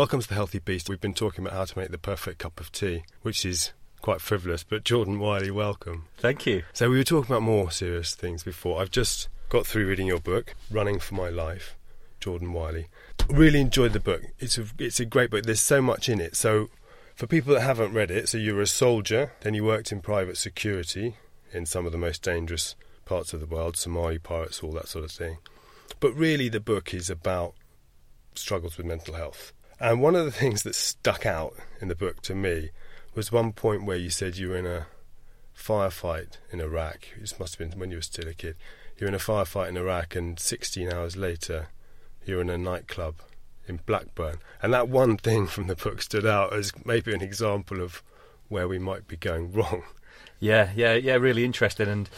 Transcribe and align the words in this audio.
Welcome 0.00 0.22
to 0.22 0.28
the 0.28 0.34
Healthy 0.34 0.60
Beast. 0.60 0.88
We've 0.88 0.98
been 0.98 1.12
talking 1.12 1.44
about 1.44 1.54
how 1.54 1.66
to 1.66 1.78
make 1.78 1.90
the 1.90 1.98
perfect 1.98 2.38
cup 2.38 2.58
of 2.58 2.72
tea, 2.72 3.04
which 3.20 3.44
is 3.44 3.74
quite 4.00 4.22
frivolous, 4.22 4.64
but 4.64 4.82
Jordan 4.82 5.18
Wylie, 5.18 5.50
welcome. 5.50 6.06
Thank 6.16 6.46
you. 6.46 6.62
So, 6.72 6.88
we 6.88 6.96
were 6.96 7.04
talking 7.04 7.30
about 7.30 7.42
more 7.42 7.70
serious 7.70 8.14
things 8.14 8.42
before. 8.42 8.80
I've 8.80 8.90
just 8.90 9.28
got 9.50 9.66
through 9.66 9.86
reading 9.86 10.06
your 10.06 10.18
book, 10.18 10.54
Running 10.70 11.00
for 11.00 11.16
My 11.16 11.28
Life, 11.28 11.76
Jordan 12.18 12.54
Wylie. 12.54 12.86
Really 13.28 13.60
enjoyed 13.60 13.92
the 13.92 14.00
book. 14.00 14.22
It's 14.38 14.56
a, 14.56 14.64
it's 14.78 15.00
a 15.00 15.04
great 15.04 15.30
book. 15.30 15.44
There's 15.44 15.60
so 15.60 15.82
much 15.82 16.08
in 16.08 16.18
it. 16.18 16.34
So, 16.34 16.70
for 17.14 17.26
people 17.26 17.52
that 17.52 17.60
haven't 17.60 17.92
read 17.92 18.10
it, 18.10 18.30
so 18.30 18.38
you 18.38 18.54
were 18.54 18.62
a 18.62 18.66
soldier, 18.66 19.32
then 19.42 19.52
you 19.52 19.64
worked 19.64 19.92
in 19.92 20.00
private 20.00 20.38
security 20.38 21.16
in 21.52 21.66
some 21.66 21.84
of 21.84 21.92
the 21.92 21.98
most 21.98 22.22
dangerous 22.22 22.74
parts 23.04 23.34
of 23.34 23.40
the 23.40 23.46
world, 23.46 23.76
Somali 23.76 24.18
pirates, 24.18 24.62
all 24.62 24.72
that 24.72 24.88
sort 24.88 25.04
of 25.04 25.10
thing. 25.10 25.36
But 26.00 26.14
really, 26.14 26.48
the 26.48 26.58
book 26.58 26.94
is 26.94 27.10
about 27.10 27.52
struggles 28.34 28.78
with 28.78 28.86
mental 28.86 29.12
health. 29.12 29.52
And 29.80 30.02
one 30.02 30.14
of 30.14 30.26
the 30.26 30.30
things 30.30 30.62
that 30.64 30.74
stuck 30.74 31.24
out 31.24 31.56
in 31.80 31.88
the 31.88 31.94
book 31.94 32.20
to 32.22 32.34
me 32.34 32.68
was 33.14 33.32
one 33.32 33.52
point 33.52 33.86
where 33.86 33.96
you 33.96 34.10
said 34.10 34.36
you 34.36 34.50
were 34.50 34.56
in 34.58 34.66
a 34.66 34.86
firefight 35.56 36.36
in 36.52 36.60
Iraq. 36.60 37.08
This 37.18 37.40
must 37.40 37.56
have 37.56 37.70
been 37.70 37.78
when 37.78 37.90
you 37.90 37.96
were 37.96 38.02
still 38.02 38.28
a 38.28 38.34
kid. 38.34 38.56
You're 38.98 39.08
in 39.08 39.14
a 39.14 39.18
firefight 39.18 39.70
in 39.70 39.78
Iraq, 39.78 40.14
and 40.14 40.38
16 40.38 40.92
hours 40.92 41.16
later, 41.16 41.68
you're 42.26 42.42
in 42.42 42.50
a 42.50 42.58
nightclub 42.58 43.16
in 43.66 43.80
Blackburn. 43.86 44.36
And 44.62 44.74
that 44.74 44.90
one 44.90 45.16
thing 45.16 45.46
from 45.46 45.66
the 45.66 45.76
book 45.76 46.02
stood 46.02 46.26
out 46.26 46.52
as 46.52 46.72
maybe 46.84 47.14
an 47.14 47.22
example 47.22 47.80
of 47.80 48.02
where 48.48 48.68
we 48.68 48.78
might 48.78 49.08
be 49.08 49.16
going 49.16 49.50
wrong. 49.54 49.84
Yeah, 50.38 50.72
yeah, 50.76 50.92
yeah, 50.92 51.14
really 51.14 51.44
interesting. 51.46 51.88
And 51.88 52.10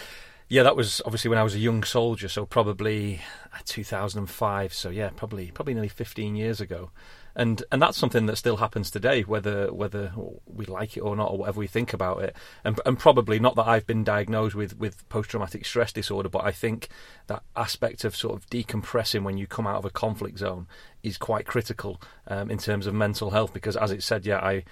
yeah, 0.48 0.64
that 0.64 0.74
was 0.74 1.00
obviously 1.04 1.28
when 1.28 1.38
I 1.38 1.44
was 1.44 1.54
a 1.54 1.60
young 1.60 1.84
soldier, 1.84 2.28
so 2.28 2.44
probably 2.44 3.20
uh, 3.54 3.58
2005. 3.66 4.74
So 4.74 4.90
yeah, 4.90 5.10
probably 5.14 5.52
probably 5.52 5.74
nearly 5.74 5.88
15 5.88 6.34
years 6.34 6.60
ago 6.60 6.90
and 7.34 7.62
and 7.72 7.80
that's 7.80 7.96
something 7.96 8.26
that 8.26 8.36
still 8.36 8.58
happens 8.58 8.90
today, 8.90 9.22
whether 9.22 9.72
whether 9.72 10.12
we 10.46 10.66
like 10.66 10.96
it 10.96 11.00
or 11.00 11.16
not, 11.16 11.30
or 11.30 11.38
whatever 11.38 11.60
we 11.60 11.66
think 11.66 11.92
about 11.92 12.22
it. 12.22 12.36
And 12.64 12.78
and 12.84 12.98
probably 12.98 13.38
not 13.38 13.56
that 13.56 13.66
I've 13.66 13.86
been 13.86 14.04
diagnosed 14.04 14.54
with 14.54 14.78
with 14.78 15.08
post 15.08 15.30
traumatic 15.30 15.64
stress 15.64 15.92
disorder, 15.92 16.28
but 16.28 16.44
I 16.44 16.52
think 16.52 16.88
that 17.28 17.42
aspect 17.56 18.04
of 18.04 18.14
sort 18.14 18.34
of 18.34 18.48
decompressing 18.50 19.22
when 19.22 19.38
you 19.38 19.46
come 19.46 19.66
out 19.66 19.76
of 19.76 19.84
a 19.84 19.90
conflict 19.90 20.38
zone 20.38 20.66
is 21.02 21.16
quite 21.18 21.46
critical 21.46 22.00
um, 22.28 22.50
in 22.50 22.58
terms 22.58 22.86
of 22.86 22.94
mental 22.94 23.30
health. 23.30 23.52
Because 23.54 23.76
as 23.76 23.90
it 23.90 24.02
said, 24.02 24.26
yeah, 24.26 24.38
I 24.38 24.64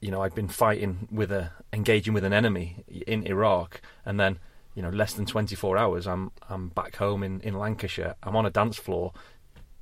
you 0.00 0.10
know 0.10 0.20
I've 0.20 0.34
been 0.34 0.48
fighting 0.48 1.08
with 1.10 1.32
a 1.32 1.52
engaging 1.72 2.12
with 2.12 2.24
an 2.24 2.34
enemy 2.34 2.84
in 3.06 3.26
Iraq, 3.26 3.80
and 4.04 4.20
then 4.20 4.38
you 4.74 4.82
know 4.82 4.90
less 4.90 5.14
than 5.14 5.24
24 5.24 5.78
hours 5.78 6.06
I'm 6.06 6.32
I'm 6.50 6.68
back 6.68 6.96
home 6.96 7.22
in 7.22 7.40
in 7.40 7.54
Lancashire. 7.54 8.16
I'm 8.22 8.36
on 8.36 8.44
a 8.44 8.50
dance 8.50 8.76
floor 8.76 9.12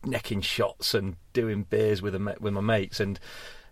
necking 0.04 0.40
shots 0.40 0.94
and 0.94 1.16
doing 1.32 1.64
beers 1.64 2.02
with 2.02 2.14
with 2.14 2.52
my 2.52 2.60
mates 2.60 3.00
and 3.00 3.18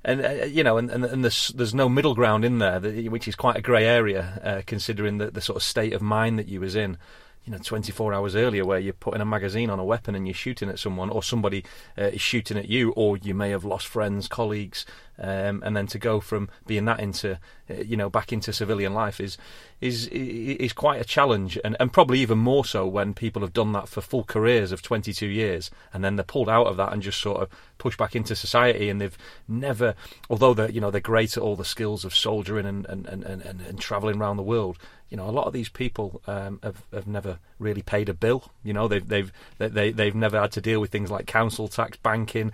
and 0.03 0.25
uh, 0.25 0.45
you 0.47 0.65
know, 0.65 0.79
and, 0.79 0.91
and, 0.91 1.05
and 1.05 1.25
there's 1.25 1.49
there's 1.49 1.75
no 1.75 1.89
middle 1.89 2.15
ground 2.15 2.45
in 2.45 2.59
there, 2.59 2.81
which 2.81 3.29
is 3.29 3.37
quite 3.37 3.57
a 3.57 3.61
grey 3.61 3.85
area, 3.85 4.41
uh, 4.43 4.63
considering 4.67 5.19
the, 5.19 5.31
the 5.31 5.43
sort 5.43 5.57
of 5.57 5.63
state 5.63 5.93
of 5.93 6.01
mind 6.01 6.39
that 6.39 6.49
you 6.49 6.61
was 6.61 6.75
in 6.75 6.97
you 7.45 7.53
know 7.53 7.59
24 7.59 8.13
hours 8.13 8.37
earlier 8.37 8.65
where 8.65 8.79
you're 8.79 8.93
putting 8.93 9.21
a 9.21 9.25
magazine 9.25 9.71
on 9.71 9.79
a 9.79 9.85
weapon 9.85 10.15
and 10.15 10.27
you're 10.27 10.35
shooting 10.35 10.69
at 10.69 10.79
someone 10.79 11.11
or 11.11 11.23
somebody 11.23 11.65
uh, 11.99 12.05
is 12.05 12.21
shooting 12.21 12.59
at 12.59 12.69
you 12.69 12.93
or 12.93 13.17
you 13.17 13.35
may 13.35 13.51
have 13.51 13.65
lost 13.65 13.87
friends 13.87 14.29
colleagues 14.29 14.85
um, 15.21 15.63
and 15.65 15.77
then 15.77 15.87
to 15.89 15.99
go 15.99 16.21
from 16.21 16.49
being 16.67 16.85
that 16.87 17.01
into 17.01 17.39
uh, 17.69 17.75
you 17.75 17.97
know 17.97 18.09
back 18.09 18.33
into 18.33 18.53
civilian 18.53 18.95
life 18.95 19.21
is 19.21 19.37
is 19.81 20.07
is 20.09 20.73
quite 20.73 21.01
a 21.01 21.05
challenge 21.05 21.59
and, 21.65 21.77
and 21.79 21.93
probably 21.93 22.21
even 22.21 22.39
more 22.39 22.65
so 22.65 22.87
when 22.87 23.15
people 23.15 23.43
have 23.43 23.53
done 23.53 23.73
that 23.73 23.89
for 23.89 24.01
full 24.01 24.25
careers 24.25 24.73
of 24.73 24.83
22 24.83 25.27
years 25.27 25.71
and 25.93 26.03
then 26.05 26.17
they're 26.17 26.25
pulled 26.25 26.49
out 26.49 26.67
of 26.67 26.77
that 26.77 26.93
and 26.93 27.03
just 27.03 27.21
sort 27.21 27.41
of 27.41 27.49
pushed 27.79 27.99
back 27.99 28.17
into 28.17 28.35
society 28.35 28.89
and 28.89 29.01
they've 29.01 29.19
never 29.47 29.95
although 30.29 30.55
they're 30.55 30.71
you 30.71 30.81
know 30.81 30.91
they're 30.91 31.01
great 31.01 31.37
at 31.37 31.43
all 31.43 31.57
the 31.57 31.65
skills 31.65 32.05
of 32.05 32.15
soldiering 32.15 32.67
and 32.67 32.87
and, 32.87 33.07
and, 33.07 33.25
and, 33.25 33.61
and 33.61 33.81
traveling 33.81 34.21
around 34.21 34.37
the 34.37 34.43
world 34.43 34.79
you 35.11 35.17
know, 35.17 35.29
a 35.29 35.33
lot 35.33 35.47
of 35.47 35.53
these 35.53 35.69
people 35.69 36.23
um, 36.29 36.61
have 36.63 36.85
have 36.93 37.09
never 37.09 37.41
really 37.59 37.83
paid 37.83 38.09
a 38.09 38.15
bill. 38.15 38.45
You 38.63 38.73
know, 38.73 38.87
they've 38.87 39.07
they've 39.07 39.33
they 39.59 39.91
they've 39.91 40.15
never 40.15 40.41
had 40.41 40.53
to 40.53 40.61
deal 40.61 40.81
with 40.81 40.91
things 40.93 41.11
like 41.11 41.27
council 41.27 41.67
tax, 41.67 41.97
banking, 41.97 42.53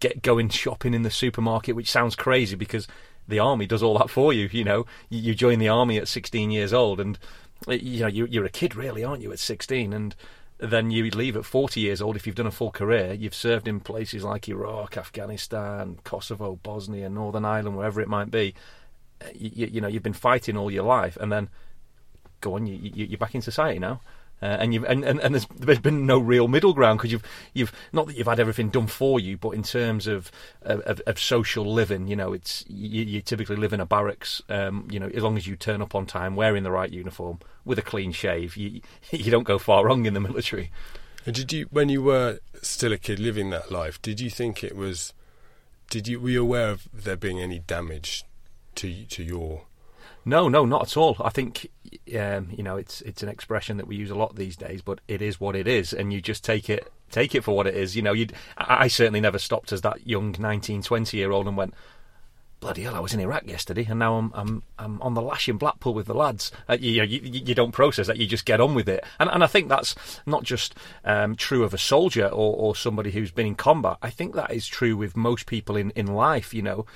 get 0.00 0.22
going 0.22 0.48
shopping 0.48 0.94
in 0.94 1.02
the 1.02 1.10
supermarket, 1.10 1.76
which 1.76 1.90
sounds 1.90 2.16
crazy 2.16 2.56
because 2.56 2.86
the 3.26 3.38
army 3.38 3.66
does 3.66 3.82
all 3.82 3.98
that 3.98 4.10
for 4.10 4.32
you. 4.32 4.48
You 4.50 4.64
know, 4.64 4.86
you, 5.08 5.20
you 5.20 5.34
join 5.34 5.58
the 5.58 5.68
army 5.68 5.98
at 5.98 6.08
16 6.08 6.50
years 6.50 6.72
old, 6.72 7.00
and 7.00 7.18
you 7.66 8.00
know 8.00 8.06
you, 8.06 8.26
you're 8.26 8.44
a 8.44 8.50
kid, 8.50 8.74
really, 8.74 9.04
aren't 9.04 9.22
you? 9.22 9.32
At 9.32 9.38
16, 9.38 9.92
and 9.92 10.14
then 10.58 10.90
you 10.90 11.08
leave 11.10 11.36
at 11.36 11.44
40 11.44 11.80
years 11.80 12.02
old 12.02 12.16
if 12.16 12.26
you've 12.26 12.36
done 12.36 12.46
a 12.46 12.52
full 12.52 12.70
career. 12.70 13.12
You've 13.12 13.34
served 13.34 13.68
in 13.68 13.80
places 13.80 14.24
like 14.24 14.48
Iraq, 14.48 14.96
Afghanistan, 14.96 15.98
Kosovo, 16.04 16.58
Bosnia, 16.62 17.08
Northern 17.08 17.44
Ireland, 17.44 17.76
wherever 17.76 18.00
it 18.00 18.08
might 18.08 18.30
be. 18.30 18.54
You, 19.34 19.66
you 19.66 19.80
know, 19.80 19.88
you've 19.88 20.02
been 20.02 20.12
fighting 20.12 20.56
all 20.56 20.70
your 20.70 20.84
life, 20.84 21.16
and 21.20 21.30
then 21.30 21.48
go 22.40 22.54
on, 22.54 22.66
you, 22.66 22.76
you, 22.76 23.06
you're 23.06 23.18
back 23.18 23.34
in 23.34 23.42
society 23.42 23.78
now. 23.78 24.00
Uh, 24.40 24.46
and 24.60 24.72
you've 24.72 24.84
and, 24.84 25.04
and, 25.04 25.20
and 25.20 25.34
there's, 25.34 25.46
there's 25.56 25.80
been 25.80 26.06
no 26.06 26.18
real 26.18 26.46
middle 26.46 26.72
ground 26.72 26.98
because 26.98 27.10
you've 27.10 27.24
you've 27.54 27.72
not 27.92 28.06
that 28.06 28.16
you've 28.16 28.26
had 28.26 28.38
everything 28.38 28.68
done 28.68 28.86
for 28.86 29.18
you, 29.18 29.36
but 29.36 29.50
in 29.50 29.62
terms 29.62 30.06
of 30.06 30.30
of, 30.62 31.00
of 31.06 31.18
social 31.18 31.72
living, 31.72 32.06
you 32.06 32.16
know, 32.16 32.32
it's 32.32 32.64
you, 32.68 33.04
you, 33.04 33.20
typically 33.20 33.56
live 33.56 33.72
in 33.72 33.80
a 33.80 33.86
barracks. 33.86 34.40
Um, 34.48 34.86
you 34.90 35.00
know, 35.00 35.08
as 35.08 35.22
long 35.22 35.36
as 35.36 35.46
you 35.46 35.56
turn 35.56 35.82
up 35.82 35.94
on 35.94 36.06
time, 36.06 36.36
wearing 36.36 36.62
the 36.62 36.70
right 36.70 36.90
uniform, 36.90 37.40
with 37.64 37.78
a 37.78 37.82
clean 37.82 38.12
shave, 38.12 38.56
you 38.56 38.80
you 39.10 39.30
don't 39.30 39.44
go 39.44 39.58
far 39.58 39.84
wrong 39.84 40.06
in 40.06 40.14
the 40.14 40.20
military. 40.20 40.70
And 41.26 41.34
did 41.34 41.52
you, 41.52 41.66
when 41.70 41.88
you 41.88 42.02
were 42.02 42.38
still 42.62 42.92
a 42.92 42.96
kid 42.96 43.18
living 43.18 43.50
that 43.50 43.70
life, 43.70 44.00
did 44.00 44.20
you 44.20 44.30
think 44.30 44.64
it 44.64 44.74
was? 44.74 45.12
Did 45.90 46.08
you 46.08 46.20
were 46.20 46.30
you 46.30 46.42
aware 46.42 46.70
of 46.70 46.88
there 46.92 47.16
being 47.16 47.40
any 47.40 47.58
damage 47.58 48.24
to 48.76 49.04
to 49.04 49.22
your 49.22 49.67
no, 50.24 50.48
no, 50.48 50.64
not 50.64 50.82
at 50.82 50.96
all. 50.96 51.16
I 51.20 51.30
think 51.30 51.70
um, 52.18 52.48
you 52.50 52.62
know 52.62 52.76
it's 52.76 53.00
it's 53.02 53.22
an 53.22 53.28
expression 53.28 53.76
that 53.78 53.86
we 53.86 53.96
use 53.96 54.10
a 54.10 54.14
lot 54.14 54.36
these 54.36 54.56
days, 54.56 54.82
but 54.82 55.00
it 55.08 55.22
is 55.22 55.40
what 55.40 55.56
it 55.56 55.66
is, 55.66 55.92
and 55.92 56.12
you 56.12 56.20
just 56.20 56.44
take 56.44 56.68
it 56.68 56.92
take 57.10 57.34
it 57.34 57.44
for 57.44 57.56
what 57.56 57.66
it 57.66 57.76
is. 57.76 57.96
You 57.96 58.02
know, 58.02 58.12
you 58.12 58.28
I 58.56 58.88
certainly 58.88 59.20
never 59.20 59.38
stopped 59.38 59.72
as 59.72 59.82
that 59.82 60.06
young 60.06 60.34
19, 60.38 60.82
20 60.82 61.16
year 61.16 61.30
old 61.30 61.46
and 61.46 61.56
went, 61.56 61.74
bloody 62.60 62.82
hell, 62.82 62.94
I 62.94 63.00
was 63.00 63.14
in 63.14 63.20
Iraq 63.20 63.46
yesterday, 63.46 63.86
and 63.88 63.98
now 63.98 64.16
I'm 64.16 64.32
I'm 64.34 64.62
I'm 64.78 65.00
on 65.02 65.14
the 65.14 65.22
lash 65.22 65.48
in 65.48 65.56
Blackpool 65.56 65.94
with 65.94 66.06
the 66.06 66.14
lads. 66.14 66.50
Uh, 66.68 66.76
you, 66.78 67.02
you, 67.02 67.20
you 67.22 67.54
don't 67.54 67.72
process 67.72 68.06
that; 68.06 68.18
you 68.18 68.26
just 68.26 68.44
get 68.44 68.60
on 68.60 68.74
with 68.74 68.88
it. 68.88 69.04
And 69.18 69.30
and 69.30 69.44
I 69.44 69.46
think 69.46 69.68
that's 69.68 69.94
not 70.26 70.42
just 70.42 70.74
um, 71.04 71.36
true 71.36 71.64
of 71.64 71.74
a 71.74 71.78
soldier 71.78 72.26
or, 72.26 72.56
or 72.56 72.76
somebody 72.76 73.10
who's 73.10 73.30
been 73.30 73.46
in 73.46 73.54
combat. 73.54 73.98
I 74.02 74.10
think 74.10 74.34
that 74.34 74.52
is 74.52 74.66
true 74.66 74.96
with 74.96 75.16
most 75.16 75.46
people 75.46 75.76
in 75.76 75.90
in 75.90 76.06
life. 76.06 76.52
You 76.52 76.62
know, 76.62 76.86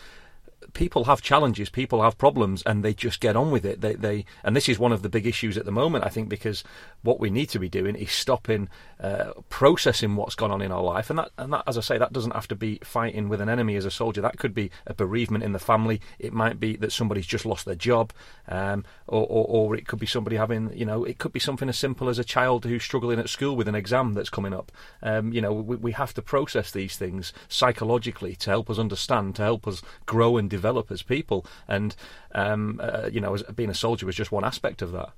people 0.72 1.04
have 1.04 1.22
challenges, 1.22 1.68
people 1.68 2.02
have 2.02 2.18
problems, 2.18 2.62
and 2.62 2.84
they 2.84 2.94
just 2.94 3.20
get 3.20 3.36
on 3.36 3.50
with 3.50 3.64
it. 3.64 3.80
They, 3.80 3.94
they, 3.94 4.24
and 4.44 4.56
this 4.56 4.68
is 4.68 4.78
one 4.78 4.92
of 4.92 5.02
the 5.02 5.08
big 5.08 5.26
issues 5.26 5.56
at 5.56 5.64
the 5.64 5.72
moment, 5.72 6.04
I 6.04 6.08
think, 6.08 6.28
because 6.28 6.64
what 7.02 7.20
we 7.20 7.30
need 7.30 7.46
to 7.50 7.58
be 7.58 7.68
doing 7.68 7.96
is 7.96 8.10
stopping 8.12 8.68
uh, 9.00 9.32
processing 9.48 10.16
what's 10.16 10.34
gone 10.34 10.50
on 10.50 10.62
in 10.62 10.72
our 10.72 10.82
life, 10.82 11.10
and 11.10 11.18
that, 11.18 11.30
and 11.38 11.52
that, 11.52 11.64
as 11.66 11.76
I 11.76 11.80
say, 11.80 11.98
that 11.98 12.12
doesn't 12.12 12.34
have 12.34 12.48
to 12.48 12.54
be 12.54 12.78
fighting 12.82 13.28
with 13.28 13.40
an 13.40 13.48
enemy 13.48 13.76
as 13.76 13.84
a 13.84 13.90
soldier. 13.90 14.20
That 14.20 14.38
could 14.38 14.54
be 14.54 14.70
a 14.86 14.94
bereavement 14.94 15.44
in 15.44 15.52
the 15.52 15.58
family. 15.58 16.00
It 16.18 16.32
might 16.32 16.60
be 16.60 16.76
that 16.76 16.92
somebody's 16.92 17.26
just 17.26 17.46
lost 17.46 17.64
their 17.64 17.74
job, 17.74 18.12
um, 18.48 18.84
or, 19.06 19.26
or, 19.26 19.46
or 19.48 19.76
it 19.76 19.86
could 19.86 19.98
be 19.98 20.06
somebody 20.06 20.36
having, 20.36 20.72
you 20.76 20.86
know, 20.86 21.04
it 21.04 21.18
could 21.18 21.32
be 21.32 21.40
something 21.40 21.68
as 21.68 21.78
simple 21.78 22.08
as 22.08 22.18
a 22.18 22.24
child 22.24 22.64
who's 22.64 22.84
struggling 22.84 23.18
at 23.18 23.28
school 23.28 23.56
with 23.56 23.68
an 23.68 23.74
exam 23.74 24.14
that's 24.14 24.30
coming 24.30 24.54
up. 24.54 24.70
Um, 25.02 25.32
you 25.32 25.40
know, 25.40 25.52
we, 25.52 25.76
we 25.76 25.92
have 25.92 26.14
to 26.14 26.22
process 26.22 26.70
these 26.70 26.96
things 26.96 27.32
psychologically 27.48 28.36
to 28.36 28.50
help 28.50 28.70
us 28.70 28.78
understand, 28.78 29.34
to 29.36 29.42
help 29.42 29.66
us 29.66 29.82
grow 30.06 30.36
and 30.36 30.48
develop 30.52 30.90
as 30.92 31.02
people. 31.02 31.44
And 31.66 31.96
um, 32.34 32.80
uh, 32.82 33.08
you 33.10 33.20
know, 33.20 33.34
as, 33.34 33.42
being 33.54 33.70
a 33.70 33.74
soldier 33.74 34.06
was 34.06 34.16
just 34.16 34.30
one 34.30 34.44
aspect 34.44 34.82
of 34.82 34.92
that. 34.92 35.10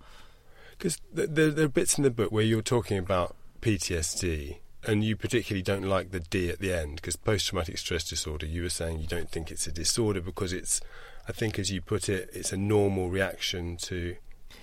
Because 0.78 1.00
there, 1.12 1.50
there 1.50 1.66
are 1.66 1.68
bits 1.68 1.98
in 1.98 2.04
the 2.04 2.10
book 2.10 2.32
where 2.32 2.44
you're 2.44 2.62
talking 2.62 2.98
about 2.98 3.36
PTSD, 3.60 4.58
and 4.86 5.04
you 5.04 5.16
particularly 5.16 5.62
don't 5.62 5.84
like 5.84 6.10
the 6.10 6.20
D 6.20 6.48
at 6.50 6.58
the 6.58 6.72
end 6.72 6.96
because 6.96 7.16
post 7.16 7.48
traumatic 7.48 7.78
stress 7.78 8.08
disorder. 8.08 8.46
You 8.46 8.62
were 8.62 8.70
saying 8.70 9.00
you 9.00 9.06
don't 9.06 9.30
think 9.30 9.50
it's 9.50 9.66
a 9.66 9.72
disorder 9.72 10.20
because 10.20 10.52
it's, 10.52 10.80
I 11.28 11.32
think, 11.32 11.58
as 11.58 11.70
you 11.70 11.80
put 11.80 12.08
it, 12.08 12.30
it's 12.32 12.52
a 12.52 12.56
normal 12.56 13.08
reaction 13.10 13.76
to 13.88 14.16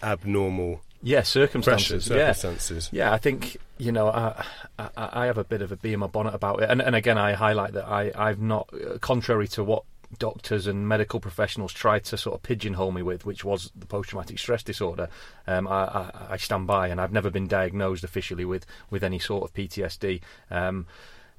abnormal 0.03 0.81
yeah, 1.03 1.23
circumstances. 1.23 2.07
Pressure, 2.07 2.33
circumstances. 2.33 2.89
Yeah. 2.91 3.07
yeah, 3.07 3.13
I 3.13 3.17
think 3.17 3.57
you 3.77 3.91
know 3.91 4.09
I, 4.09 4.45
I, 4.77 4.89
I 4.95 5.25
have 5.25 5.37
a 5.37 5.43
bit 5.43 5.61
of 5.61 5.71
a 5.71 5.75
bee 5.75 5.93
in 5.93 5.99
my 5.99 6.07
bonnet 6.07 6.35
about 6.35 6.61
it, 6.61 6.69
and, 6.69 6.81
and 6.81 6.95
again 6.95 7.17
I 7.17 7.33
highlight 7.33 7.73
that 7.73 7.85
I 7.85 8.11
I've 8.15 8.39
not, 8.39 8.69
uh, 8.73 8.97
contrary 8.99 9.47
to 9.49 9.63
what 9.63 9.83
doctors 10.19 10.67
and 10.67 10.87
medical 10.87 11.19
professionals 11.19 11.73
tried 11.73 12.03
to 12.05 12.17
sort 12.17 12.35
of 12.35 12.43
pigeonhole 12.43 12.91
me 12.91 13.01
with, 13.01 13.25
which 13.25 13.43
was 13.43 13.71
the 13.75 13.85
post-traumatic 13.85 14.39
stress 14.39 14.63
disorder. 14.63 15.09
Um, 15.47 15.67
I, 15.67 15.83
I, 15.83 16.11
I, 16.31 16.37
stand 16.37 16.67
by, 16.67 16.87
and 16.87 16.99
I've 16.99 17.11
never 17.11 17.29
been 17.29 17.47
diagnosed 17.47 18.03
officially 18.03 18.45
with 18.45 18.65
with 18.89 19.03
any 19.03 19.19
sort 19.19 19.43
of 19.43 19.53
PTSD. 19.53 20.21
Um, 20.49 20.87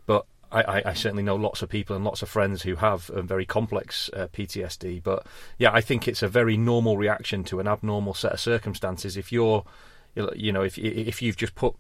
but 0.07 0.27
I, 0.53 0.83
I, 0.87 0.93
certainly 0.93 1.23
know 1.23 1.37
lots 1.37 1.63
of 1.63 1.71
people 1.71 1.97
and 1.97 2.05
lots 2.05 2.21
of 2.21 2.29
friends 2.29 2.63
who 2.63 2.77
have 2.77 3.11
a 3.15 3.23
very 3.23 3.47
complex 3.47 4.11
uh, 4.13 4.29
PTSD. 4.33 5.03
But 5.03 5.27
yeah, 5.59 5.71
I 5.73 5.81
think 5.81 6.07
it's 6.07 6.23
a 6.23 6.29
very 6.29 6.57
normal 6.57 6.99
reaction 6.99 7.43
to 7.45 7.61
an 7.61 7.67
abnormal 7.67 8.15
set 8.15 8.33
of 8.33 8.41
circumstances. 8.41 9.17
If 9.17 9.33
you're, 9.33 9.65
you 10.35 10.53
know, 10.53 10.63
if 10.63 10.77
if 10.79 11.23
you've 11.23 11.39
just 11.39 11.55
put 11.55 11.75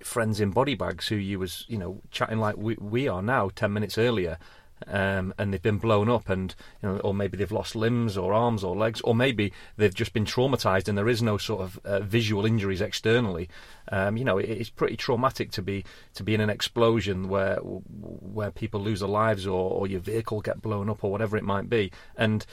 friends 0.00 0.40
in 0.40 0.50
body 0.50 0.74
bags 0.74 1.08
who 1.08 1.16
you 1.16 1.38
was, 1.38 1.64
you 1.68 1.76
know, 1.76 2.00
chatting 2.10 2.38
like 2.38 2.56
we, 2.56 2.76
we 2.80 3.08
are 3.08 3.22
now 3.22 3.50
ten 3.54 3.72
minutes 3.72 3.98
earlier, 3.98 4.38
um, 4.86 5.34
and 5.38 5.52
they've 5.52 5.62
been 5.62 5.78
blown 5.78 6.08
up, 6.08 6.28
and 6.28 6.54
you 6.82 6.88
know, 6.88 6.98
or 6.98 7.14
maybe 7.14 7.36
they've 7.36 7.50
lost 7.52 7.74
limbs 7.74 8.16
or 8.16 8.32
arms 8.32 8.64
or 8.64 8.76
legs, 8.76 9.00
or 9.02 9.14
maybe 9.14 9.52
they've 9.76 9.94
just 9.94 10.12
been 10.12 10.24
traumatized 10.24 10.88
and 10.88 10.96
there 10.96 11.08
is 11.08 11.22
no 11.22 11.38
sort 11.38 11.62
of 11.62 11.78
uh, 11.84 12.00
visual 12.00 12.46
injuries 12.46 12.80
externally. 12.80 13.48
Um, 13.90 14.16
you 14.16 14.24
know, 14.24 14.38
it, 14.38 14.48
it's 14.48 14.70
pretty 14.70 14.96
traumatic 14.96 15.50
to 15.52 15.62
be 15.62 15.84
to 16.14 16.22
be 16.22 16.34
in 16.34 16.40
an 16.40 16.50
explosion 16.50 17.28
where 17.28 17.56
where 17.56 18.50
people 18.50 18.80
lose 18.80 19.00
their 19.00 19.08
lives 19.08 19.46
or, 19.46 19.70
or 19.70 19.86
your 19.86 20.00
vehicle 20.00 20.40
get 20.40 20.62
blown 20.62 20.88
up 20.88 21.04
or 21.04 21.10
whatever 21.10 21.36
it 21.36 21.44
might 21.44 21.68
be, 21.68 21.90
and 22.16 22.46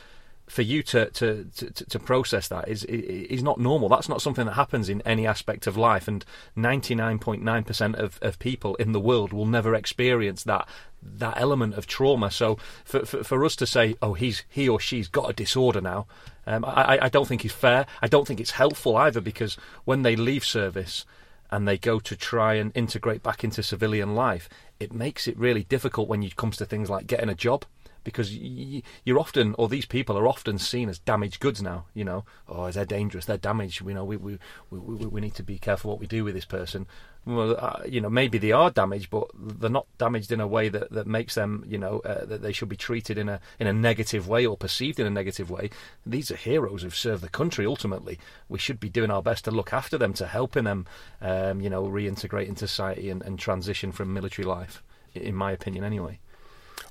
for 0.51 0.63
you 0.63 0.83
to, 0.83 1.09
to, 1.11 1.45
to, 1.55 1.71
to 1.71 1.97
process 1.97 2.49
that 2.49 2.67
is 2.67 2.83
is 2.83 3.41
not 3.41 3.57
normal. 3.57 3.87
That's 3.87 4.09
not 4.09 4.21
something 4.21 4.45
that 4.47 4.55
happens 4.55 4.89
in 4.89 5.01
any 5.03 5.25
aspect 5.25 5.65
of 5.65 5.77
life, 5.77 6.09
and 6.09 6.25
99.9% 6.57 7.95
of, 7.95 8.19
of 8.21 8.37
people 8.37 8.75
in 8.75 8.91
the 8.91 8.99
world 8.99 9.31
will 9.31 9.45
never 9.45 9.73
experience 9.73 10.43
that 10.43 10.67
that 11.01 11.39
element 11.39 11.75
of 11.75 11.87
trauma. 11.87 12.29
So 12.29 12.57
for, 12.83 13.05
for, 13.05 13.23
for 13.23 13.45
us 13.45 13.55
to 13.55 13.65
say, 13.65 13.95
oh, 14.01 14.13
he's 14.13 14.43
he 14.49 14.67
or 14.67 14.77
she's 14.77 15.07
got 15.07 15.29
a 15.29 15.33
disorder 15.33 15.79
now, 15.79 16.05
um, 16.45 16.65
I, 16.65 16.99
I 17.03 17.09
don't 17.09 17.29
think 17.29 17.45
is 17.45 17.53
fair. 17.53 17.85
I 18.01 18.07
don't 18.07 18.27
think 18.27 18.41
it's 18.41 18.51
helpful 18.51 18.97
either 18.97 19.21
because 19.21 19.55
when 19.85 20.01
they 20.01 20.17
leave 20.17 20.43
service 20.43 21.05
and 21.49 21.65
they 21.65 21.77
go 21.77 22.01
to 22.01 22.15
try 22.17 22.55
and 22.55 22.73
integrate 22.75 23.23
back 23.23 23.45
into 23.45 23.63
civilian 23.63 24.15
life, 24.15 24.49
it 24.81 24.91
makes 24.91 25.29
it 25.29 25.37
really 25.37 25.63
difficult 25.63 26.09
when 26.09 26.23
it 26.23 26.35
comes 26.35 26.57
to 26.57 26.65
things 26.65 26.89
like 26.89 27.07
getting 27.07 27.29
a 27.29 27.35
job 27.35 27.63
because 28.03 28.35
you're 28.35 29.19
often, 29.19 29.55
or 29.57 29.67
these 29.67 29.85
people 29.85 30.17
are 30.17 30.27
often 30.27 30.57
seen 30.57 30.89
as 30.89 30.99
damaged 30.99 31.39
goods 31.39 31.61
now. 31.61 31.85
You 31.93 32.05
know, 32.05 32.25
oh, 32.47 32.71
they're 32.71 32.85
dangerous, 32.85 33.25
they're 33.25 33.37
damaged. 33.37 33.85
You 33.85 33.93
know, 33.93 34.05
we 34.05 34.17
we, 34.17 34.39
we, 34.69 35.05
we 35.05 35.21
need 35.21 35.35
to 35.35 35.43
be 35.43 35.57
careful 35.57 35.91
what 35.91 35.99
we 35.99 36.07
do 36.07 36.23
with 36.23 36.33
this 36.33 36.45
person. 36.45 36.87
Well, 37.23 37.55
uh, 37.59 37.83
you 37.85 38.01
know, 38.01 38.09
maybe 38.09 38.39
they 38.39 38.51
are 38.51 38.71
damaged, 38.71 39.11
but 39.11 39.27
they're 39.35 39.69
not 39.69 39.85
damaged 39.99 40.31
in 40.31 40.41
a 40.41 40.47
way 40.47 40.69
that, 40.69 40.89
that 40.89 41.05
makes 41.05 41.35
them, 41.35 41.63
you 41.67 41.77
know, 41.77 41.99
uh, 41.99 42.25
that 42.25 42.41
they 42.41 42.51
should 42.51 42.69
be 42.69 42.75
treated 42.75 43.19
in 43.19 43.29
a 43.29 43.39
in 43.59 43.67
a 43.67 43.73
negative 43.73 44.27
way 44.27 44.45
or 44.45 44.57
perceived 44.57 44.99
in 44.99 45.05
a 45.05 45.11
negative 45.11 45.51
way. 45.51 45.69
These 46.03 46.31
are 46.31 46.35
heroes 46.35 46.81
who've 46.81 46.95
served 46.95 47.21
the 47.21 47.29
country. 47.29 47.65
Ultimately, 47.65 48.17
we 48.49 48.57
should 48.57 48.79
be 48.79 48.89
doing 48.89 49.11
our 49.11 49.21
best 49.21 49.45
to 49.45 49.51
look 49.51 49.71
after 49.71 49.99
them, 49.99 50.13
to 50.13 50.25
helping 50.25 50.63
them, 50.63 50.87
um, 51.21 51.61
you 51.61 51.69
know, 51.69 51.83
reintegrate 51.83 52.47
into 52.47 52.67
society 52.67 53.11
and, 53.11 53.21
and 53.21 53.37
transition 53.37 53.91
from 53.91 54.13
military 54.13 54.47
life. 54.47 54.81
In 55.13 55.35
my 55.35 55.51
opinion, 55.51 55.83
anyway. 55.83 56.19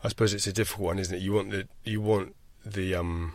I 0.03 0.09
suppose 0.09 0.33
it's 0.33 0.47
a 0.47 0.53
difficult 0.53 0.87
one, 0.87 0.99
isn't 0.99 1.15
it? 1.15 1.21
You 1.21 1.33
want 1.33 1.51
the 1.51 1.69
you 1.85 2.01
want 2.01 2.35
the 2.65 2.95
um 2.95 3.35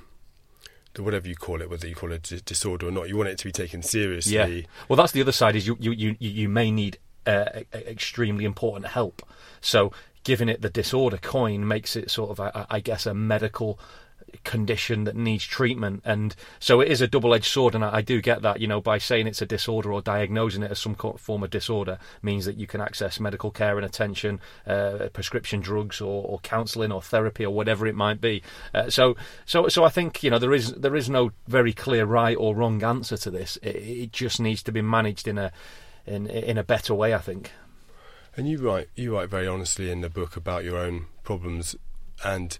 the 0.93 1.03
whatever 1.03 1.27
you 1.27 1.35
call 1.35 1.61
it, 1.61 1.69
whether 1.69 1.87
you 1.87 1.95
call 1.95 2.11
it 2.11 2.31
a 2.31 2.41
disorder 2.41 2.87
or 2.87 2.91
not, 2.91 3.09
you 3.09 3.17
want 3.17 3.29
it 3.29 3.37
to 3.39 3.45
be 3.45 3.51
taken 3.51 3.81
seriously. 3.81 4.33
Yeah. 4.33 4.61
Well, 4.87 4.97
that's 4.97 5.11
the 5.11 5.21
other 5.21 5.31
side. 5.31 5.55
Is 5.55 5.67
you 5.67 5.77
you 5.79 5.91
you 5.91 6.15
you 6.19 6.49
may 6.49 6.71
need 6.71 6.97
uh, 7.27 7.45
extremely 7.73 8.45
important 8.45 8.87
help. 8.87 9.21
So 9.61 9.91
giving 10.23 10.49
it 10.49 10.61
the 10.61 10.69
disorder 10.69 11.17
coin 11.17 11.67
makes 11.67 11.95
it 11.95 12.11
sort 12.11 12.31
of, 12.31 12.39
I, 12.39 12.65
I 12.69 12.79
guess, 12.79 13.05
a 13.05 13.13
medical 13.13 13.79
condition 14.43 15.03
that 15.05 15.15
needs 15.15 15.43
treatment. 15.45 16.01
And 16.05 16.35
so 16.59 16.81
it 16.81 16.89
is 16.89 17.01
a 17.01 17.07
double 17.07 17.33
edged 17.33 17.45
sword. 17.45 17.75
And 17.75 17.83
I, 17.83 17.97
I, 17.97 18.01
do 18.01 18.21
get 18.21 18.41
that, 18.41 18.59
you 18.59 18.67
know, 18.67 18.81
by 18.81 18.97
saying 18.97 19.27
it's 19.27 19.41
a 19.41 19.45
disorder 19.45 19.91
or 19.91 20.01
diagnosing 20.01 20.63
it 20.63 20.71
as 20.71 20.79
some 20.79 20.95
form 20.95 21.43
of 21.43 21.49
disorder 21.49 21.97
means 22.21 22.45
that 22.45 22.57
you 22.57 22.67
can 22.67 22.81
access 22.81 23.19
medical 23.19 23.51
care 23.51 23.77
and 23.77 23.85
attention, 23.85 24.39
uh, 24.67 25.09
prescription 25.13 25.59
drugs 25.59 26.01
or, 26.01 26.23
or 26.25 26.39
counselling 26.39 26.91
or 26.91 27.01
therapy 27.01 27.45
or 27.45 27.53
whatever 27.53 27.87
it 27.87 27.95
might 27.95 28.21
be. 28.21 28.41
Uh, 28.73 28.89
so, 28.89 29.15
so, 29.45 29.67
so 29.67 29.83
I 29.83 29.89
think, 29.89 30.23
you 30.23 30.29
know, 30.29 30.39
there 30.39 30.53
is, 30.53 30.73
there 30.73 30.95
is 30.95 31.09
no 31.09 31.31
very 31.47 31.73
clear 31.73 32.05
right 32.05 32.35
or 32.37 32.55
wrong 32.55 32.83
answer 32.83 33.17
to 33.17 33.31
this. 33.31 33.57
It, 33.57 33.75
it 33.75 34.11
just 34.11 34.39
needs 34.39 34.63
to 34.63 34.71
be 34.71 34.81
managed 34.81 35.27
in 35.27 35.37
a, 35.37 35.51
in, 36.05 36.27
in 36.27 36.57
a 36.57 36.63
better 36.63 36.93
way, 36.93 37.13
I 37.13 37.19
think. 37.19 37.51
And 38.37 38.49
you 38.49 38.57
write, 38.59 38.89
you 38.95 39.15
write 39.15 39.29
very 39.29 39.47
honestly 39.47 39.89
in 39.89 40.01
the 40.01 40.09
book 40.09 40.35
about 40.35 40.65
your 40.65 40.77
own 40.77 41.05
problems 41.23 41.75
and 42.23 42.57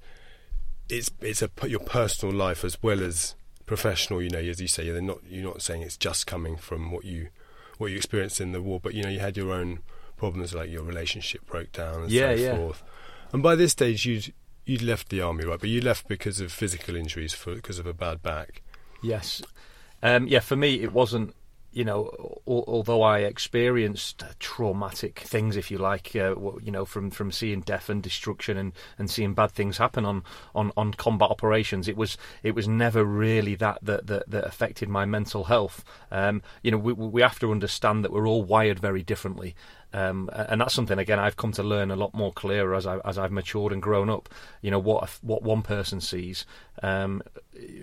it's 0.89 1.11
it's 1.21 1.41
a 1.41 1.49
your 1.67 1.79
personal 1.79 2.33
life 2.35 2.63
as 2.63 2.81
well 2.81 3.01
as 3.01 3.35
professional. 3.65 4.21
You 4.21 4.29
know, 4.29 4.39
as 4.39 4.61
you 4.61 4.67
say, 4.67 4.85
you're 4.85 5.01
not 5.01 5.19
you're 5.27 5.43
not 5.43 5.61
saying 5.61 5.81
it's 5.81 5.97
just 5.97 6.27
coming 6.27 6.57
from 6.57 6.91
what 6.91 7.05
you 7.05 7.29
what 7.77 7.91
you 7.91 7.97
experienced 7.97 8.39
in 8.39 8.51
the 8.51 8.61
war, 8.61 8.79
but 8.79 8.93
you 8.93 9.03
know, 9.03 9.09
you 9.09 9.19
had 9.19 9.37
your 9.37 9.51
own 9.51 9.79
problems 10.17 10.53
like 10.53 10.69
your 10.69 10.83
relationship 10.83 11.45
broke 11.45 11.71
down 11.71 12.03
and 12.03 12.11
yeah, 12.11 12.35
so 12.35 12.41
yeah. 12.41 12.55
forth. 12.55 12.83
And 13.33 13.43
by 13.43 13.55
this 13.55 13.71
stage, 13.71 14.05
you'd 14.05 14.33
you'd 14.65 14.81
left 14.81 15.09
the 15.09 15.21
army, 15.21 15.45
right? 15.45 15.59
But 15.59 15.69
you 15.69 15.81
left 15.81 16.07
because 16.07 16.39
of 16.39 16.51
physical 16.51 16.95
injuries, 16.95 17.33
for 17.33 17.55
because 17.55 17.79
of 17.79 17.85
a 17.85 17.93
bad 17.93 18.21
back. 18.21 18.61
Yes, 19.01 19.41
um, 20.01 20.27
yeah. 20.27 20.39
For 20.39 20.55
me, 20.55 20.81
it 20.81 20.93
wasn't 20.93 21.35
you 21.75 21.83
know, 21.83 22.39
although 22.47 23.01
I 23.01 23.19
experienced 23.19 24.23
traumatic 24.39 25.19
things, 25.19 25.57
if 25.57 25.69
you 25.69 25.77
like, 25.77 26.15
uh, 26.15 26.33
you 26.63 26.71
know, 26.71 26.85
from, 26.85 27.11
from 27.11 27.33
seeing 27.33 27.59
death 27.59 27.89
and 27.89 28.01
destruction 28.01 28.55
and, 28.55 28.71
and 28.97 29.11
seeing 29.11 29.33
bad 29.33 29.51
things 29.51 29.77
happen 29.77 30.05
on, 30.05 30.23
on, 30.55 30.71
on 30.77 30.93
combat 30.93 31.29
operations, 31.29 31.89
it 31.89 31.97
was 31.97 32.17
it 32.43 32.55
was 32.55 32.65
never 32.65 33.03
really 33.03 33.55
that 33.55 33.79
that 33.81 34.07
that, 34.07 34.29
that 34.29 34.45
affected 34.45 34.87
my 34.87 35.03
mental 35.03 35.43
health. 35.43 35.83
Um, 36.11 36.41
you 36.63 36.71
know, 36.71 36.77
we 36.77 36.93
we 36.93 37.21
have 37.21 37.39
to 37.39 37.51
understand 37.51 38.05
that 38.05 38.13
we're 38.13 38.27
all 38.27 38.43
wired 38.43 38.79
very 38.79 39.03
differently, 39.03 39.53
um, 39.95 40.29
and 40.33 40.59
that's 40.59 40.73
something 40.73 40.99
again 40.99 41.19
I've 41.19 41.37
come 41.37 41.53
to 41.53 41.63
learn 41.63 41.89
a 41.89 41.95
lot 41.95 42.13
more 42.13 42.33
clearer 42.33 42.75
as 42.75 42.85
I 42.85 42.97
as 43.05 43.17
I've 43.17 43.31
matured 43.31 43.71
and 43.71 43.81
grown 43.81 44.09
up. 44.09 44.27
You 44.61 44.69
know 44.69 44.79
what 44.79 45.09
what 45.21 45.41
one 45.41 45.61
person 45.61 46.01
sees 46.01 46.45
um, 46.83 47.23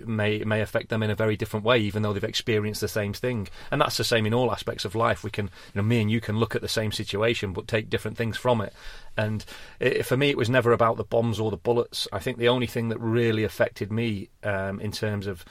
may 0.05 0.43
may 0.43 0.61
affect 0.61 0.89
them 0.89 1.01
in 1.01 1.09
a 1.09 1.15
very 1.15 1.35
different 1.35 1.65
way, 1.65 1.79
even 1.79 2.03
though 2.03 2.13
they've 2.13 2.23
experienced 2.23 2.81
the 2.81 2.87
same 2.87 3.13
thing. 3.13 3.47
And 3.71 3.81
that's 3.81 3.97
the 3.97 4.03
same 4.03 4.27
in 4.27 4.33
all 4.33 4.51
aspects 4.51 4.85
of 4.85 4.93
life. 4.93 5.23
We 5.23 5.31
can, 5.31 5.45
you 5.45 5.81
know, 5.81 5.81
me 5.81 6.01
and 6.01 6.11
you 6.11 6.21
can 6.21 6.37
look 6.37 6.55
at 6.55 6.61
the 6.61 6.67
same 6.67 6.91
situation 6.91 7.51
but 7.51 7.67
take 7.67 7.89
different 7.89 8.15
things 8.15 8.37
from 8.37 8.61
it. 8.61 8.73
And 9.17 9.43
it, 9.79 10.05
for 10.05 10.15
me, 10.15 10.29
it 10.29 10.37
was 10.37 10.51
never 10.51 10.71
about 10.71 10.97
the 10.97 11.03
bombs 11.03 11.39
or 11.39 11.49
the 11.49 11.57
bullets. 11.57 12.07
I 12.13 12.19
think 12.19 12.37
the 12.37 12.49
only 12.49 12.67
thing 12.67 12.89
that 12.89 12.99
really 12.99 13.43
affected 13.43 13.91
me 13.91 14.29
um, 14.43 14.79
in 14.79 14.91
terms 14.91 15.25
of 15.25 15.43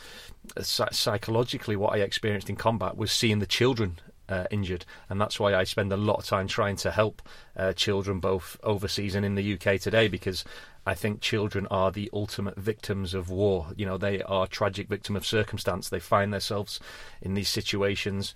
uh, 0.57 0.63
psychologically 0.63 1.75
what 1.75 1.93
I 1.95 1.99
experienced 1.99 2.49
in 2.49 2.55
combat 2.55 2.97
was 2.97 3.11
seeing 3.11 3.41
the 3.41 3.47
children 3.47 3.99
uh, 4.29 4.45
injured, 4.51 4.85
and 5.09 5.21
that's 5.21 5.39
why 5.39 5.55
I 5.55 5.65
spend 5.65 5.93
a 5.93 5.97
lot 5.97 6.19
of 6.19 6.27
time 6.27 6.49
trying 6.49 6.77
to 6.77 6.91
help 6.91 7.23
uh, 7.57 7.73
children 7.73 8.21
both 8.21 8.57
overseas 8.63 9.15
and 9.15 9.25
in 9.25 9.35
the 9.35 9.55
UK 9.55 9.81
today 9.81 10.09
because 10.09 10.45
I 10.85 10.95
think 10.95 11.21
children 11.21 11.67
are 11.71 11.93
the 11.93 12.11
ultimate 12.13 12.57
victims 12.57 13.15
of 13.15 13.31
war. 13.31 13.69
You 13.77 13.87
know, 13.87 13.99
they 13.99 14.23
are 14.23 14.47
tragic 14.47 14.89
victim 14.89 15.15
of 15.15 15.25
circumstance. 15.25 15.89
They 15.89 16.01
find 16.01 16.33
themselves 16.33 16.81
in 17.21 17.35
these 17.35 17.49
situations. 17.49 18.35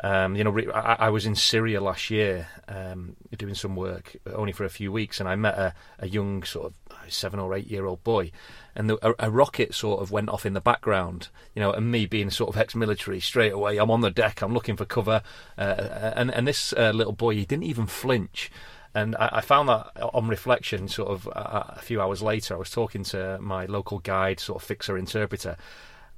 Um, 0.00 0.34
you 0.34 0.42
know, 0.42 0.58
I, 0.74 0.96
I, 0.98 1.10
was 1.10 1.24
in 1.24 1.36
Syria 1.36 1.80
last 1.80 2.10
year 2.10 2.48
um, 2.66 3.14
doing 3.36 3.54
some 3.54 3.76
work, 3.76 4.16
only 4.34 4.50
for 4.50 4.64
a 4.64 4.68
few 4.68 4.90
weeks, 4.90 5.20
and 5.20 5.28
I 5.28 5.36
met 5.36 5.54
a, 5.54 5.72
a 6.00 6.08
young 6.08 6.42
sort 6.42 6.66
of 6.66 7.12
seven 7.12 7.38
or 7.38 7.54
eight 7.54 7.68
year 7.68 7.86
old 7.86 8.02
boy, 8.02 8.32
and 8.74 8.90
the, 8.90 8.98
a, 9.06 9.28
a, 9.28 9.30
rocket 9.30 9.72
sort 9.72 10.02
of 10.02 10.10
went 10.10 10.30
off 10.30 10.44
in 10.44 10.52
the 10.52 10.60
background. 10.60 11.28
You 11.54 11.60
know, 11.62 11.70
and 11.70 11.92
me 11.92 12.06
being 12.06 12.30
sort 12.30 12.50
of 12.50 12.60
ex-military, 12.60 13.20
straight 13.20 13.52
away 13.52 13.78
I'm 13.78 13.90
on 13.90 14.00
the 14.00 14.10
deck, 14.10 14.42
I'm 14.42 14.52
looking 14.52 14.76
for 14.76 14.84
cover, 14.84 15.22
uh, 15.56 16.12
and 16.16 16.30
and 16.32 16.48
this 16.48 16.72
uh, 16.76 16.90
little 16.90 17.12
boy 17.12 17.34
he 17.36 17.44
didn't 17.44 17.64
even 17.64 17.86
flinch. 17.86 18.50
And 18.96 19.16
I, 19.16 19.40
found 19.40 19.68
that 19.68 19.90
on 20.14 20.28
reflection, 20.28 20.86
sort 20.86 21.08
of 21.08 21.28
a 21.34 21.80
few 21.82 22.00
hours 22.00 22.22
later, 22.22 22.54
I 22.54 22.58
was 22.58 22.70
talking 22.70 23.02
to 23.04 23.38
my 23.40 23.66
local 23.66 23.98
guide, 23.98 24.38
sort 24.38 24.62
of 24.62 24.66
fixer 24.66 24.96
interpreter, 24.96 25.56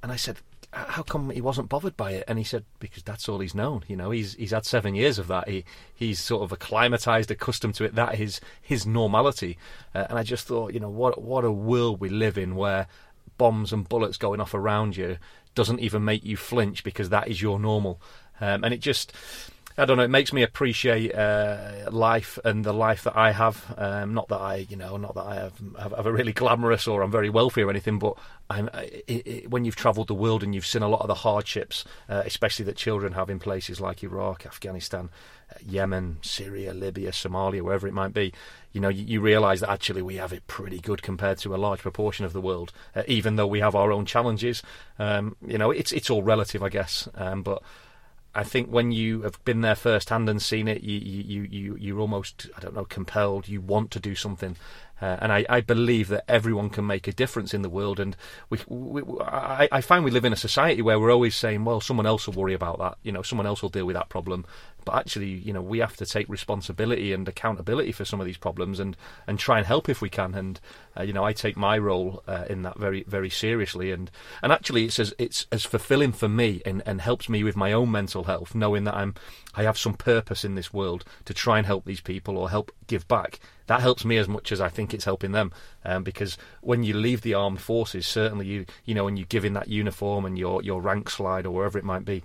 and 0.03 0.11
I 0.11 0.15
said, 0.15 0.37
how 0.85 1.03
come 1.03 1.29
he 1.29 1.41
wasn't 1.41 1.69
bothered 1.69 1.97
by 1.97 2.11
it? 2.11 2.23
And 2.27 2.37
he 2.37 2.43
said, 2.43 2.65
because 2.79 3.03
that's 3.03 3.27
all 3.27 3.39
he's 3.39 3.55
known. 3.55 3.83
You 3.87 3.95
know, 3.95 4.11
he's 4.11 4.33
he's 4.35 4.51
had 4.51 4.65
seven 4.65 4.95
years 4.95 5.19
of 5.19 5.27
that. 5.27 5.47
He 5.47 5.65
he's 5.93 6.19
sort 6.19 6.43
of 6.43 6.51
acclimatized, 6.51 7.31
accustomed 7.31 7.75
to 7.75 7.83
it. 7.83 7.95
That 7.95 8.19
is 8.19 8.39
his 8.61 8.85
normality. 8.85 9.57
Uh, 9.93 10.05
and 10.09 10.19
I 10.19 10.23
just 10.23 10.47
thought, 10.47 10.73
you 10.73 10.79
know, 10.79 10.89
what 10.89 11.21
what 11.21 11.45
a 11.45 11.51
world 11.51 11.99
we 11.99 12.09
live 12.09 12.37
in 12.37 12.55
where 12.55 12.87
bombs 13.37 13.71
and 13.71 13.87
bullets 13.87 14.17
going 14.17 14.41
off 14.41 14.53
around 14.53 14.97
you 14.97 15.17
doesn't 15.55 15.79
even 15.79 16.03
make 16.03 16.23
you 16.23 16.37
flinch 16.37 16.83
because 16.83 17.09
that 17.09 17.27
is 17.27 17.41
your 17.41 17.59
normal. 17.59 18.01
Um, 18.39 18.63
and 18.63 18.73
it 18.73 18.79
just 18.79 19.13
I 19.79 19.85
don't 19.85 19.97
know. 19.97 20.03
It 20.03 20.09
makes 20.09 20.33
me 20.33 20.41
appreciate 20.41 21.13
uh, 21.13 21.89
life 21.91 22.39
and 22.43 22.65
the 22.65 22.73
life 22.73 23.03
that 23.03 23.15
I 23.15 23.31
have. 23.31 23.63
Um, 23.77 24.15
not 24.15 24.27
that 24.29 24.41
I, 24.41 24.65
you 24.69 24.75
know, 24.75 24.97
not 24.97 25.13
that 25.13 25.25
I 25.25 25.35
have, 25.35 25.53
have, 25.79 25.91
have, 25.91 26.05
a 26.07 26.11
really 26.11 26.33
glamorous 26.33 26.87
or 26.87 27.03
I'm 27.03 27.11
very 27.11 27.29
wealthy 27.29 27.61
or 27.61 27.69
anything, 27.69 27.99
but 27.99 28.17
it, 28.49 29.03
it, 29.07 29.51
when 29.51 29.65
you've 29.65 29.75
travelled 29.75 30.07
the 30.07 30.15
world 30.15 30.41
and 30.41 30.55
you've 30.55 30.65
seen 30.65 30.81
a 30.81 30.87
lot 30.87 31.01
of 31.01 31.07
the 31.07 31.13
hardships, 31.13 31.85
uh, 32.09 32.23
especially 32.25 32.65
that 32.65 32.75
children 32.75 33.13
have 33.13 33.29
in 33.29 33.37
places 33.37 33.79
like 33.79 34.03
Iraq, 34.03 34.47
Afghanistan, 34.47 35.09
uh, 35.51 35.59
Yemen, 35.63 36.17
Syria, 36.23 36.73
Libya, 36.73 37.11
Somalia, 37.11 37.61
wherever 37.61 37.87
it 37.87 37.93
might 37.93 38.13
be, 38.13 38.33
you 38.71 38.81
know, 38.81 38.89
you, 38.89 39.03
you 39.05 39.21
realise 39.21 39.59
that 39.59 39.69
actually 39.69 40.01
we 40.01 40.15
have 40.15 40.33
it 40.33 40.47
pretty 40.47 40.79
good 40.79 41.03
compared 41.03 41.37
to 41.39 41.53
a 41.53 41.57
large 41.57 41.81
proportion 41.81 42.25
of 42.25 42.33
the 42.33 42.41
world, 42.41 42.71
uh, 42.95 43.03
even 43.07 43.35
though 43.35 43.47
we 43.47 43.59
have 43.59 43.75
our 43.75 43.91
own 43.91 44.07
challenges. 44.07 44.63
Um, 44.97 45.35
you 45.45 45.59
know, 45.59 45.69
it's 45.69 45.91
it's 45.91 46.09
all 46.09 46.23
relative, 46.23 46.63
I 46.63 46.69
guess, 46.69 47.07
um, 47.13 47.43
but. 47.43 47.61
I 48.37 48.43
think 48.43 48.69
when 48.69 48.91
you 48.91 49.23
have 49.23 49.43
been 49.45 49.61
there 49.61 49.73
firsthand 49.73 50.29
and 50.29 50.39
seen 50.39 50.67
it, 50.67 50.83
you, 50.83 50.99
you, 50.99 51.41
you, 51.49 51.75
you're 51.79 51.99
almost, 51.99 52.47
I 52.55 52.59
don't 52.59 52.75
know, 52.75 52.85
compelled. 52.85 53.47
You 53.47 53.61
want 53.61 53.89
to 53.91 53.99
do 53.99 54.13
something. 54.13 54.55
Uh, 55.01 55.17
and 55.19 55.31
I, 55.33 55.43
I, 55.49 55.61
believe 55.61 56.07
that 56.09 56.23
everyone 56.27 56.69
can 56.69 56.85
make 56.85 57.07
a 57.07 57.11
difference 57.11 57.55
in 57.55 57.63
the 57.63 57.69
world. 57.69 57.99
And 57.99 58.15
we, 58.51 58.59
we, 58.67 59.01
I, 59.21 59.67
I, 59.71 59.81
find 59.81 60.05
we 60.05 60.11
live 60.11 60.23
in 60.23 60.33
a 60.33 60.37
society 60.37 60.83
where 60.83 60.99
we're 60.99 61.11
always 61.11 61.35
saying, 61.35 61.65
well, 61.65 61.81
someone 61.81 62.05
else 62.05 62.27
will 62.27 62.35
worry 62.35 62.53
about 62.53 62.77
that. 62.77 62.99
You 63.01 63.11
know, 63.11 63.23
someone 63.23 63.47
else 63.47 63.63
will 63.63 63.69
deal 63.69 63.85
with 63.85 63.95
that 63.95 64.09
problem. 64.09 64.45
But 64.87 64.95
actually, 64.95 65.27
you 65.27 65.51
know, 65.51 65.61
we 65.61 65.79
have 65.79 65.97
to 65.97 66.05
take 66.05 66.29
responsibility 66.29 67.11
and 67.11 67.27
accountability 67.27 67.91
for 67.91 68.05
some 68.05 68.21
of 68.21 68.25
these 68.25 68.37
problems 68.37 68.79
and, 68.79 68.95
and 69.27 69.37
try 69.37 69.57
and 69.57 69.67
help 69.67 69.89
if 69.89 70.01
we 70.01 70.09
can. 70.09 70.33
And 70.33 70.61
uh, 70.97 71.03
you 71.03 71.11
know, 71.11 71.25
I 71.25 71.33
take 71.33 71.57
my 71.57 71.77
role 71.77 72.23
uh, 72.25 72.45
in 72.49 72.61
that 72.61 72.79
very 72.79 73.03
very 73.03 73.29
seriously. 73.29 73.91
And 73.91 74.09
and 74.41 74.53
actually, 74.53 74.85
it's 74.85 74.97
as 74.97 75.13
it's 75.17 75.45
as 75.51 75.65
fulfilling 75.65 76.13
for 76.13 76.29
me 76.29 76.61
and, 76.65 76.81
and 76.85 77.01
helps 77.01 77.27
me 77.27 77.43
with 77.43 77.57
my 77.57 77.73
own 77.73 77.91
mental 77.91 78.23
health, 78.23 78.55
knowing 78.55 78.85
that 78.85 78.95
I'm 78.95 79.13
I 79.55 79.63
have 79.63 79.77
some 79.77 79.93
purpose 79.93 80.45
in 80.45 80.55
this 80.55 80.71
world 80.71 81.03
to 81.25 81.33
try 81.33 81.57
and 81.57 81.67
help 81.67 81.83
these 81.83 81.99
people 81.99 82.37
or 82.37 82.49
help 82.49 82.71
give 82.87 83.09
back. 83.09 83.41
That 83.65 83.81
helps 83.81 84.05
me 84.05 84.15
as 84.15 84.29
much 84.29 84.53
as 84.53 84.61
I 84.61 84.69
think 84.69 84.93
it's 84.93 85.03
helping 85.03 85.33
them. 85.33 85.51
Um, 85.83 86.03
because 86.03 86.37
when 86.61 86.83
you 86.83 86.93
leave 86.93 87.21
the 87.21 87.33
armed 87.33 87.59
forces, 87.59 88.07
certainly 88.07 88.45
you 88.45 88.65
you 88.85 88.95
know, 88.95 89.03
when 89.03 89.17
you 89.17 89.25
give 89.25 89.43
in 89.43 89.53
that 89.53 89.67
uniform 89.67 90.23
and 90.25 90.37
your 90.37 90.63
your 90.63 90.81
rank 90.81 91.09
slide 91.09 91.45
or 91.45 91.51
wherever 91.51 91.77
it 91.77 91.83
might 91.83 92.05
be, 92.05 92.23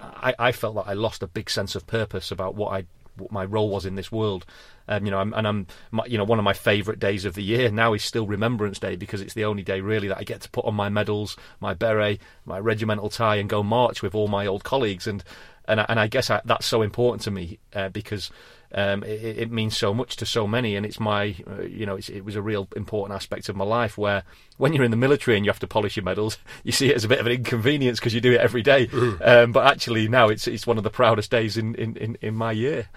I, 0.00 0.34
I 0.38 0.52
felt 0.52 0.74
that 0.76 0.86
I 0.86 0.94
lost 0.94 1.22
a 1.22 1.26
big 1.26 1.50
sense 1.50 1.74
of 1.74 1.86
purpose 1.86 2.30
about 2.30 2.54
what 2.54 2.72
I 2.72 2.86
what 3.16 3.30
my 3.30 3.44
role 3.44 3.68
was 3.68 3.84
in 3.84 3.94
this 3.94 4.10
world. 4.10 4.46
Um, 4.88 5.04
you 5.04 5.10
know, 5.10 5.18
I'm, 5.18 5.32
and 5.34 5.46
I'm, 5.46 5.66
my, 5.90 6.04
you 6.06 6.18
know, 6.18 6.24
one 6.24 6.38
of 6.38 6.44
my 6.44 6.54
favourite 6.54 6.98
days 6.98 7.24
of 7.24 7.34
the 7.34 7.42
year 7.42 7.70
now 7.70 7.92
is 7.92 8.02
still 8.02 8.26
Remembrance 8.26 8.78
Day 8.78 8.96
because 8.96 9.20
it's 9.20 9.34
the 9.34 9.44
only 9.44 9.62
day 9.62 9.80
really 9.80 10.08
that 10.08 10.18
I 10.18 10.24
get 10.24 10.40
to 10.42 10.50
put 10.50 10.64
on 10.64 10.74
my 10.74 10.88
medals, 10.88 11.36
my 11.60 11.74
beret, 11.74 12.20
my 12.44 12.58
regimental 12.58 13.10
tie, 13.10 13.36
and 13.36 13.48
go 13.48 13.62
march 13.62 14.02
with 14.02 14.14
all 14.14 14.28
my 14.28 14.46
old 14.46 14.64
colleagues. 14.64 15.06
And 15.06 15.22
and 15.66 15.84
and 15.88 16.00
I 16.00 16.06
guess 16.06 16.30
I, 16.30 16.40
that's 16.44 16.66
so 16.66 16.82
important 16.82 17.22
to 17.22 17.30
me 17.30 17.58
uh, 17.74 17.90
because 17.90 18.30
um, 18.74 19.02
it, 19.04 19.38
it, 19.38 19.50
means 19.50 19.76
so 19.76 19.92
much 19.92 20.16
to 20.16 20.26
so 20.26 20.46
many, 20.46 20.76
and 20.76 20.86
it's 20.86 20.98
my, 20.98 21.36
uh, 21.46 21.62
you 21.62 21.84
know, 21.84 21.96
it 21.96 22.24
was 22.24 22.36
a 22.36 22.42
real 22.42 22.68
important 22.74 23.14
aspect 23.14 23.48
of 23.48 23.56
my 23.56 23.64
life. 23.64 23.98
Where 23.98 24.22
when 24.56 24.72
you're 24.72 24.84
in 24.84 24.90
the 24.90 24.96
military 24.96 25.36
and 25.36 25.44
you 25.44 25.50
have 25.50 25.60
to 25.60 25.66
polish 25.66 25.96
your 25.96 26.04
medals, 26.04 26.38
you 26.64 26.72
see 26.72 26.88
it 26.88 26.96
as 26.96 27.04
a 27.04 27.08
bit 27.08 27.20
of 27.20 27.26
an 27.26 27.32
inconvenience 27.32 27.98
because 27.98 28.14
you 28.14 28.20
do 28.20 28.32
it 28.32 28.40
every 28.40 28.62
day. 28.62 28.86
Mm. 28.86 29.26
Um, 29.26 29.52
but 29.52 29.66
actually, 29.66 30.08
now 30.08 30.28
it's 30.28 30.46
it's 30.46 30.66
one 30.66 30.78
of 30.78 30.84
the 30.84 30.90
proudest 30.90 31.30
days 31.30 31.56
in 31.56 31.74
in, 31.74 31.96
in, 31.96 32.18
in 32.20 32.34
my 32.34 32.52
year. 32.52 32.88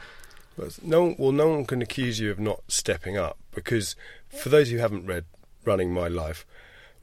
No, 0.81 1.15
well, 1.17 1.33
no 1.33 1.49
one 1.49 1.65
can 1.65 1.81
accuse 1.81 2.19
you 2.21 2.31
of 2.31 2.39
not 2.39 2.61
stepping 2.69 3.17
up 3.17 3.37
because 3.53 3.97
for 4.29 4.47
those 4.47 4.69
who 4.69 4.77
haven't 4.77 5.05
read 5.05 5.25
"Running 5.65 5.93
My 5.93 6.07
Life," 6.07 6.45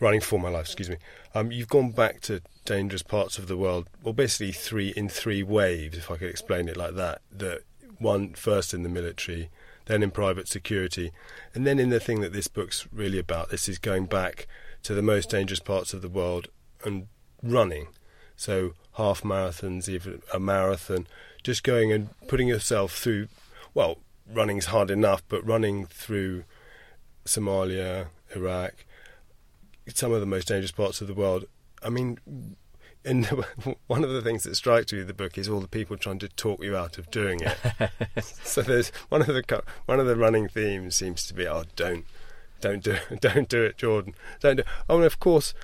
running 0.00 0.20
for 0.20 0.38
my 0.38 0.48
life, 0.48 0.64
excuse 0.64 0.88
me. 0.88 0.96
Um, 1.34 1.52
you've 1.52 1.68
gone 1.68 1.90
back 1.90 2.20
to 2.22 2.40
dangerous 2.64 3.02
parts 3.02 3.38
of 3.38 3.48
the 3.48 3.56
world. 3.56 3.88
Well, 4.02 4.14
basically 4.14 4.52
three 4.52 4.88
in 4.88 5.10
three 5.10 5.42
waves, 5.42 5.98
if 5.98 6.10
I 6.10 6.16
could 6.16 6.30
explain 6.30 6.68
it 6.68 6.76
like 6.76 6.94
that. 6.94 7.20
That 7.30 7.62
one 8.02 8.34
first 8.34 8.74
in 8.74 8.82
the 8.82 8.88
military, 8.88 9.50
then 9.86 10.02
in 10.02 10.10
private 10.10 10.48
security, 10.48 11.12
and 11.54 11.66
then 11.66 11.78
in 11.78 11.90
the 11.90 12.00
thing 12.00 12.20
that 12.20 12.32
this 12.32 12.48
book's 12.48 12.86
really 12.92 13.18
about. 13.18 13.50
This 13.50 13.68
is 13.68 13.78
going 13.78 14.06
back 14.06 14.46
to 14.82 14.94
the 14.94 15.02
most 15.02 15.30
dangerous 15.30 15.60
parts 15.60 15.94
of 15.94 16.02
the 16.02 16.08
world 16.08 16.48
and 16.84 17.06
running. 17.42 17.88
So 18.36 18.74
half 18.94 19.22
marathons, 19.22 19.88
even 19.88 20.22
a 20.32 20.40
marathon, 20.40 21.06
just 21.42 21.62
going 21.62 21.92
and 21.92 22.08
putting 22.28 22.48
yourself 22.48 22.96
through. 22.96 23.28
Well, 23.74 23.98
running's 24.30 24.66
hard 24.66 24.90
enough, 24.90 25.22
but 25.28 25.46
running 25.46 25.86
through 25.86 26.44
Somalia, 27.24 28.08
Iraq, 28.34 28.84
some 29.94 30.12
of 30.12 30.20
the 30.20 30.26
most 30.26 30.48
dangerous 30.48 30.72
parts 30.72 31.00
of 31.00 31.06
the 31.06 31.14
world. 31.14 31.44
I 31.82 31.90
mean, 31.90 32.56
and 33.04 33.26
one 33.86 34.04
of 34.04 34.10
the 34.10 34.22
things 34.22 34.44
that 34.44 34.54
strikes 34.54 34.92
me 34.92 34.98
with 34.98 35.08
the 35.08 35.14
book 35.14 35.36
is 35.36 35.48
all 35.48 35.60
the 35.60 35.68
people 35.68 35.96
trying 35.96 36.18
to 36.20 36.28
talk 36.28 36.62
you 36.62 36.76
out 36.76 36.98
of 36.98 37.10
doing 37.10 37.40
it. 37.40 37.90
so 38.42 38.62
there's 38.62 38.90
one 39.08 39.22
of 39.22 39.28
the 39.28 39.62
one 39.86 40.00
of 40.00 40.06
the 40.06 40.16
running 40.16 40.48
themes 40.48 40.96
seems 40.96 41.26
to 41.26 41.34
be, 41.34 41.46
oh, 41.46 41.64
don't, 41.76 42.04
don't 42.60 42.82
do, 42.82 42.92
it, 42.92 43.20
don't 43.20 43.48
do 43.48 43.62
it, 43.62 43.76
Jordan, 43.76 44.14
don't 44.40 44.56
do. 44.56 44.62
Oh, 44.88 44.96
and 44.96 45.04
of 45.04 45.20
course, 45.20 45.54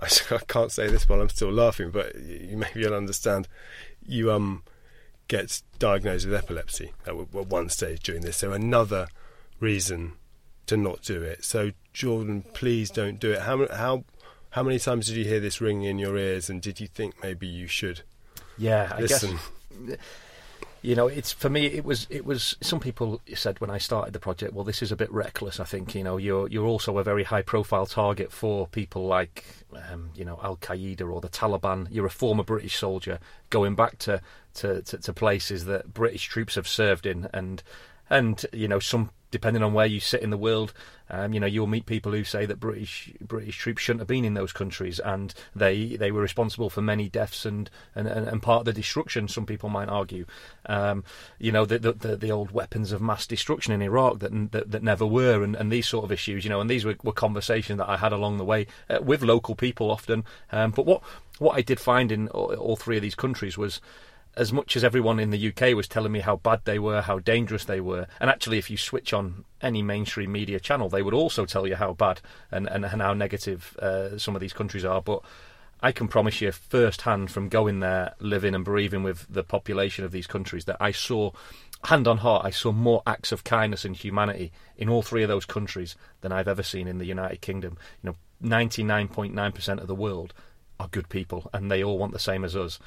I, 0.00 0.08
I 0.30 0.38
can't 0.46 0.72
say 0.72 0.88
this 0.88 1.08
while 1.08 1.20
I'm 1.20 1.28
still 1.28 1.52
laughing, 1.52 1.90
but 1.90 2.14
you, 2.16 2.56
maybe 2.56 2.80
you'll 2.80 2.94
understand. 2.94 3.48
You 4.06 4.32
um 4.32 4.62
get 5.26 5.62
diagnosed 5.78 6.26
with 6.26 6.34
epilepsy 6.34 6.92
at 7.06 7.16
one 7.16 7.68
stage 7.70 8.02
during 8.02 8.22
this, 8.22 8.36
so 8.36 8.52
another 8.52 9.08
reason 9.60 10.12
to 10.66 10.76
not 10.76 11.02
do 11.02 11.22
it. 11.22 11.44
So 11.44 11.72
Jordan, 11.92 12.44
please 12.54 12.90
don't 12.90 13.18
do 13.18 13.32
it. 13.32 13.42
How 13.42 13.66
how 13.68 14.04
how 14.54 14.62
many 14.62 14.78
times 14.78 15.08
did 15.08 15.16
you 15.16 15.24
hear 15.24 15.40
this 15.40 15.60
ring 15.60 15.82
in 15.82 15.98
your 15.98 16.16
ears, 16.16 16.48
and 16.48 16.62
did 16.62 16.78
you 16.78 16.86
think 16.86 17.20
maybe 17.20 17.44
you 17.44 17.66
should? 17.66 18.02
Yeah, 18.56 18.92
I 18.94 19.00
listen? 19.00 19.36
guess. 19.84 19.98
You 20.80 20.94
know, 20.94 21.08
it's 21.08 21.32
for 21.32 21.50
me. 21.50 21.66
It 21.66 21.84
was. 21.84 22.06
It 22.08 22.24
was. 22.24 22.56
Some 22.60 22.78
people 22.78 23.20
said 23.34 23.60
when 23.60 23.68
I 23.70 23.78
started 23.78 24.12
the 24.12 24.20
project, 24.20 24.54
"Well, 24.54 24.62
this 24.62 24.80
is 24.80 24.92
a 24.92 24.96
bit 24.96 25.10
reckless." 25.10 25.58
I 25.58 25.64
think 25.64 25.96
you 25.96 26.04
know, 26.04 26.18
you're 26.18 26.46
you're 26.46 26.66
also 26.66 26.98
a 26.98 27.02
very 27.02 27.24
high-profile 27.24 27.86
target 27.86 28.30
for 28.30 28.68
people 28.68 29.08
like, 29.08 29.44
um, 29.90 30.10
you 30.14 30.24
know, 30.24 30.38
Al 30.40 30.56
Qaeda 30.58 31.12
or 31.12 31.20
the 31.20 31.28
Taliban. 31.28 31.88
You're 31.90 32.06
a 32.06 32.10
former 32.10 32.44
British 32.44 32.76
soldier 32.76 33.18
going 33.50 33.74
back 33.74 33.98
to, 34.00 34.20
to, 34.54 34.82
to, 34.82 34.98
to 34.98 35.12
places 35.12 35.64
that 35.64 35.92
British 35.92 36.26
troops 36.26 36.54
have 36.54 36.68
served 36.68 37.06
in, 37.06 37.28
and 37.34 37.60
and 38.08 38.46
you 38.52 38.68
know, 38.68 38.78
some 38.78 39.10
depending 39.34 39.64
on 39.64 39.74
where 39.74 39.84
you 39.84 39.98
sit 39.98 40.22
in 40.22 40.30
the 40.30 40.38
world, 40.38 40.72
um, 41.10 41.34
you 41.34 41.40
know, 41.40 41.46
you'll 41.46 41.66
meet 41.66 41.86
people 41.86 42.12
who 42.12 42.22
say 42.22 42.46
that 42.46 42.60
British 42.60 43.12
British 43.20 43.58
troops 43.58 43.82
shouldn't 43.82 44.00
have 44.00 44.06
been 44.06 44.24
in 44.24 44.34
those 44.34 44.52
countries, 44.52 45.00
and 45.00 45.34
they 45.56 45.96
they 45.96 46.12
were 46.12 46.20
responsible 46.20 46.70
for 46.70 46.82
many 46.82 47.08
deaths 47.08 47.44
and 47.44 47.68
and, 47.96 48.06
and 48.06 48.40
part 48.40 48.60
of 48.60 48.64
the 48.66 48.72
destruction. 48.72 49.26
Some 49.26 49.44
people 49.44 49.68
might 49.68 49.88
argue, 49.88 50.24
um, 50.66 51.02
you 51.40 51.50
know, 51.50 51.64
the, 51.66 51.80
the, 51.80 52.16
the 52.16 52.30
old 52.30 52.52
weapons 52.52 52.92
of 52.92 53.02
mass 53.02 53.26
destruction 53.26 53.74
in 53.74 53.82
Iraq 53.82 54.20
that 54.20 54.52
that, 54.52 54.70
that 54.70 54.82
never 54.84 55.04
were, 55.04 55.42
and, 55.42 55.56
and 55.56 55.72
these 55.72 55.88
sort 55.88 56.04
of 56.04 56.12
issues, 56.12 56.44
you 56.44 56.50
know, 56.50 56.60
and 56.60 56.70
these 56.70 56.84
were, 56.84 56.96
were 57.02 57.12
conversations 57.12 57.78
that 57.78 57.88
I 57.88 57.96
had 57.96 58.12
along 58.12 58.38
the 58.38 58.44
way 58.44 58.68
uh, 58.88 59.00
with 59.02 59.22
local 59.22 59.56
people 59.56 59.90
often. 59.90 60.24
Um, 60.52 60.70
but 60.70 60.86
what 60.86 61.02
what 61.40 61.58
I 61.58 61.62
did 61.62 61.80
find 61.80 62.12
in 62.12 62.28
all, 62.28 62.54
all 62.54 62.76
three 62.76 62.96
of 62.96 63.02
these 63.02 63.16
countries 63.16 63.58
was 63.58 63.80
as 64.36 64.52
much 64.52 64.76
as 64.76 64.84
everyone 64.84 65.20
in 65.20 65.30
the 65.30 65.48
UK 65.48 65.74
was 65.74 65.88
telling 65.88 66.12
me 66.12 66.20
how 66.20 66.36
bad 66.36 66.60
they 66.64 66.78
were, 66.78 67.00
how 67.02 67.18
dangerous 67.18 67.64
they 67.64 67.80
were, 67.80 68.06
and 68.20 68.30
actually, 68.30 68.58
if 68.58 68.70
you 68.70 68.76
switch 68.76 69.12
on 69.12 69.44
any 69.60 69.82
mainstream 69.82 70.32
media 70.32 70.60
channel, 70.60 70.88
they 70.88 71.02
would 71.02 71.14
also 71.14 71.46
tell 71.46 71.66
you 71.66 71.76
how 71.76 71.92
bad 71.92 72.20
and, 72.50 72.68
and, 72.68 72.84
and 72.84 73.00
how 73.00 73.14
negative 73.14 73.76
uh, 73.78 74.18
some 74.18 74.34
of 74.34 74.40
these 74.40 74.52
countries 74.52 74.84
are. 74.84 75.00
But 75.00 75.22
I 75.80 75.92
can 75.92 76.08
promise 76.08 76.40
you 76.40 76.50
firsthand 76.50 77.30
from 77.30 77.48
going 77.48 77.80
there, 77.80 78.14
living 78.18 78.54
and 78.54 78.64
breathing 78.64 79.02
with 79.02 79.26
the 79.28 79.44
population 79.44 80.04
of 80.04 80.12
these 80.12 80.26
countries, 80.26 80.64
that 80.64 80.78
I 80.80 80.92
saw, 80.92 81.32
hand 81.84 82.08
on 82.08 82.18
heart, 82.18 82.44
I 82.44 82.50
saw 82.50 82.72
more 82.72 83.02
acts 83.06 83.32
of 83.32 83.44
kindness 83.44 83.84
and 83.84 83.94
humanity 83.94 84.50
in 84.76 84.88
all 84.88 85.02
three 85.02 85.22
of 85.22 85.28
those 85.28 85.44
countries 85.44 85.94
than 86.22 86.32
I've 86.32 86.48
ever 86.48 86.62
seen 86.62 86.88
in 86.88 86.98
the 86.98 87.04
United 87.04 87.40
Kingdom. 87.40 87.76
You 88.02 88.10
know, 88.10 88.16
99.9% 88.42 89.80
of 89.80 89.86
the 89.86 89.94
world 89.94 90.32
are 90.80 90.88
good 90.88 91.08
people, 91.08 91.50
and 91.52 91.70
they 91.70 91.84
all 91.84 91.98
want 91.98 92.12
the 92.12 92.18
same 92.18 92.44
as 92.44 92.56
us. 92.56 92.78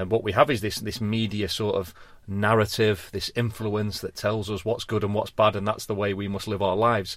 And 0.00 0.10
what 0.10 0.24
we 0.24 0.32
have 0.32 0.50
is 0.50 0.60
this 0.60 0.76
this 0.80 1.00
media 1.00 1.48
sort 1.48 1.76
of 1.76 1.94
narrative, 2.26 3.08
this 3.12 3.30
influence 3.36 4.00
that 4.00 4.14
tells 4.14 4.50
us 4.50 4.64
what's 4.64 4.84
good 4.84 5.04
and 5.04 5.14
what's 5.14 5.30
bad, 5.30 5.56
and 5.56 5.66
that's 5.66 5.86
the 5.86 5.94
way 5.94 6.14
we 6.14 6.28
must 6.28 6.48
live 6.48 6.62
our 6.62 6.76
lives. 6.76 7.16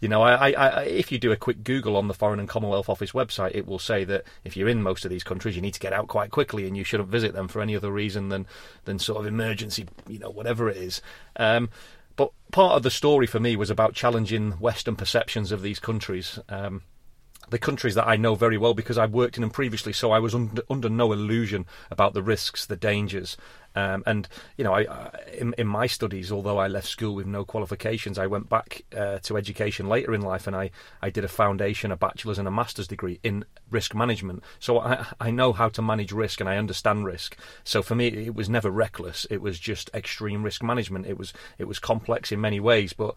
You 0.00 0.08
know, 0.08 0.22
I, 0.22 0.52
I, 0.52 0.82
if 0.84 1.12
you 1.12 1.18
do 1.18 1.30
a 1.30 1.36
quick 1.36 1.62
Google 1.62 1.94
on 1.94 2.08
the 2.08 2.14
Foreign 2.14 2.40
and 2.40 2.48
Commonwealth 2.48 2.88
Office 2.88 3.12
website, 3.12 3.54
it 3.54 3.66
will 3.66 3.78
say 3.78 4.04
that 4.04 4.24
if 4.44 4.56
you're 4.56 4.68
in 4.68 4.82
most 4.82 5.04
of 5.04 5.10
these 5.10 5.22
countries, 5.22 5.54
you 5.54 5.60
need 5.60 5.74
to 5.74 5.80
get 5.80 5.92
out 5.92 6.08
quite 6.08 6.30
quickly, 6.30 6.66
and 6.66 6.74
you 6.74 6.84
shouldn't 6.84 7.10
visit 7.10 7.34
them 7.34 7.48
for 7.48 7.60
any 7.60 7.76
other 7.76 7.90
reason 7.92 8.30
than 8.30 8.46
than 8.86 8.98
sort 8.98 9.20
of 9.20 9.26
emergency, 9.26 9.86
you 10.08 10.18
know, 10.18 10.30
whatever 10.30 10.70
it 10.70 10.78
is. 10.78 11.02
Um, 11.36 11.68
but 12.16 12.32
part 12.50 12.76
of 12.76 12.82
the 12.82 12.90
story 12.90 13.26
for 13.26 13.40
me 13.40 13.56
was 13.56 13.70
about 13.70 13.94
challenging 13.94 14.52
Western 14.52 14.96
perceptions 14.96 15.52
of 15.52 15.60
these 15.62 15.78
countries. 15.78 16.38
Um, 16.48 16.82
the 17.50 17.58
countries 17.58 17.94
that 17.96 18.06
I 18.06 18.16
know 18.16 18.34
very 18.34 18.56
well 18.56 18.74
because 18.74 18.98
I've 18.98 19.12
worked 19.12 19.36
in 19.36 19.42
them 19.42 19.50
previously, 19.50 19.92
so 19.92 20.12
I 20.12 20.18
was 20.18 20.34
under, 20.34 20.62
under 20.70 20.88
no 20.88 21.12
illusion 21.12 21.66
about 21.90 22.14
the 22.14 22.22
risks, 22.22 22.66
the 22.66 22.76
dangers. 22.76 23.36
Um, 23.76 24.02
and 24.04 24.26
you 24.56 24.64
know, 24.64 24.72
I, 24.72 24.80
I, 24.82 25.10
in, 25.38 25.54
in, 25.56 25.66
my 25.66 25.86
studies, 25.86 26.32
although 26.32 26.58
I 26.58 26.66
left 26.66 26.88
school 26.88 27.14
with 27.14 27.26
no 27.26 27.44
qualifications, 27.44 28.18
I 28.18 28.26
went 28.26 28.48
back 28.48 28.84
uh, 28.96 29.20
to 29.20 29.36
education 29.36 29.88
later 29.88 30.12
in 30.12 30.22
life, 30.22 30.48
and 30.48 30.56
I, 30.56 30.70
I 31.00 31.10
did 31.10 31.24
a 31.24 31.28
foundation, 31.28 31.92
a 31.92 31.96
bachelor's, 31.96 32.38
and 32.38 32.48
a 32.48 32.50
master's 32.50 32.88
degree 32.88 33.20
in 33.22 33.44
risk 33.70 33.94
management. 33.94 34.42
So 34.58 34.80
I, 34.80 35.06
I 35.20 35.30
know 35.30 35.52
how 35.52 35.68
to 35.68 35.82
manage 35.82 36.10
risk, 36.10 36.40
and 36.40 36.48
I 36.48 36.56
understand 36.56 37.04
risk. 37.04 37.36
So 37.62 37.80
for 37.80 37.94
me, 37.94 38.08
it 38.08 38.34
was 38.34 38.48
never 38.48 38.70
reckless; 38.70 39.24
it 39.30 39.40
was 39.40 39.60
just 39.60 39.88
extreme 39.94 40.42
risk 40.42 40.64
management. 40.64 41.06
It 41.06 41.16
was 41.16 41.32
it 41.56 41.64
was 41.64 41.78
complex 41.78 42.32
in 42.32 42.40
many 42.40 42.58
ways, 42.58 42.92
but 42.92 43.14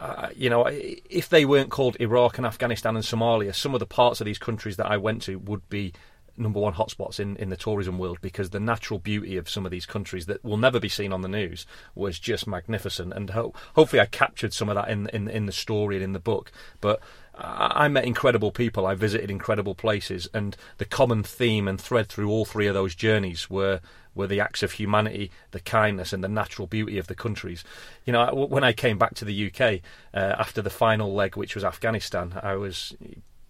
uh, 0.00 0.28
you 0.34 0.48
know, 0.48 0.66
if 0.66 1.28
they 1.28 1.44
weren't 1.44 1.70
called 1.70 1.96
Iraq 2.00 2.38
and 2.38 2.46
Afghanistan 2.46 2.96
and 2.96 3.04
Somalia, 3.04 3.54
some 3.54 3.74
of 3.74 3.80
the 3.80 3.86
parts 3.86 4.20
of 4.20 4.24
these 4.24 4.38
countries 4.38 4.76
that 4.76 4.90
I 4.90 4.96
went 4.96 5.22
to 5.22 5.38
would 5.38 5.68
be 5.68 5.92
number 6.36 6.58
one 6.58 6.72
hotspots 6.72 7.20
in, 7.20 7.36
in 7.36 7.50
the 7.50 7.56
tourism 7.56 7.98
world 7.98 8.18
because 8.22 8.48
the 8.48 8.58
natural 8.60 8.98
beauty 8.98 9.36
of 9.36 9.48
some 9.48 9.66
of 9.66 9.70
these 9.70 9.84
countries 9.84 10.24
that 10.24 10.42
will 10.42 10.56
never 10.56 10.80
be 10.80 10.88
seen 10.88 11.12
on 11.12 11.20
the 11.20 11.28
news 11.28 11.66
was 11.94 12.18
just 12.18 12.46
magnificent. 12.46 13.12
And 13.12 13.28
ho- 13.28 13.52
hopefully, 13.74 14.00
I 14.00 14.06
captured 14.06 14.54
some 14.54 14.70
of 14.70 14.74
that 14.74 14.88
in, 14.88 15.08
in 15.08 15.28
in 15.28 15.44
the 15.46 15.52
story 15.52 15.96
and 15.96 16.04
in 16.04 16.12
the 16.14 16.18
book. 16.18 16.50
But 16.80 17.00
I 17.34 17.88
met 17.88 18.04
incredible 18.04 18.52
people. 18.52 18.86
I 18.86 18.94
visited 18.94 19.30
incredible 19.30 19.74
places, 19.74 20.28
and 20.34 20.56
the 20.78 20.84
common 20.84 21.22
theme 21.22 21.68
and 21.68 21.80
thread 21.80 22.08
through 22.08 22.30
all 22.30 22.44
three 22.44 22.66
of 22.66 22.74
those 22.74 22.94
journeys 22.94 23.48
were 23.48 23.80
were 24.14 24.26
the 24.26 24.40
acts 24.40 24.62
of 24.62 24.72
humanity, 24.72 25.30
the 25.50 25.60
kindness, 25.60 26.12
and 26.12 26.22
the 26.22 26.28
natural 26.28 26.66
beauty 26.66 26.98
of 26.98 27.06
the 27.06 27.14
countries. 27.14 27.64
You 28.04 28.12
know, 28.12 28.34
when 28.34 28.64
I 28.64 28.72
came 28.72 28.98
back 28.98 29.14
to 29.16 29.24
the 29.24 29.46
UK 29.46 29.80
uh, 30.14 30.36
after 30.38 30.62
the 30.62 30.70
final 30.70 31.14
leg, 31.14 31.36
which 31.36 31.54
was 31.54 31.64
Afghanistan, 31.64 32.38
I 32.42 32.54
was 32.54 32.94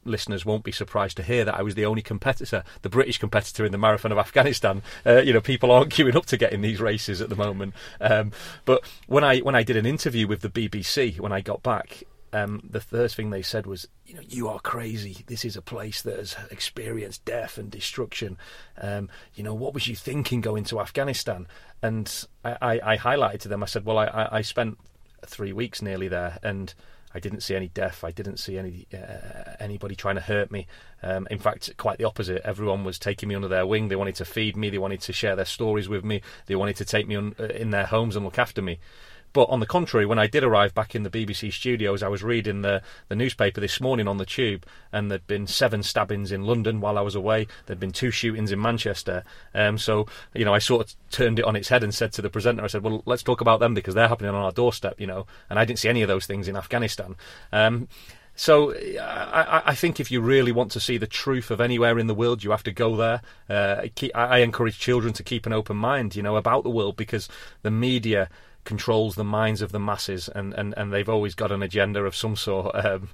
listeners 0.04 0.46
won't 0.46 0.64
be 0.64 0.72
surprised 0.72 1.16
to 1.16 1.22
hear 1.22 1.44
that 1.44 1.54
I 1.54 1.62
was 1.62 1.74
the 1.74 1.84
only 1.84 2.02
competitor, 2.02 2.64
the 2.82 2.88
British 2.88 3.18
competitor 3.18 3.64
in 3.64 3.72
the 3.72 3.78
marathon 3.78 4.12
of 4.12 4.18
Afghanistan. 4.18 4.82
Uh, 5.04 5.20
you 5.20 5.32
know, 5.32 5.40
people 5.40 5.70
aren't 5.70 5.92
queuing 5.94 6.16
up 6.16 6.26
to 6.26 6.36
get 6.36 6.52
in 6.52 6.62
these 6.62 6.80
races 6.80 7.20
at 7.20 7.28
the 7.28 7.36
moment. 7.36 7.74
Um, 8.00 8.32
but 8.64 8.82
when 9.06 9.24
I 9.24 9.40
when 9.40 9.54
I 9.54 9.62
did 9.62 9.76
an 9.76 9.86
interview 9.86 10.26
with 10.26 10.40
the 10.40 10.48
BBC 10.48 11.20
when 11.20 11.32
I 11.32 11.40
got 11.40 11.62
back, 11.62 12.04
um, 12.32 12.60
the 12.68 12.80
first 12.80 13.16
thing 13.16 13.30
they 13.30 13.42
said 13.42 13.66
was, 13.66 13.88
you 14.06 14.14
know, 14.14 14.22
you 14.28 14.48
are 14.48 14.60
crazy. 14.60 15.24
This 15.26 15.44
is 15.44 15.56
a 15.56 15.62
place 15.62 16.02
that 16.02 16.16
has 16.16 16.36
experienced 16.50 17.24
death 17.24 17.58
and 17.58 17.70
destruction. 17.70 18.38
Um, 18.80 19.08
you 19.34 19.42
know, 19.42 19.54
what 19.54 19.74
was 19.74 19.88
you 19.88 19.96
thinking 19.96 20.40
going 20.40 20.64
to 20.64 20.80
Afghanistan? 20.80 21.46
And 21.82 22.26
I, 22.44 22.56
I, 22.60 22.80
I 22.92 22.96
highlighted 22.98 23.40
to 23.40 23.48
them. 23.48 23.62
I 23.62 23.66
said, 23.66 23.84
well, 23.84 23.98
I, 23.98 24.28
I 24.30 24.42
spent 24.42 24.78
three 25.26 25.52
weeks 25.52 25.82
nearly 25.82 26.08
there, 26.08 26.38
and 26.42 26.72
I 27.14 27.18
didn't 27.18 27.40
see 27.40 27.56
any 27.56 27.68
death. 27.68 28.04
I 28.04 28.12
didn't 28.12 28.36
see 28.36 28.56
any 28.58 28.86
uh, 28.94 29.56
anybody 29.58 29.96
trying 29.96 30.14
to 30.14 30.20
hurt 30.20 30.50
me. 30.50 30.66
Um, 31.02 31.26
in 31.30 31.38
fact, 31.38 31.76
quite 31.76 31.98
the 31.98 32.04
opposite. 32.04 32.42
Everyone 32.44 32.84
was 32.84 32.98
taking 32.98 33.28
me 33.28 33.34
under 33.34 33.48
their 33.48 33.66
wing. 33.66 33.88
They 33.88 33.96
wanted 33.96 34.14
to 34.16 34.24
feed 34.24 34.56
me. 34.56 34.70
They 34.70 34.78
wanted 34.78 35.00
to 35.02 35.12
share 35.12 35.34
their 35.34 35.44
stories 35.44 35.88
with 35.88 36.04
me. 36.04 36.22
They 36.46 36.54
wanted 36.54 36.76
to 36.76 36.84
take 36.84 37.08
me 37.08 37.16
uh, 37.16 37.44
in 37.44 37.70
their 37.70 37.86
homes 37.86 38.14
and 38.14 38.24
look 38.24 38.38
after 38.38 38.62
me. 38.62 38.78
But 39.32 39.48
on 39.48 39.60
the 39.60 39.66
contrary, 39.66 40.06
when 40.06 40.18
I 40.18 40.26
did 40.26 40.42
arrive 40.42 40.74
back 40.74 40.94
in 40.94 41.02
the 41.02 41.10
BBC 41.10 41.52
studios, 41.52 42.02
I 42.02 42.08
was 42.08 42.22
reading 42.22 42.62
the, 42.62 42.82
the 43.08 43.14
newspaper 43.14 43.60
this 43.60 43.80
morning 43.80 44.08
on 44.08 44.16
the 44.16 44.26
tube, 44.26 44.66
and 44.92 45.10
there'd 45.10 45.26
been 45.26 45.46
seven 45.46 45.82
stabbings 45.82 46.32
in 46.32 46.44
London 46.44 46.80
while 46.80 46.98
I 46.98 47.02
was 47.02 47.14
away. 47.14 47.46
There'd 47.66 47.80
been 47.80 47.92
two 47.92 48.10
shootings 48.10 48.50
in 48.50 48.60
Manchester. 48.60 49.22
Um, 49.54 49.78
so, 49.78 50.06
you 50.34 50.44
know, 50.44 50.54
I 50.54 50.58
sort 50.58 50.86
of 50.86 51.10
turned 51.10 51.38
it 51.38 51.44
on 51.44 51.56
its 51.56 51.68
head 51.68 51.84
and 51.84 51.94
said 51.94 52.12
to 52.14 52.22
the 52.22 52.30
presenter, 52.30 52.64
I 52.64 52.66
said, 52.66 52.82
well, 52.82 53.02
let's 53.06 53.22
talk 53.22 53.40
about 53.40 53.60
them 53.60 53.74
because 53.74 53.94
they're 53.94 54.08
happening 54.08 54.30
on 54.30 54.42
our 54.42 54.52
doorstep, 54.52 55.00
you 55.00 55.06
know. 55.06 55.26
And 55.48 55.58
I 55.58 55.64
didn't 55.64 55.78
see 55.78 55.88
any 55.88 56.02
of 56.02 56.08
those 56.08 56.26
things 56.26 56.48
in 56.48 56.56
Afghanistan. 56.56 57.16
Um, 57.52 57.88
so 58.36 58.72
I, 58.72 59.62
I, 59.66 59.74
think 59.74 60.00
if 60.00 60.10
you 60.10 60.22
really 60.22 60.50
want 60.50 60.72
to 60.72 60.80
see 60.80 60.96
the 60.96 61.06
truth 61.06 61.50
of 61.50 61.60
anywhere 61.60 61.98
in 61.98 62.06
the 62.06 62.14
world, 62.14 62.42
you 62.42 62.52
have 62.52 62.62
to 62.62 62.72
go 62.72 62.96
there. 62.96 63.20
Uh, 63.50 63.86
I 64.14 64.38
encourage 64.38 64.78
children 64.78 65.12
to 65.14 65.22
keep 65.22 65.44
an 65.44 65.52
open 65.52 65.76
mind, 65.76 66.16
you 66.16 66.22
know, 66.22 66.36
about 66.36 66.62
the 66.62 66.70
world 66.70 66.96
because 66.96 67.28
the 67.60 67.70
media 67.70 68.30
controls 68.64 69.14
the 69.14 69.24
minds 69.24 69.62
of 69.62 69.72
the 69.72 69.80
masses, 69.80 70.28
and, 70.28 70.54
and, 70.54 70.74
and 70.76 70.92
they've 70.92 71.08
always 71.08 71.34
got 71.34 71.52
an 71.52 71.62
agenda 71.62 72.04
of 72.04 72.14
some 72.14 72.36
sort. 72.36 72.74
Um, 72.74 73.10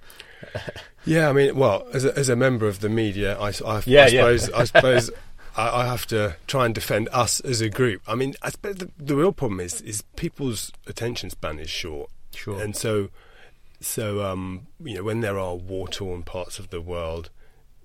yeah, 1.04 1.28
I 1.28 1.32
mean, 1.32 1.56
well, 1.56 1.86
as 1.92 2.04
a, 2.04 2.16
as 2.18 2.28
a 2.28 2.36
member 2.36 2.66
of 2.66 2.80
the 2.80 2.88
media, 2.88 3.38
I, 3.38 3.52
I, 3.64 3.82
yeah, 3.86 4.04
I 4.04 4.08
suppose, 4.08 4.48
yeah. 4.48 4.56
I 4.56 4.64
suppose 4.64 5.10
I, 5.56 5.82
I, 5.82 5.86
have 5.86 6.06
to 6.06 6.36
try 6.46 6.66
and 6.66 6.74
defend 6.74 7.08
us 7.12 7.40
as 7.40 7.60
a 7.60 7.68
group. 7.68 8.02
I 8.06 8.14
mean, 8.14 8.34
I 8.42 8.50
suppose 8.50 8.76
the, 8.76 8.90
the 8.98 9.16
real 9.16 9.32
problem 9.32 9.60
is 9.60 9.80
is 9.80 10.02
people's 10.16 10.72
attention 10.86 11.30
span 11.30 11.58
is 11.58 11.70
short, 11.70 12.10
sure, 12.34 12.60
and 12.60 12.76
so 12.76 13.08
so 13.80 14.24
um, 14.24 14.66
you 14.82 14.96
know 14.96 15.04
when 15.04 15.20
there 15.20 15.38
are 15.38 15.54
war 15.54 15.88
torn 15.88 16.22
parts 16.22 16.58
of 16.58 16.70
the 16.70 16.80
world, 16.80 17.30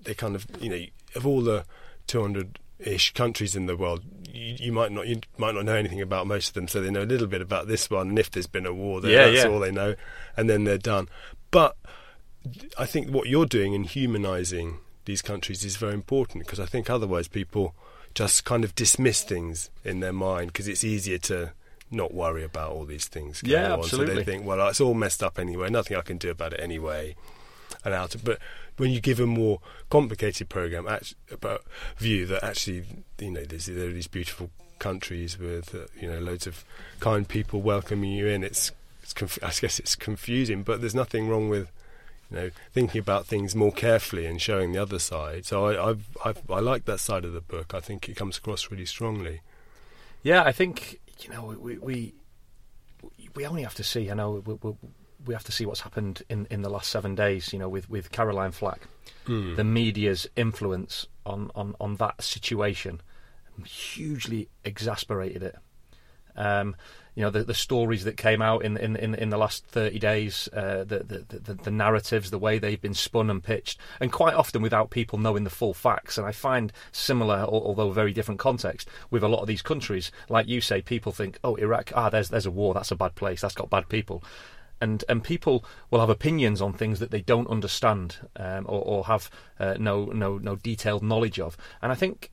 they 0.02 0.14
kind 0.14 0.34
of 0.34 0.46
you 0.60 0.68
know 0.68 0.84
of 1.14 1.26
all 1.26 1.40
the 1.40 1.64
two 2.06 2.20
hundred 2.20 2.58
ish 2.78 3.12
countries 3.14 3.56
in 3.56 3.66
the 3.66 3.76
world, 3.76 4.02
you, 4.32 4.56
you, 4.58 4.72
might 4.72 4.92
not 4.92 5.06
you 5.06 5.20
might 5.36 5.54
not 5.54 5.64
know 5.64 5.74
anything 5.74 6.00
about 6.00 6.26
most 6.26 6.48
of 6.48 6.54
them, 6.54 6.68
so 6.68 6.80
they 6.80 6.90
know 6.90 7.02
a 7.02 7.04
little 7.04 7.26
bit 7.26 7.40
about 7.40 7.68
this 7.68 7.90
one. 7.90 8.10
And 8.10 8.18
if 8.18 8.30
there's 8.30 8.46
been 8.46 8.66
a 8.66 8.72
war, 8.72 9.00
yeah, 9.04 9.26
that's 9.26 9.44
yeah. 9.44 9.50
all 9.50 9.60
they 9.60 9.72
know, 9.72 9.94
and 10.36 10.48
then 10.48 10.64
they're 10.64 10.78
done. 10.78 11.08
But 11.50 11.76
I 12.78 12.86
think 12.86 13.10
what 13.10 13.28
you're 13.28 13.46
doing 13.46 13.74
in 13.74 13.84
humanising 13.84 14.78
these 15.04 15.22
countries 15.22 15.64
is 15.64 15.76
very 15.76 15.94
important 15.94 16.44
because 16.44 16.60
I 16.60 16.66
think 16.66 16.88
otherwise 16.88 17.28
people 17.28 17.74
just 18.14 18.44
kind 18.44 18.64
of 18.64 18.74
dismiss 18.74 19.22
things 19.22 19.70
in 19.84 20.00
their 20.00 20.12
mind 20.12 20.52
because 20.52 20.68
it's 20.68 20.84
easier 20.84 21.18
to 21.18 21.52
not 21.90 22.14
worry 22.14 22.42
about 22.42 22.72
all 22.72 22.84
these 22.84 23.06
things. 23.06 23.42
yeah, 23.44 23.72
on. 23.72 23.80
absolutely. 23.80 24.14
So 24.14 24.18
they 24.18 24.24
think, 24.24 24.46
well, 24.46 24.66
it's 24.68 24.80
all 24.80 24.94
messed 24.94 25.22
up 25.22 25.38
anyway. 25.38 25.70
Nothing 25.70 25.96
I 25.96 26.02
can 26.02 26.18
do 26.18 26.30
about 26.30 26.54
it 26.54 26.60
anyway. 26.60 27.16
And 27.84 27.94
out, 27.94 28.14
but 28.22 28.38
when 28.76 28.90
you 28.90 29.00
give 29.00 29.20
a 29.20 29.26
more 29.26 29.60
complicated 29.90 30.48
program 30.48 30.86
about 31.30 31.62
view 31.98 32.26
that 32.26 32.42
actually 32.42 32.84
you 33.18 33.30
know 33.30 33.44
there's 33.44 33.66
there 33.66 33.88
are 33.88 33.92
these 33.92 34.06
beautiful 34.06 34.50
countries 34.78 35.38
with 35.38 35.74
uh, 35.74 35.86
you 36.00 36.10
know 36.10 36.18
loads 36.18 36.46
of 36.46 36.64
kind 37.00 37.28
people 37.28 37.62
welcoming 37.62 38.10
you 38.12 38.26
in. 38.26 38.42
It's, 38.42 38.72
it's 39.02 39.12
conf- 39.12 39.42
I 39.42 39.52
guess 39.60 39.78
it's 39.78 39.94
confusing 39.94 40.62
but 40.62 40.80
there's 40.80 40.94
nothing 40.94 41.28
wrong 41.28 41.48
with 41.48 41.70
you 42.30 42.36
know 42.36 42.50
thinking 42.72 43.00
about 43.00 43.26
things 43.26 43.54
more 43.54 43.72
carefully 43.72 44.26
and 44.26 44.40
showing 44.40 44.72
the 44.72 44.82
other 44.82 44.98
side. 44.98 45.44
So 45.46 45.66
I 45.66 45.90
I've, 45.90 46.04
I've, 46.24 46.50
i 46.50 46.60
like 46.60 46.84
that 46.86 46.98
side 46.98 47.24
of 47.24 47.32
the 47.32 47.40
book. 47.40 47.74
I 47.74 47.80
think 47.80 48.08
it 48.08 48.16
comes 48.16 48.38
across 48.38 48.70
really 48.70 48.86
strongly. 48.86 49.40
Yeah 50.22 50.42
I 50.42 50.52
think 50.52 51.00
you 51.20 51.30
know 51.30 51.56
we 51.58 51.78
we 51.78 52.14
we 53.34 53.46
only 53.46 53.62
have 53.62 53.74
to 53.76 53.84
see 53.84 54.10
I 54.10 54.14
know 54.14 54.42
we, 54.44 54.54
we, 54.54 54.72
we 55.26 55.34
have 55.34 55.44
to 55.44 55.52
see 55.52 55.66
what's 55.66 55.80
happened 55.80 56.22
in, 56.28 56.46
in 56.50 56.62
the 56.62 56.70
last 56.70 56.90
seven 56.90 57.14
days, 57.14 57.52
you 57.52 57.58
know, 57.58 57.68
with, 57.68 57.88
with 57.88 58.10
Caroline 58.10 58.52
Flack. 58.52 58.88
Mm. 59.26 59.56
The 59.56 59.64
media's 59.64 60.28
influence 60.36 61.06
on, 61.24 61.50
on, 61.54 61.74
on 61.80 61.96
that 61.96 62.22
situation 62.22 63.00
hugely 63.64 64.48
exasperated 64.64 65.42
it. 65.42 65.56
Um, 66.34 66.76
you 67.14 67.22
know 67.22 67.30
the, 67.30 67.44
the 67.44 67.54
stories 67.54 68.04
that 68.04 68.16
came 68.16 68.40
out 68.40 68.64
in 68.64 68.76
in 68.78 68.96
in, 68.96 69.14
in 69.14 69.28
the 69.28 69.36
last 69.36 69.66
thirty 69.66 69.98
days, 69.98 70.48
uh, 70.54 70.84
the, 70.84 71.00
the, 71.00 71.38
the 71.38 71.54
the 71.54 71.70
narratives, 71.70 72.30
the 72.30 72.38
way 72.38 72.58
they've 72.58 72.80
been 72.80 72.94
spun 72.94 73.28
and 73.28 73.42
pitched, 73.42 73.78
and 74.00 74.10
quite 74.10 74.34
often 74.34 74.62
without 74.62 74.90
people 74.90 75.18
knowing 75.18 75.44
the 75.44 75.50
full 75.50 75.74
facts. 75.74 76.16
And 76.16 76.26
I 76.26 76.32
find 76.32 76.72
similar, 76.90 77.44
although 77.44 77.90
very 77.90 78.14
different 78.14 78.40
context, 78.40 78.88
with 79.10 79.22
a 79.22 79.28
lot 79.28 79.42
of 79.42 79.46
these 79.46 79.62
countries. 79.62 80.10
Like 80.30 80.48
you 80.48 80.62
say, 80.62 80.80
people 80.80 81.12
think, 81.12 81.38
"Oh, 81.44 81.56
Iraq, 81.56 81.92
ah, 81.94 82.08
there's 82.08 82.30
there's 82.30 82.46
a 82.46 82.50
war. 82.50 82.72
That's 82.72 82.90
a 82.90 82.96
bad 82.96 83.14
place. 83.14 83.42
That's 83.42 83.54
got 83.54 83.68
bad 83.68 83.90
people." 83.90 84.24
And 84.82 85.04
and 85.08 85.22
people 85.22 85.64
will 85.90 86.00
have 86.00 86.10
opinions 86.10 86.60
on 86.60 86.72
things 86.72 86.98
that 86.98 87.12
they 87.12 87.22
don't 87.22 87.48
understand 87.48 88.16
um, 88.36 88.66
or, 88.68 88.82
or, 88.82 89.04
have 89.04 89.30
uh, 89.60 89.74
no 89.78 90.06
no 90.06 90.38
no 90.38 90.56
detailed 90.56 91.02
knowledge 91.02 91.38
of. 91.38 91.56
And 91.80 91.92
I 91.92 91.94
think 91.94 92.31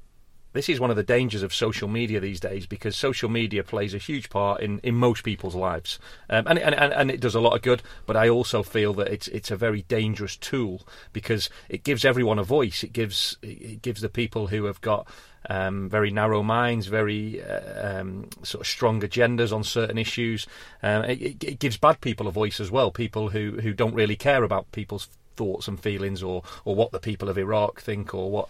this 0.53 0.69
is 0.69 0.79
one 0.79 0.89
of 0.89 0.95
the 0.95 1.03
dangers 1.03 1.43
of 1.43 1.53
social 1.53 1.87
media 1.87 2.19
these 2.19 2.39
days 2.39 2.65
because 2.65 2.95
social 2.95 3.29
media 3.29 3.63
plays 3.63 3.93
a 3.93 3.97
huge 3.97 4.29
part 4.29 4.61
in, 4.61 4.79
in 4.79 4.95
most 4.95 5.23
people's 5.23 5.55
lives, 5.55 5.99
um, 6.29 6.47
and, 6.47 6.59
and 6.59 6.75
and 6.75 7.11
it 7.11 7.19
does 7.19 7.35
a 7.35 7.39
lot 7.39 7.55
of 7.55 7.61
good. 7.61 7.83
But 8.05 8.17
I 8.17 8.29
also 8.29 8.63
feel 8.63 8.93
that 8.95 9.07
it's 9.07 9.27
it's 9.27 9.51
a 9.51 9.55
very 9.55 9.83
dangerous 9.83 10.35
tool 10.35 10.81
because 11.13 11.49
it 11.69 11.83
gives 11.83 12.03
everyone 12.03 12.39
a 12.39 12.43
voice. 12.43 12.83
It 12.83 12.93
gives 12.93 13.37
it 13.41 13.81
gives 13.81 14.01
the 14.01 14.09
people 14.09 14.47
who 14.47 14.65
have 14.65 14.81
got 14.81 15.07
um, 15.49 15.89
very 15.89 16.11
narrow 16.11 16.43
minds, 16.43 16.87
very 16.87 17.41
uh, 17.43 17.99
um, 17.99 18.29
sort 18.43 18.61
of 18.61 18.67
strong 18.67 19.01
agendas 19.01 19.53
on 19.53 19.63
certain 19.63 19.97
issues. 19.97 20.47
Um, 20.83 21.03
it, 21.05 21.43
it, 21.43 21.59
gives 21.59 21.77
bad 21.77 22.01
people 22.01 22.27
a 22.27 22.31
voice 22.31 22.59
as 22.59 22.71
well, 22.71 22.91
people 22.91 23.29
who, 23.29 23.59
who 23.61 23.73
don't 23.73 23.93
really 23.93 24.15
care 24.15 24.43
about 24.43 24.71
people's 24.71 25.07
thoughts 25.35 25.69
and 25.69 25.79
feelings 25.79 26.21
or, 26.21 26.43
or 26.65 26.75
what 26.75 26.91
the 26.91 26.99
people 26.99 27.29
of 27.29 27.37
Iraq 27.37 27.79
think 27.79 28.13
or 28.13 28.29
what 28.29 28.49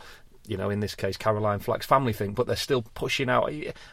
you 0.50 0.58
know, 0.58 0.72
in 0.72 0.80
this 0.80 0.96
case, 0.96 1.16
Caroline 1.16 1.60
Flack's 1.60 1.86
family 1.86 2.12
thing, 2.12 2.34
but 2.34 2.48
they're 2.48 2.56
still 2.56 2.82
pushing 2.96 3.30
out. 3.30 3.52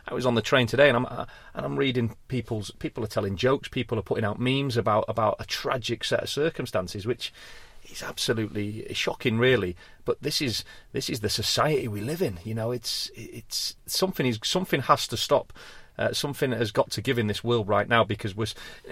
I 0.08 0.14
was 0.14 0.24
on 0.24 0.34
the 0.34 0.42
train 0.42 0.66
today, 0.66 0.88
and 0.88 0.96
I'm 0.96 1.06
uh, 1.06 1.26
and 1.54 1.66
I'm 1.66 1.76
reading 1.76 2.16
people's 2.28 2.70
people 2.78 3.04
are 3.04 3.08
telling 3.08 3.36
jokes, 3.36 3.68
people 3.68 3.98
are 3.98 4.02
putting 4.02 4.24
out 4.24 4.40
memes 4.40 4.78
about 4.78 5.04
about 5.06 5.36
a 5.38 5.44
tragic 5.44 6.02
set 6.02 6.22
of 6.22 6.30
circumstances, 6.30 7.06
which 7.06 7.30
is 7.90 8.02
absolutely 8.02 8.86
shocking, 8.94 9.38
really. 9.38 9.76
But 10.06 10.22
this 10.22 10.40
is 10.40 10.64
this 10.92 11.10
is 11.10 11.20
the 11.20 11.28
society 11.28 11.88
we 11.88 12.00
live 12.00 12.22
in. 12.22 12.38
You 12.42 12.54
know, 12.54 12.70
it's 12.70 13.10
it's 13.14 13.76
something 13.84 14.24
is 14.24 14.40
something 14.42 14.80
has 14.80 15.06
to 15.08 15.16
stop. 15.18 15.52
Uh, 15.98 16.12
something 16.12 16.52
has 16.52 16.70
got 16.70 16.90
to 16.90 17.02
give 17.02 17.18
in 17.18 17.26
this 17.26 17.42
world 17.42 17.68
right 17.68 17.88
now 17.88 18.04
because 18.04 18.34
we're 18.34 18.46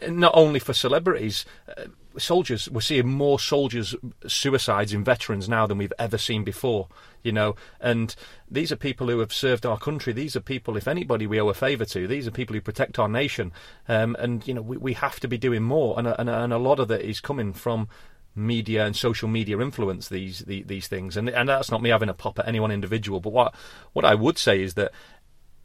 not 0.08 0.32
only 0.34 0.58
for 0.58 0.72
celebrities, 0.72 1.44
uh, 1.76 1.84
soldiers. 2.18 2.70
We're 2.70 2.80
seeing 2.80 3.08
more 3.08 3.38
soldiers 3.38 3.94
suicides 4.26 4.92
in 4.92 5.04
veterans 5.04 5.48
now 5.48 5.66
than 5.66 5.78
we've 5.78 5.92
ever 5.98 6.18
seen 6.18 6.44
before. 6.44 6.88
You 7.22 7.32
know, 7.32 7.56
and 7.80 8.14
these 8.50 8.70
are 8.70 8.76
people 8.76 9.08
who 9.08 9.20
have 9.20 9.32
served 9.32 9.64
our 9.64 9.78
country. 9.78 10.12
These 10.12 10.36
are 10.36 10.40
people, 10.40 10.76
if 10.76 10.86
anybody, 10.86 11.26
we 11.26 11.40
owe 11.40 11.48
a 11.48 11.54
favour 11.54 11.86
to. 11.86 12.06
These 12.06 12.26
are 12.26 12.30
people 12.30 12.54
who 12.54 12.60
protect 12.60 12.98
our 12.98 13.08
nation, 13.08 13.52
um, 13.88 14.14
and 14.18 14.46
you 14.46 14.54
know 14.54 14.62
we, 14.62 14.76
we 14.76 14.92
have 14.94 15.20
to 15.20 15.28
be 15.28 15.38
doing 15.38 15.62
more. 15.62 15.98
And, 15.98 16.06
and 16.06 16.28
and 16.28 16.52
a 16.52 16.58
lot 16.58 16.80
of 16.80 16.88
that 16.88 17.00
is 17.00 17.20
coming 17.20 17.52
from 17.52 17.88
media 18.36 18.84
and 18.84 18.96
social 18.96 19.28
media 19.28 19.60
influence 19.60 20.08
these, 20.08 20.40
these 20.40 20.66
these, 20.66 20.88
things. 20.88 21.16
And 21.16 21.28
and 21.28 21.48
that's 21.48 21.70
not 21.70 21.82
me 21.82 21.90
having 21.90 22.08
a 22.08 22.14
pop 22.14 22.38
at 22.38 22.48
any 22.48 22.60
one 22.60 22.70
individual, 22.70 23.20
but 23.20 23.32
what 23.32 23.54
what 23.92 24.04
I 24.04 24.14
would 24.14 24.38
say 24.38 24.62
is 24.62 24.74
that 24.74 24.92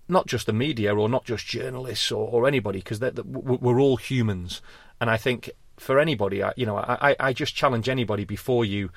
not 0.10 0.28
just 0.28 0.48
the 0.48 0.54
media 0.54 0.94
or 0.94 1.08
not 1.08 1.24
just 1.24 1.46
journalists 1.46 2.12
or, 2.12 2.28
or 2.28 2.48
anybody, 2.48 2.80
because 2.80 3.00
we're 3.00 3.80
all 3.80 3.98
humans. 3.98 4.62
And 5.00 5.10
I 5.10 5.18
think 5.18 5.52
for 5.78 6.00
anybody, 6.00 6.44
you 6.58 6.66
know, 6.66 6.78
I, 6.78 7.16
I 7.20 7.34
just 7.34 7.56
challenge 7.56 7.88
anybody 7.88 8.26
before 8.26 8.66
you 8.66 8.90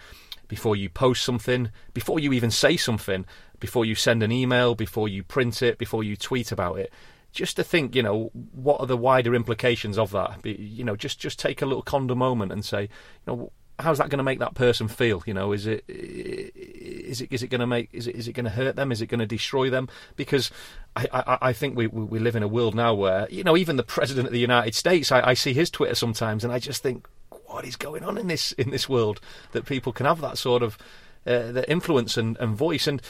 before 0.48 0.76
you 0.76 0.90
post 0.90 1.22
something, 1.22 1.70
before 1.94 2.20
you 2.20 2.32
even 2.32 2.50
say 2.50 2.76
something, 2.76 3.24
before 3.58 3.86
you 3.86 3.94
send 3.94 4.22
an 4.22 4.30
email, 4.30 4.74
before 4.74 5.08
you 5.08 5.22
print 5.22 5.62
it, 5.62 5.78
before 5.78 6.04
you 6.04 6.14
tweet 6.14 6.52
about 6.52 6.78
it, 6.78 6.92
just 7.32 7.56
to 7.56 7.64
think, 7.64 7.94
you 7.94 8.02
know, 8.02 8.30
what 8.52 8.78
are 8.80 8.86
the 8.86 8.96
wider 8.96 9.34
implications 9.34 9.96
of 9.96 10.10
that? 10.10 10.44
You 10.44 10.84
know, 10.84 10.96
just 10.96 11.18
just 11.18 11.38
take 11.38 11.62
a 11.62 11.66
little 11.66 11.82
condom 11.82 12.18
moment 12.18 12.52
and 12.52 12.64
say, 12.64 12.82
you 12.82 12.88
know, 13.26 13.52
how's 13.82 13.98
that 13.98 14.08
going 14.08 14.18
to 14.18 14.24
make 14.24 14.38
that 14.38 14.54
person 14.54 14.88
feel? 14.88 15.22
You 15.26 15.34
know, 15.34 15.52
is 15.52 15.66
it 15.66 15.84
is 15.88 17.20
it 17.20 17.32
is 17.32 17.42
it 17.42 17.48
going 17.48 17.60
to 17.60 17.66
make 17.66 17.90
is 17.92 18.06
it 18.06 18.16
is 18.16 18.28
it 18.28 18.32
going 18.32 18.44
to 18.44 18.50
hurt 18.50 18.76
them? 18.76 18.92
Is 18.92 19.02
it 19.02 19.06
going 19.06 19.20
to 19.20 19.26
destroy 19.26 19.70
them? 19.70 19.88
Because 20.16 20.50
I, 20.96 21.08
I, 21.12 21.38
I 21.48 21.52
think 21.52 21.76
we 21.76 21.86
we 21.86 22.18
live 22.18 22.36
in 22.36 22.42
a 22.42 22.48
world 22.48 22.74
now 22.74 22.94
where 22.94 23.28
you 23.30 23.44
know 23.44 23.56
even 23.56 23.76
the 23.76 23.82
president 23.82 24.26
of 24.26 24.32
the 24.32 24.40
United 24.40 24.74
States, 24.74 25.12
I, 25.12 25.28
I 25.28 25.34
see 25.34 25.52
his 25.52 25.70
Twitter 25.70 25.94
sometimes, 25.94 26.44
and 26.44 26.52
I 26.52 26.58
just 26.58 26.82
think, 26.82 27.06
what 27.46 27.64
is 27.64 27.76
going 27.76 28.04
on 28.04 28.16
in 28.16 28.28
this 28.28 28.52
in 28.52 28.70
this 28.70 28.88
world 28.88 29.20
that 29.52 29.66
people 29.66 29.92
can 29.92 30.06
have 30.06 30.20
that 30.20 30.38
sort 30.38 30.62
of 30.62 30.78
uh, 31.26 31.52
the 31.52 31.70
influence 31.70 32.16
and, 32.16 32.36
and 32.38 32.56
voice 32.56 32.86
and 32.86 33.00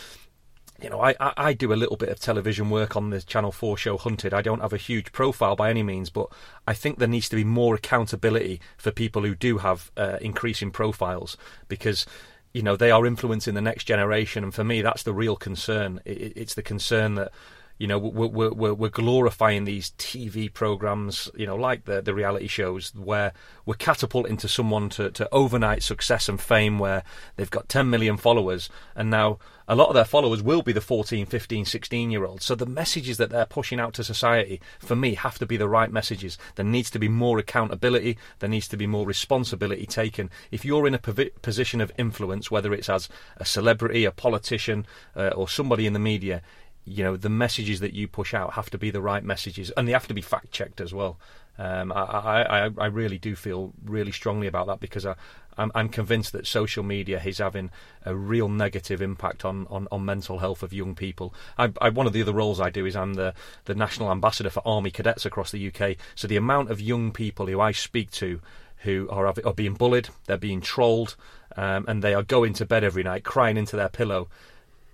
you 0.82 0.90
know, 0.90 1.00
I, 1.00 1.14
I, 1.20 1.32
I, 1.36 1.52
do 1.52 1.72
a 1.72 1.74
little 1.74 1.96
bit 1.96 2.08
of 2.08 2.18
television 2.18 2.68
work 2.68 2.96
on 2.96 3.10
the 3.10 3.20
Channel 3.22 3.52
4 3.52 3.76
show 3.76 3.96
Hunted. 3.96 4.34
I 4.34 4.42
don't 4.42 4.60
have 4.60 4.72
a 4.72 4.78
huge 4.78 5.12
profile 5.12 5.54
by 5.54 5.70
any 5.70 5.82
means, 5.82 6.10
but 6.10 6.28
I 6.66 6.74
think 6.74 6.98
there 6.98 7.08
needs 7.08 7.28
to 7.28 7.36
be 7.36 7.44
more 7.44 7.74
accountability 7.74 8.60
for 8.76 8.90
people 8.90 9.22
who 9.22 9.34
do 9.34 9.58
have 9.58 9.90
uh, 9.96 10.18
increasing 10.20 10.70
profiles 10.70 11.36
because, 11.68 12.04
you 12.52 12.62
know, 12.62 12.76
they 12.76 12.90
are 12.90 13.06
influencing 13.06 13.54
the 13.54 13.60
next 13.60 13.84
generation. 13.84 14.42
And 14.42 14.54
for 14.54 14.64
me, 14.64 14.82
that's 14.82 15.04
the 15.04 15.12
real 15.12 15.36
concern. 15.36 16.00
It, 16.04 16.32
it's 16.36 16.54
the 16.54 16.62
concern 16.62 17.14
that 17.14 17.32
you 17.78 17.86
know 17.86 17.98
we're, 17.98 18.50
we're, 18.50 18.74
we're 18.74 18.88
glorifying 18.88 19.64
these 19.64 19.90
TV 19.98 20.52
programs, 20.52 21.30
you 21.34 21.46
know, 21.46 21.56
like 21.56 21.84
the 21.84 22.00
the 22.02 22.14
reality 22.14 22.46
shows 22.46 22.92
where 22.94 23.32
we're 23.66 23.74
catapulting 23.74 24.36
to 24.38 24.48
someone 24.48 24.88
to, 24.90 25.10
to 25.10 25.28
overnight 25.32 25.82
success 25.82 26.28
and 26.28 26.40
fame 26.40 26.78
where 26.78 27.02
they've 27.36 27.50
got 27.50 27.68
10 27.68 27.88
million 27.88 28.16
followers 28.16 28.68
and 28.96 29.10
now 29.10 29.38
a 29.68 29.76
lot 29.76 29.88
of 29.88 29.94
their 29.94 30.04
followers 30.04 30.42
will 30.42 30.62
be 30.62 30.72
the 30.72 30.80
14, 30.80 31.26
15, 31.26 31.64
16 31.64 32.10
year 32.10 32.24
olds. 32.24 32.44
So 32.44 32.54
the 32.54 32.66
messages 32.66 33.16
that 33.18 33.30
they're 33.30 33.46
pushing 33.46 33.80
out 33.80 33.94
to 33.94 34.04
society, 34.04 34.60
for 34.78 34.96
me, 34.96 35.14
have 35.14 35.38
to 35.38 35.46
be 35.46 35.56
the 35.56 35.68
right 35.68 35.90
messages. 35.90 36.36
There 36.56 36.64
needs 36.64 36.90
to 36.90 36.98
be 36.98 37.08
more 37.08 37.38
accountability. 37.38 38.18
There 38.40 38.50
needs 38.50 38.68
to 38.68 38.76
be 38.76 38.86
more 38.86 39.06
responsibility 39.06 39.86
taken. 39.86 40.30
If 40.50 40.64
you're 40.64 40.86
in 40.86 40.94
a 40.94 40.98
position 40.98 41.80
of 41.80 41.92
influence, 41.96 42.50
whether 42.50 42.74
it's 42.74 42.90
as 42.90 43.08
a 43.36 43.44
celebrity, 43.44 44.04
a 44.04 44.10
politician, 44.10 44.86
uh, 45.16 45.28
or 45.28 45.48
somebody 45.48 45.86
in 45.86 45.92
the 45.92 45.98
media, 45.98 46.42
you 46.84 47.04
know 47.04 47.16
the 47.16 47.28
messages 47.28 47.80
that 47.80 47.94
you 47.94 48.08
push 48.08 48.34
out 48.34 48.54
have 48.54 48.70
to 48.70 48.78
be 48.78 48.90
the 48.90 49.02
right 49.02 49.24
messages, 49.24 49.70
and 49.70 49.86
they 49.86 49.92
have 49.92 50.08
to 50.08 50.14
be 50.14 50.22
fact 50.22 50.50
checked 50.50 50.80
as 50.80 50.92
well. 50.92 51.18
Um, 51.58 51.92
I, 51.92 52.66
I, 52.66 52.70
I 52.78 52.86
really 52.86 53.18
do 53.18 53.36
feel 53.36 53.74
really 53.84 54.10
strongly 54.10 54.46
about 54.46 54.68
that 54.68 54.80
because 54.80 55.04
I, 55.04 55.14
I'm, 55.58 55.70
I'm, 55.74 55.90
convinced 55.90 56.32
that 56.32 56.46
social 56.46 56.82
media 56.82 57.20
is 57.22 57.38
having 57.38 57.70
a 58.06 58.16
real 58.16 58.48
negative 58.48 59.02
impact 59.02 59.44
on, 59.44 59.66
on, 59.68 59.86
on 59.92 60.02
mental 60.02 60.38
health 60.38 60.62
of 60.62 60.72
young 60.72 60.94
people. 60.94 61.34
I, 61.58 61.70
I, 61.78 61.90
one 61.90 62.06
of 62.06 62.14
the 62.14 62.22
other 62.22 62.32
roles 62.32 62.58
I 62.58 62.70
do 62.70 62.86
is 62.86 62.96
I'm 62.96 63.14
the, 63.14 63.34
the 63.66 63.74
national 63.74 64.10
ambassador 64.10 64.48
for 64.48 64.66
Army 64.66 64.90
cadets 64.90 65.26
across 65.26 65.50
the 65.50 65.68
UK. 65.68 65.98
So 66.14 66.26
the 66.26 66.38
amount 66.38 66.70
of 66.70 66.80
young 66.80 67.12
people 67.12 67.46
who 67.46 67.60
I 67.60 67.72
speak 67.72 68.10
to 68.12 68.40
who 68.78 69.08
are, 69.10 69.26
are 69.26 69.54
being 69.54 69.74
bullied, 69.74 70.08
they're 70.24 70.38
being 70.38 70.62
trolled, 70.62 71.16
um, 71.56 71.84
and 71.86 72.02
they 72.02 72.14
are 72.14 72.22
going 72.22 72.54
to 72.54 72.66
bed 72.66 72.82
every 72.82 73.02
night 73.02 73.24
crying 73.24 73.56
into 73.56 73.76
their 73.76 73.90
pillow 73.90 74.28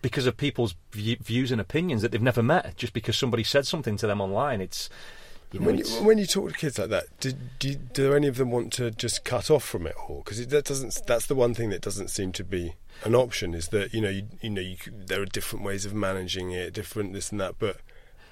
because 0.02 0.26
of 0.26 0.36
people's 0.36 0.74
views 0.92 1.50
and 1.50 1.60
opinions 1.60 2.02
that 2.02 2.12
they've 2.12 2.22
never 2.22 2.42
met, 2.42 2.76
just 2.76 2.92
because 2.92 3.16
somebody 3.16 3.42
said 3.42 3.66
something 3.66 3.96
to 3.96 4.06
them 4.06 4.20
online. 4.20 4.60
It's 4.60 4.88
you 5.52 5.60
know, 5.60 5.66
when, 5.66 5.78
you, 5.78 5.84
when 6.02 6.18
you 6.18 6.26
talk 6.26 6.50
to 6.50 6.56
kids 6.56 6.78
like 6.78 6.90
that, 6.90 7.06
do, 7.20 7.32
do, 7.58 7.74
do, 7.74 8.12
any 8.12 8.26
of 8.26 8.36
them 8.36 8.50
want 8.50 8.72
to 8.74 8.90
just 8.90 9.24
cut 9.24 9.50
off 9.50 9.64
from 9.64 9.86
it 9.86 9.94
all? 9.96 10.22
Because 10.22 10.46
that 10.46 10.64
doesn't. 10.64 11.00
That's 11.06 11.26
the 11.26 11.34
one 11.34 11.54
thing 11.54 11.70
that 11.70 11.80
doesn't 11.80 12.08
seem 12.08 12.32
to 12.32 12.44
be 12.44 12.74
an 13.04 13.14
option. 13.14 13.54
Is 13.54 13.68
that 13.68 13.94
you 13.94 14.02
know 14.02 14.10
you, 14.10 14.24
you 14.42 14.50
know 14.50 14.60
you, 14.60 14.76
there 14.92 15.22
are 15.22 15.26
different 15.26 15.64
ways 15.64 15.86
of 15.86 15.94
managing 15.94 16.50
it, 16.50 16.74
different 16.74 17.14
this 17.14 17.32
and 17.32 17.40
that, 17.40 17.54
but 17.58 17.78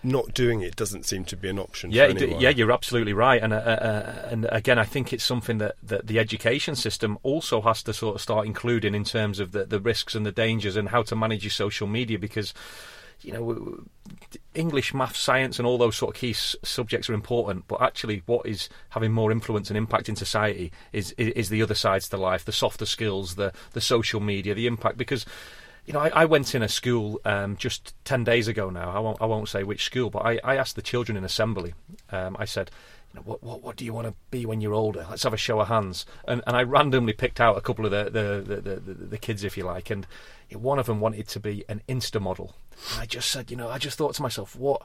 not 0.06 0.32
doing 0.32 0.62
it 0.62 0.76
doesn't 0.76 1.04
seem 1.04 1.24
to 1.26 1.36
be 1.36 1.48
an 1.48 1.58
option. 1.58 1.90
Yeah, 1.90 2.06
yeah, 2.06 2.50
you're 2.50 2.72
absolutely 2.72 3.12
right, 3.12 3.42
and 3.42 3.52
uh, 3.52 3.56
uh, 3.56 4.28
and 4.30 4.46
again, 4.50 4.78
I 4.78 4.84
think 4.84 5.12
it's 5.12 5.24
something 5.24 5.58
that, 5.58 5.74
that 5.82 6.06
the 6.06 6.18
education 6.18 6.76
system 6.76 7.18
also 7.22 7.60
has 7.60 7.82
to 7.82 7.92
sort 7.92 8.14
of 8.14 8.20
start 8.20 8.46
including 8.46 8.94
in 8.94 9.04
terms 9.04 9.40
of 9.40 9.52
the, 9.52 9.64
the 9.64 9.80
risks 9.80 10.14
and 10.14 10.24
the 10.24 10.32
dangers 10.32 10.76
and 10.76 10.88
how 10.88 11.02
to 11.02 11.16
manage 11.16 11.44
your 11.44 11.50
social 11.50 11.86
media 11.86 12.18
because. 12.18 12.54
You 13.22 13.32
know, 13.32 13.84
English, 14.54 14.92
math, 14.92 15.16
science, 15.16 15.58
and 15.58 15.66
all 15.66 15.78
those 15.78 15.96
sort 15.96 16.14
of 16.14 16.20
key 16.20 16.32
s- 16.32 16.54
subjects 16.62 17.08
are 17.08 17.14
important. 17.14 17.66
But 17.66 17.80
actually, 17.80 18.22
what 18.26 18.44
is 18.44 18.68
having 18.90 19.10
more 19.10 19.32
influence 19.32 19.70
and 19.70 19.76
impact 19.76 20.10
in 20.10 20.16
society 20.16 20.70
is, 20.92 21.12
is, 21.12 21.28
is 21.30 21.48
the 21.48 21.62
other 21.62 21.74
sides 21.74 22.10
to 22.10 22.18
life, 22.18 22.44
the 22.44 22.52
softer 22.52 22.84
skills, 22.84 23.36
the 23.36 23.54
the 23.72 23.80
social 23.80 24.20
media, 24.20 24.54
the 24.54 24.66
impact. 24.66 24.98
Because 24.98 25.24
you 25.86 25.92
know, 25.92 26.00
I, 26.00 26.08
I, 26.08 26.24
went 26.24 26.54
in 26.54 26.62
a 26.62 26.68
school 26.68 27.20
um, 27.24 27.56
just 27.56 27.94
ten 28.04 28.24
days 28.24 28.48
ago 28.48 28.70
now. 28.70 28.90
I 28.90 28.98
won't, 28.98 29.18
I 29.20 29.26
won't 29.26 29.48
say 29.48 29.62
which 29.62 29.84
school, 29.84 30.10
but 30.10 30.26
I, 30.26 30.40
I 30.42 30.56
asked 30.56 30.76
the 30.76 30.82
children 30.82 31.16
in 31.16 31.24
assembly. 31.24 31.74
Um, 32.10 32.36
I 32.38 32.44
said, 32.44 32.70
you 33.12 33.20
know, 33.20 33.22
what, 33.24 33.42
what, 33.42 33.62
what 33.62 33.76
do 33.76 33.84
you 33.84 33.92
want 33.92 34.08
to 34.08 34.14
be 34.30 34.44
when 34.44 34.60
you're 34.60 34.74
older? 34.74 35.06
Let's 35.08 35.22
have 35.22 35.32
a 35.32 35.38
show 35.38 35.60
of 35.60 35.68
hands. 35.68 36.04
And, 36.26 36.42
and 36.46 36.56
I 36.56 36.64
randomly 36.64 37.12
picked 37.12 37.40
out 37.40 37.56
a 37.56 37.60
couple 37.60 37.84
of 37.84 37.92
the 37.92 38.04
the, 38.04 38.60
the, 38.60 38.80
the, 38.80 38.94
the 38.94 39.18
kids, 39.18 39.44
if 39.44 39.56
you 39.56 39.64
like, 39.64 39.90
and 39.90 40.06
one 40.52 40.78
of 40.78 40.86
them 40.86 41.00
wanted 41.00 41.28
to 41.28 41.40
be 41.40 41.64
an 41.68 41.82
Insta 41.88 42.20
model. 42.20 42.56
And 42.92 43.02
I 43.02 43.06
just 43.06 43.30
said, 43.30 43.50
you 43.50 43.56
know, 43.56 43.68
I 43.68 43.78
just 43.78 43.96
thought 43.96 44.14
to 44.16 44.22
myself, 44.22 44.56
what 44.56 44.82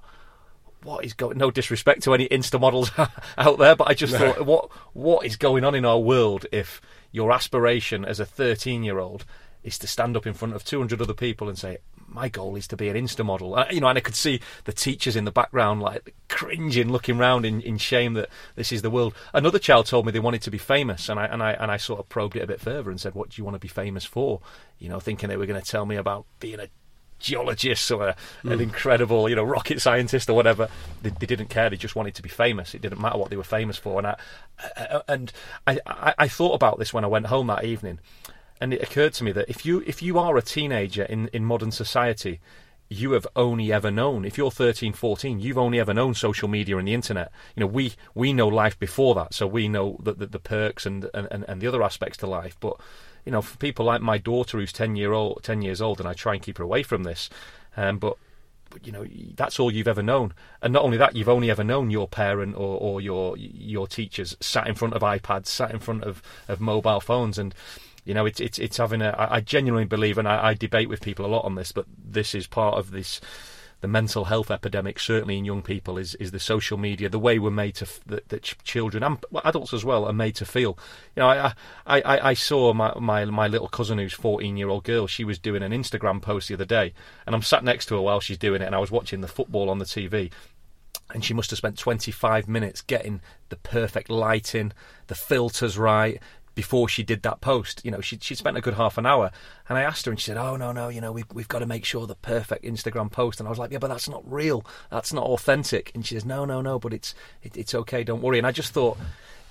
what 0.83 1.03
is 1.03 1.13
going? 1.13 1.37
No 1.37 1.51
disrespect 1.51 2.03
to 2.03 2.13
any 2.13 2.27
Insta 2.27 2.59
models 2.59 2.91
out 3.37 3.57
there, 3.57 3.75
but 3.75 3.89
I 3.89 3.93
just 3.93 4.13
no. 4.13 4.19
thought, 4.19 4.45
what 4.45 4.69
what 4.93 5.25
is 5.25 5.35
going 5.35 5.63
on 5.63 5.73
in 5.73 5.85
our 5.85 5.99
world 5.99 6.45
if 6.51 6.79
your 7.11 7.31
aspiration 7.31 8.05
as 8.05 8.19
a 8.19 8.25
13 8.25 8.83
year 8.83 8.99
old 8.99 9.25
is 9.63 9.77
to 9.79 9.87
stand 9.87 10.17
up 10.17 10.25
in 10.25 10.33
front 10.33 10.55
of 10.55 10.63
200 10.63 11.01
other 11.01 11.13
people 11.13 11.47
and 11.47 11.57
say, 11.57 11.77
my 12.13 12.29
goal 12.29 12.55
is 12.55 12.67
to 12.67 12.77
be 12.77 12.89
an 12.89 12.95
Insta 12.95 13.25
model. 13.25 13.55
Uh, 13.55 13.65
you 13.71 13.79
know, 13.79 13.87
and 13.87 13.97
I 13.97 14.01
could 14.01 14.15
see 14.15 14.41
the 14.65 14.73
teachers 14.73 15.15
in 15.15 15.25
the 15.25 15.31
background 15.31 15.81
like 15.81 16.13
cringing, 16.27 16.91
looking 16.91 17.19
around 17.19 17.45
in, 17.45 17.61
in 17.61 17.77
shame 17.77 18.13
that 18.13 18.29
this 18.55 18.71
is 18.71 18.81
the 18.81 18.89
world. 18.89 19.13
Another 19.33 19.59
child 19.59 19.85
told 19.85 20.05
me 20.05 20.11
they 20.11 20.19
wanted 20.19 20.41
to 20.43 20.51
be 20.51 20.57
famous, 20.57 21.09
and 21.09 21.19
I 21.19 21.25
and 21.25 21.41
I 21.41 21.51
and 21.53 21.71
I 21.71 21.77
sort 21.77 21.99
of 21.99 22.09
probed 22.09 22.35
it 22.35 22.43
a 22.43 22.47
bit 22.47 22.59
further 22.59 22.89
and 22.89 22.99
said, 22.99 23.15
"What 23.15 23.29
do 23.29 23.39
you 23.39 23.45
want 23.45 23.55
to 23.55 23.59
be 23.59 23.67
famous 23.67 24.05
for?" 24.05 24.41
You 24.79 24.89
know, 24.89 24.99
thinking 24.99 25.29
they 25.29 25.37
were 25.37 25.45
going 25.45 25.61
to 25.61 25.67
tell 25.67 25.85
me 25.85 25.95
about 25.95 26.25
being 26.39 26.59
a 26.59 26.67
geologist 27.19 27.91
or 27.91 28.09
a, 28.09 28.15
mm. 28.43 28.51
an 28.51 28.59
incredible, 28.59 29.29
you 29.29 29.35
know, 29.35 29.43
rocket 29.43 29.79
scientist 29.79 30.29
or 30.29 30.33
whatever. 30.33 30.69
They, 31.03 31.11
they, 31.11 31.27
didn't 31.27 31.49
care. 31.49 31.69
They 31.69 31.77
just 31.77 31.95
wanted 31.95 32.15
to 32.15 32.23
be 32.23 32.29
famous. 32.29 32.73
It 32.73 32.81
didn't 32.81 32.99
matter 32.99 33.19
what 33.19 33.29
they 33.29 33.37
were 33.37 33.43
famous 33.43 33.77
for. 33.77 33.99
And 33.99 34.07
I, 34.07 34.15
I 34.75 35.01
and 35.07 35.31
I, 35.67 35.79
I, 35.85 36.13
I 36.17 36.27
thought 36.27 36.55
about 36.55 36.79
this 36.79 36.93
when 36.93 37.05
I 37.05 37.07
went 37.07 37.27
home 37.27 37.47
that 37.47 37.63
evening 37.63 37.99
and 38.61 38.73
it 38.73 38.83
occurred 38.83 39.13
to 39.13 39.23
me 39.23 39.31
that 39.33 39.49
if 39.49 39.65
you 39.65 39.83
if 39.87 40.01
you 40.01 40.19
are 40.19 40.37
a 40.37 40.41
teenager 40.41 41.03
in, 41.03 41.27
in 41.33 41.43
modern 41.43 41.71
society, 41.71 42.39
you 42.87 43.13
have 43.13 43.25
only 43.35 43.73
ever 43.73 43.89
known 43.89 44.23
if 44.23 44.37
you're 44.37 44.51
13 44.51 44.93
14 44.93 45.39
you've 45.39 45.57
only 45.57 45.79
ever 45.79 45.93
known 45.93 46.13
social 46.13 46.47
media 46.47 46.77
and 46.77 46.87
the 46.87 46.93
internet. 46.93 47.31
You 47.55 47.61
know 47.61 47.67
we 47.67 47.93
we 48.13 48.31
know 48.33 48.47
life 48.47 48.77
before 48.77 49.15
that 49.15 49.33
so 49.33 49.47
we 49.47 49.67
know 49.67 49.97
the, 50.01 50.13
the, 50.13 50.27
the 50.27 50.39
perks 50.39 50.85
and, 50.85 51.09
and 51.13 51.43
and 51.47 51.59
the 51.59 51.67
other 51.67 51.81
aspects 51.81 52.17
to 52.19 52.27
life. 52.27 52.55
But 52.59 52.77
you 53.25 53.31
know 53.31 53.41
for 53.41 53.57
people 53.57 53.85
like 53.85 54.01
my 54.01 54.19
daughter 54.19 54.59
who's 54.59 54.71
10 54.71 54.95
year 54.95 55.11
old 55.11 55.41
10 55.41 55.63
years 55.63 55.81
old 55.81 55.99
and 55.99 56.07
I 56.07 56.13
try 56.13 56.35
and 56.35 56.43
keep 56.43 56.59
her 56.59 56.63
away 56.63 56.83
from 56.83 57.03
this 57.03 57.29
um, 57.75 57.97
but 57.97 58.15
you 58.83 58.91
know 58.91 59.05
that's 59.35 59.59
all 59.59 59.71
you've 59.71 59.87
ever 59.87 60.03
known. 60.03 60.33
And 60.61 60.73
not 60.73 60.83
only 60.83 60.97
that 60.97 61.15
you've 61.15 61.29
only 61.29 61.51
ever 61.51 61.63
known 61.63 61.91
your 61.91 62.07
parent 62.07 62.55
or, 62.55 62.77
or 62.79 63.01
your 63.01 63.37
your 63.37 63.87
teachers 63.87 64.37
sat 64.39 64.67
in 64.67 64.75
front 64.75 64.93
of 64.93 65.01
iPads 65.01 65.47
sat 65.47 65.71
in 65.71 65.79
front 65.79 66.03
of, 66.03 66.21
of 66.47 66.61
mobile 66.61 66.99
phones. 66.99 67.37
And 67.37 67.53
you 68.03 68.13
know, 68.13 68.25
it's 68.25 68.39
it's 68.39 68.57
it's 68.59 68.77
having 68.77 69.01
a. 69.01 69.15
I, 69.17 69.41
genuinely 69.41 69.85
believe, 69.85 70.17
and 70.17 70.27
I, 70.27 70.49
I 70.49 70.53
debate 70.53 70.89
with 70.89 71.01
people 71.01 71.25
a 71.25 71.27
lot 71.27 71.45
on 71.45 71.55
this, 71.55 71.71
but 71.71 71.85
this 71.97 72.33
is 72.33 72.47
part 72.47 72.77
of 72.77 72.91
this 72.91 73.21
the 73.81 73.87
mental 73.87 74.25
health 74.25 74.51
epidemic, 74.51 74.99
certainly 74.99 75.37
in 75.37 75.45
young 75.45 75.63
people, 75.63 75.97
is, 75.97 76.13
is 76.15 76.31
the 76.31 76.39
social 76.39 76.77
media, 76.77 77.09
the 77.09 77.19
way 77.19 77.39
we're 77.39 77.49
made 77.49 77.75
to, 77.75 77.87
that, 78.05 78.29
that 78.29 78.43
children 78.63 79.03
and 79.03 79.17
adults 79.43 79.73
as 79.73 79.83
well 79.83 80.05
are 80.05 80.13
made 80.13 80.35
to 80.35 80.45
feel. 80.45 80.77
You 81.15 81.21
know, 81.21 81.27
I, 81.27 81.53
I, 81.87 82.29
I 82.29 82.33
saw 82.35 82.73
my, 82.73 82.93
my, 82.99 83.25
my 83.25 83.47
little 83.47 83.67
cousin 83.67 83.97
who's 83.97 84.13
14 84.13 84.55
year 84.55 84.69
old 84.69 84.83
girl, 84.83 85.07
she 85.07 85.23
was 85.23 85.39
doing 85.39 85.63
an 85.63 85.71
Instagram 85.71 86.21
post 86.21 86.47
the 86.47 86.53
other 86.53 86.65
day, 86.65 86.93
and 87.25 87.35
I'm 87.35 87.41
sat 87.41 87.63
next 87.63 87.87
to 87.87 87.95
her 87.95 88.01
while 88.01 88.19
she's 88.19 88.37
doing 88.37 88.61
it, 88.61 88.65
and 88.65 88.75
I 88.75 88.79
was 88.79 88.91
watching 88.91 89.21
the 89.21 89.27
football 89.27 89.69
on 89.69 89.79
the 89.79 89.85
TV. 89.85 90.31
And 91.13 91.25
she 91.25 91.33
must 91.33 91.49
have 91.49 91.57
spent 91.57 91.77
25 91.77 92.47
minutes 92.47 92.81
getting 92.81 93.19
the 93.49 93.57
perfect 93.57 94.09
lighting, 94.09 94.71
the 95.07 95.15
filters 95.15 95.77
right, 95.77 96.21
before 96.55 96.89
she 96.89 97.03
did 97.03 97.23
that 97.23 97.41
post. 97.41 97.81
You 97.83 97.91
know, 97.91 98.01
she 98.01 98.17
she 98.21 98.35
spent 98.35 98.57
a 98.57 98.61
good 98.61 98.75
half 98.75 98.97
an 98.97 99.05
hour, 99.05 99.31
and 99.69 99.77
I 99.77 99.83
asked 99.83 100.05
her, 100.05 100.11
and 100.11 100.19
she 100.19 100.25
said, 100.25 100.37
"Oh 100.37 100.55
no, 100.55 100.71
no, 100.71 100.89
you 100.89 101.01
know, 101.01 101.11
we've 101.11 101.31
we've 101.33 101.47
got 101.47 101.59
to 101.59 101.65
make 101.65 101.85
sure 101.85 102.05
the 102.07 102.15
perfect 102.15 102.63
Instagram 102.63 103.11
post." 103.11 103.39
And 103.39 103.47
I 103.47 103.49
was 103.49 103.59
like, 103.59 103.71
"Yeah, 103.71 103.79
but 103.79 103.87
that's 103.87 104.09
not 104.09 104.29
real. 104.29 104.65
That's 104.89 105.13
not 105.13 105.25
authentic." 105.25 105.91
And 105.93 106.05
she 106.05 106.15
says, 106.15 106.25
"No, 106.25 106.45
no, 106.45 106.61
no, 106.61 106.79
but 106.79 106.93
it's 106.93 107.13
it, 107.43 107.55
it's 107.57 107.75
okay. 107.75 108.03
Don't 108.03 108.21
worry." 108.21 108.37
And 108.37 108.47
I 108.47 108.51
just 108.51 108.73
thought. 108.73 108.97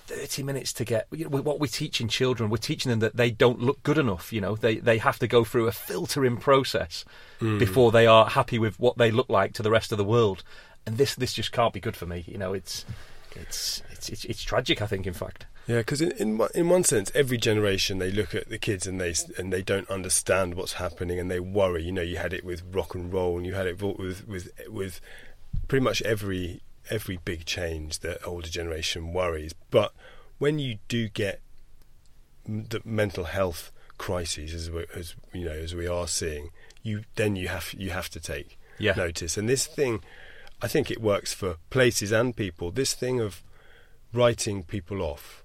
30 0.07 0.43
minutes 0.43 0.73
to 0.73 0.85
get 0.85 1.07
you 1.13 1.29
know, 1.29 1.41
what 1.41 1.61
we're 1.61 1.69
teaching 1.69 2.09
children 2.09 2.51
we're 2.51 2.57
teaching 2.57 2.91
them 2.91 2.99
that 2.99 3.17
they 3.17 3.31
don't 3.31 3.61
look 3.61 3.81
good 3.85 3.97
enough 3.97 4.33
you 4.33 4.41
know 4.41 4.57
they 4.57 4.75
they 4.75 4.99
have 4.99 5.21
to 5.21 5.29
go 5.29 5.45
through 5.45 5.69
a 5.69 5.73
filtering 5.73 6.37
process 6.37 7.05
mm. 7.41 7.61
before 7.61 7.93
they 7.93 8.09
are 8.09 8.29
happy 8.29 8.59
with 8.59 8.81
what 8.81 8.99
they 8.99 9.13
look 9.13 9.29
like 9.29 9.53
to 9.53 9.63
the 9.63 9.71
rest 9.71 9.93
of 9.93 9.99
the 9.99 10.05
world 10.05 10.43
and 10.85 10.99
this 10.99 11.15
this 11.15 11.33
just 11.33 11.53
can't 11.53 11.73
be 11.73 11.79
good 11.79 11.97
for 11.97 12.07
me 12.07 12.25
you 12.27 12.37
know 12.37 12.53
it's 12.53 12.85
it's 13.37 13.85
it's 13.93 14.09
it's, 14.09 14.25
it's 14.25 14.43
tragic 14.43 14.83
i 14.83 14.87
think 14.87 15.07
in 15.07 15.15
fact 15.15 15.47
yeah, 15.67 15.79
because 15.79 16.01
in, 16.01 16.13
in 16.13 16.41
in 16.55 16.69
one 16.69 16.85
sense, 16.85 17.11
every 17.15 17.39
generation 17.39 17.99
they 17.99 18.11
look 18.11 18.35
at 18.35 18.49
the 18.49 18.59
kids 18.59 18.87
and 18.87 19.01
they 19.01 19.15
and 19.39 19.53
they 19.53 19.63
don't 19.63 19.89
understand 19.91 20.55
what's 20.55 20.75
happening 20.75 21.19
and 21.19 21.31
they 21.31 21.41
worry. 21.41 21.85
You 21.85 21.93
know, 21.93 22.03
you 22.03 22.17
had 22.17 22.33
it 22.33 22.45
with 22.45 22.63
rock 22.73 22.95
and 22.95 23.13
roll, 23.13 23.37
and 23.37 23.47
you 23.47 23.55
had 23.55 23.67
it 23.67 23.81
with 23.83 24.27
with 24.27 24.53
with 24.69 25.01
pretty 25.69 25.85
much 25.85 26.03
every 26.03 26.63
every 26.89 27.19
big 27.25 27.45
change 27.45 28.01
that 28.01 28.19
older 28.27 28.49
generation 28.49 29.13
worries. 29.13 29.55
But 29.71 29.93
when 30.39 30.59
you 30.59 30.79
do 30.89 31.09
get 31.09 31.41
the 32.47 32.81
mental 32.85 33.25
health 33.25 33.71
crises, 33.99 34.55
as, 34.55 34.71
we, 34.71 34.87
as 34.95 35.15
you 35.33 35.45
know, 35.45 35.53
as 35.53 35.75
we 35.75 35.87
are 35.87 36.09
seeing, 36.09 36.51
you 36.83 37.05
then 37.17 37.37
you 37.37 37.49
have 37.49 37.75
you 37.77 37.91
have 37.91 38.09
to 38.11 38.21
take 38.21 38.59
Yeah. 38.79 38.95
notice. 38.97 39.37
And 39.37 39.49
this 39.49 39.67
thing, 39.67 40.03
I 40.63 40.67
think 40.69 40.91
it 40.91 41.01
works 41.01 41.33
for 41.35 41.57
places 41.69 42.11
and 42.11 42.35
people. 42.35 42.71
This 42.73 42.95
thing 42.95 43.21
of 43.21 43.43
writing 44.13 44.63
people 44.65 45.03
off. 45.03 45.40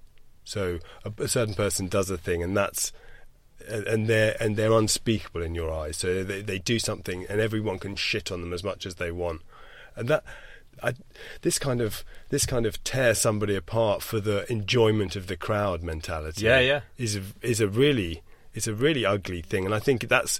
So 0.46 0.78
a, 1.04 1.12
a 1.24 1.28
certain 1.28 1.54
person 1.54 1.88
does 1.88 2.08
a 2.08 2.16
thing, 2.16 2.42
and 2.42 2.56
that's 2.56 2.92
and- 3.68 4.06
they're 4.08 4.36
and 4.40 4.56
they're 4.56 4.72
unspeakable 4.72 5.42
in 5.42 5.54
your 5.54 5.70
eyes. 5.70 5.98
So 5.98 6.24
they 6.24 6.40
they 6.40 6.58
do 6.58 6.78
something, 6.78 7.26
and 7.28 7.40
everyone 7.40 7.78
can 7.78 7.96
shit 7.96 8.32
on 8.32 8.40
them 8.40 8.54
as 8.54 8.64
much 8.64 8.86
as 8.86 8.94
they 8.94 9.10
want, 9.10 9.42
and 9.94 10.08
that. 10.08 10.24
I, 10.82 10.92
this 11.40 11.58
kind 11.58 11.80
of 11.80 12.04
this 12.28 12.44
kind 12.44 12.66
of 12.66 12.84
tear 12.84 13.14
somebody 13.14 13.54
apart 13.56 14.02
for 14.02 14.20
the 14.20 14.44
enjoyment 14.52 15.16
of 15.16 15.26
the 15.26 15.34
crowd 15.36 15.82
mentality. 15.82 16.44
Yeah, 16.44 16.58
yeah. 16.60 16.80
is 16.98 17.16
a, 17.16 17.22
is 17.40 17.62
a 17.62 17.66
really 17.66 18.20
it's 18.52 18.66
a 18.66 18.74
really 18.74 19.06
ugly 19.06 19.40
thing, 19.40 19.64
and 19.64 19.74
I 19.74 19.78
think 19.78 20.06
that's 20.06 20.38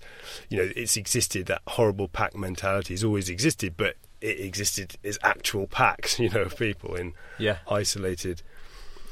you 0.50 0.58
know 0.58 0.70
it's 0.76 0.98
existed 0.98 1.46
that 1.46 1.62
horrible 1.68 2.06
pack 2.06 2.36
mentality 2.36 2.92
has 2.92 3.02
always 3.02 3.30
existed, 3.30 3.78
but 3.78 3.96
it 4.20 4.38
existed 4.38 4.98
as 5.02 5.18
actual 5.22 5.66
packs, 5.68 6.18
you 6.20 6.28
know, 6.28 6.42
of 6.42 6.58
people 6.58 6.94
in 6.96 7.14
Yeah. 7.38 7.56
isolated 7.70 8.42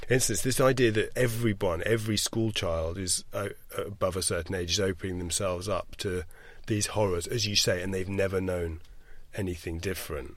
instance. 0.09 0.43
This 0.43 0.61
idea 0.61 0.90
that 0.93 1.17
everyone, 1.17 1.83
every 1.87 2.17
school 2.17 2.51
child 2.53 2.99
is 2.99 3.25
uh, 3.33 3.51
above 3.77 4.17
a 4.17 4.23
certain 4.23 4.55
age 4.55 4.73
is 4.73 4.81
opening 4.81 5.19
themselves 5.19 5.69
up 5.69 5.97
to 5.99 6.25
these 6.67 6.87
horrors, 6.88 7.27
as 7.27 7.47
you 7.47 7.57
say, 7.57 7.83
and 7.83 7.93
they've 7.93 8.09
never 8.09 8.40
known 8.40 8.81
anything 9.35 9.79
different. 9.79 10.37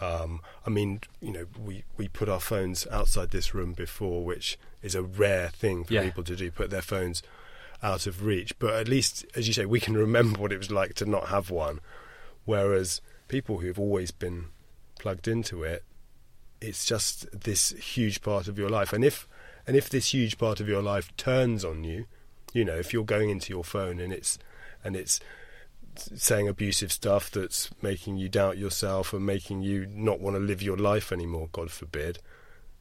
Um, 0.00 0.40
I 0.66 0.70
mean, 0.70 1.00
you 1.20 1.32
know, 1.32 1.46
we, 1.58 1.84
we 1.96 2.08
put 2.08 2.28
our 2.28 2.40
phones 2.40 2.86
outside 2.90 3.30
this 3.30 3.52
room 3.54 3.72
before, 3.72 4.24
which 4.24 4.58
is 4.82 4.94
a 4.94 5.02
rare 5.02 5.48
thing 5.48 5.84
for 5.84 5.94
Yeah. 5.94 6.04
people 6.04 6.22
to 6.24 6.36
do, 6.36 6.50
put 6.50 6.70
their 6.70 6.82
phones 6.82 7.22
out 7.82 8.06
of 8.06 8.24
reach. 8.24 8.56
But 8.58 8.74
at 8.74 8.88
least, 8.88 9.24
as 9.34 9.48
you 9.48 9.54
say, 9.54 9.64
we 9.64 9.80
can 9.80 9.96
remember 10.06 10.38
what 10.40 10.52
it 10.52 10.58
was 10.58 10.70
like 10.70 10.94
to 10.94 11.04
not 11.06 11.28
have 11.28 11.50
one. 11.50 11.80
Whereas 12.44 13.00
people 13.26 13.58
who've 13.58 13.78
always 13.78 14.10
been 14.12 14.46
plugged 14.98 15.26
into 15.28 15.62
it, 15.64 15.84
it's 16.60 16.84
just 16.84 17.26
this 17.38 17.70
huge 17.70 18.22
part 18.22 18.48
of 18.48 18.58
your 18.58 18.68
life. 18.68 18.92
And 18.92 19.04
if 19.04 19.28
and 19.66 19.76
if 19.76 19.88
this 19.88 20.14
huge 20.14 20.38
part 20.38 20.60
of 20.60 20.68
your 20.68 20.82
life 20.82 21.14
turns 21.16 21.64
on 21.64 21.84
you, 21.84 22.06
you 22.52 22.64
know, 22.64 22.76
if 22.76 22.92
you're 22.92 23.04
going 23.04 23.30
into 23.30 23.52
your 23.52 23.64
phone 23.64 24.00
and 24.00 24.12
it's 24.12 24.38
and 24.84 24.96
it's 24.96 25.20
saying 25.96 26.48
abusive 26.48 26.92
stuff 26.92 27.30
that's 27.30 27.70
making 27.82 28.16
you 28.16 28.28
doubt 28.28 28.56
yourself 28.56 29.12
and 29.12 29.26
making 29.26 29.62
you 29.62 29.86
not 29.86 30.20
want 30.20 30.36
to 30.36 30.40
live 30.40 30.62
your 30.62 30.76
life 30.76 31.12
anymore, 31.12 31.48
God 31.52 31.70
forbid. 31.70 32.18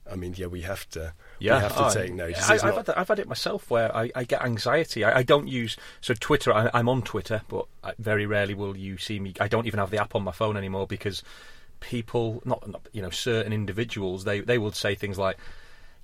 I 0.09 0.15
mean, 0.15 0.33
yeah, 0.37 0.45
we 0.47 0.61
have 0.61 0.89
to. 0.91 1.13
Yeah, 1.39 1.57
we 1.57 1.63
have 1.63 1.75
to 1.75 1.85
oh, 1.87 1.93
take 1.93 2.13
notice. 2.13 2.49
I, 2.49 2.55
I've, 2.55 2.87
not- 2.87 2.87
had 2.87 3.07
had 3.07 3.19
it 3.19 3.27
myself 3.27 3.69
where 3.69 3.93
I, 3.95 4.09
I 4.15 4.23
get 4.23 4.41
anxiety. 4.41 5.03
I, 5.03 5.19
I 5.19 5.23
don't 5.23 5.47
use 5.47 5.75
so 5.99 6.13
Twitter. 6.13 6.53
I, 6.53 6.69
I'm 6.73 6.87
on 6.87 7.01
Twitter, 7.01 7.41
but 7.49 7.65
I, 7.83 7.93
very 7.99 8.25
rarely 8.25 8.53
will 8.53 8.77
you 8.77 8.97
see 8.97 9.19
me. 9.19 9.33
I 9.39 9.47
don't 9.47 9.67
even 9.67 9.79
have 9.79 9.89
the 9.89 9.97
app 10.01 10.15
on 10.15 10.23
my 10.23 10.31
phone 10.31 10.55
anymore 10.55 10.87
because 10.87 11.23
people, 11.79 12.41
not, 12.45 12.67
not 12.67 12.87
you 12.91 13.01
know, 13.01 13.09
certain 13.09 13.53
individuals, 13.53 14.23
they 14.23 14.39
they 14.39 14.57
will 14.57 14.71
say 14.71 14.95
things 14.95 15.17
like, 15.17 15.37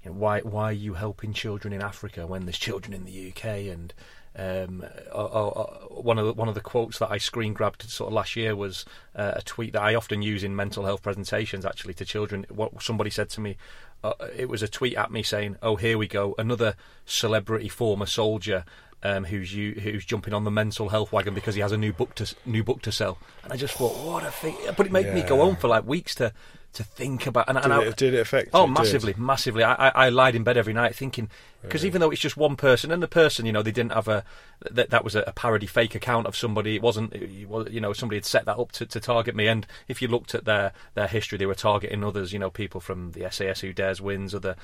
you 0.03 0.11
know, 0.11 0.17
why 0.17 0.39
why 0.41 0.65
are 0.65 0.73
you 0.73 0.93
helping 0.93 1.33
children 1.33 1.73
in 1.73 1.81
Africa 1.81 2.27
when 2.27 2.45
there's 2.45 2.57
children 2.57 2.93
in 2.93 3.05
the 3.05 3.29
UK 3.29 3.45
and 3.71 3.93
um, 4.35 4.83
or, 5.13 5.29
or, 5.31 5.57
or 5.89 6.03
one 6.03 6.17
of 6.17 6.25
the, 6.25 6.33
one 6.33 6.47
of 6.47 6.55
the 6.55 6.61
quotes 6.61 6.97
that 6.99 7.11
I 7.11 7.17
screen 7.17 7.53
grabbed 7.53 7.83
sort 7.83 8.07
of 8.07 8.13
last 8.13 8.35
year 8.35 8.55
was 8.55 8.85
uh, 9.15 9.33
a 9.35 9.41
tweet 9.43 9.73
that 9.73 9.81
I 9.83 9.93
often 9.93 10.21
use 10.21 10.43
in 10.43 10.55
mental 10.55 10.85
health 10.85 11.03
presentations 11.03 11.65
actually 11.65 11.93
to 11.95 12.05
children. 12.05 12.45
What 12.49 12.81
somebody 12.81 13.11
said 13.11 13.29
to 13.31 13.41
me, 13.41 13.57
uh, 14.03 14.13
it 14.35 14.49
was 14.49 14.63
a 14.63 14.67
tweet 14.67 14.95
at 14.95 15.11
me 15.11 15.21
saying, 15.21 15.57
"Oh, 15.61 15.75
here 15.75 15.97
we 15.97 16.07
go, 16.07 16.33
another 16.37 16.75
celebrity 17.05 17.69
former 17.69 18.07
soldier." 18.07 18.65
Um, 19.05 19.25
who's 19.25 19.53
you, 19.53 19.73
who's 19.73 20.05
jumping 20.05 20.33
on 20.33 20.45
the 20.45 20.51
mental 20.51 20.87
health 20.87 21.11
wagon 21.11 21.33
because 21.33 21.55
he 21.55 21.61
has 21.61 21.73
a 21.73 21.77
new 21.77 21.91
book 21.91 22.15
to 22.15 22.33
new 22.45 22.63
book 22.63 22.81
to 22.83 22.91
sell, 22.91 23.17
and 23.43 23.51
I 23.51 23.57
just 23.57 23.73
thought, 23.73 23.97
what 24.05 24.23
a 24.23 24.31
thing! 24.31 24.55
But 24.77 24.85
it 24.85 24.93
made 24.93 25.13
me 25.13 25.23
go 25.23 25.41
on 25.41 25.57
for 25.57 25.67
like 25.67 25.85
weeks 25.85 26.15
to 26.15 26.31
to 26.73 26.83
think 26.83 27.27
about. 27.27 27.47
And, 27.47 27.57
did, 27.57 27.65
and 27.65 27.73
I, 27.73 27.83
it, 27.83 27.95
did 27.95 28.13
it 28.13 28.19
affect? 28.19 28.49
Oh, 28.53 28.59
you? 28.59 28.63
It 28.65 28.67
did. 28.67 28.79
massively, 28.79 29.15
massively. 29.17 29.63
I, 29.63 29.73
I, 29.73 29.91
I 30.05 30.09
lied 30.09 30.35
in 30.35 30.43
bed 30.43 30.57
every 30.57 30.73
night 30.73 30.95
thinking 30.95 31.29
because 31.63 31.85
even 31.85 32.01
though 32.01 32.11
it's 32.11 32.21
just 32.21 32.35
one 32.35 32.57
person, 32.57 32.91
and 32.91 33.01
the 33.01 33.07
person, 33.07 33.45
you 33.45 33.53
know, 33.53 33.61
they 33.61 33.71
didn't 33.71 33.93
have 33.93 34.09
a 34.09 34.25
that 34.71 34.89
that 34.89 35.03
was 35.03 35.15
a, 35.15 35.21
a 35.21 35.31
parody 35.31 35.65
fake 35.65 35.95
account 35.95 36.27
of 36.27 36.35
somebody. 36.35 36.75
It 36.75 36.81
wasn't, 36.81 37.13
it 37.13 37.47
was, 37.47 37.69
you 37.71 37.79
know, 37.79 37.93
somebody 37.93 38.17
had 38.17 38.25
set 38.25 38.45
that 38.45 38.57
up 38.57 38.71
to, 38.73 38.85
to 38.85 38.99
target 38.99 39.35
me. 39.35 39.47
And 39.47 39.65
if 39.87 40.01
you 40.01 40.07
looked 40.09 40.35
at 40.35 40.45
their 40.45 40.73
their 40.93 41.07
history, 41.07 41.37
they 41.37 41.45
were 41.45 41.55
targeting 41.55 42.03
others. 42.03 42.33
You 42.33 42.39
know, 42.39 42.49
people 42.49 42.81
from 42.81 43.13
the 43.13 43.29
SAS 43.31 43.61
who 43.61 43.71
dares 43.71 44.01
wins, 44.01 44.35
other 44.35 44.55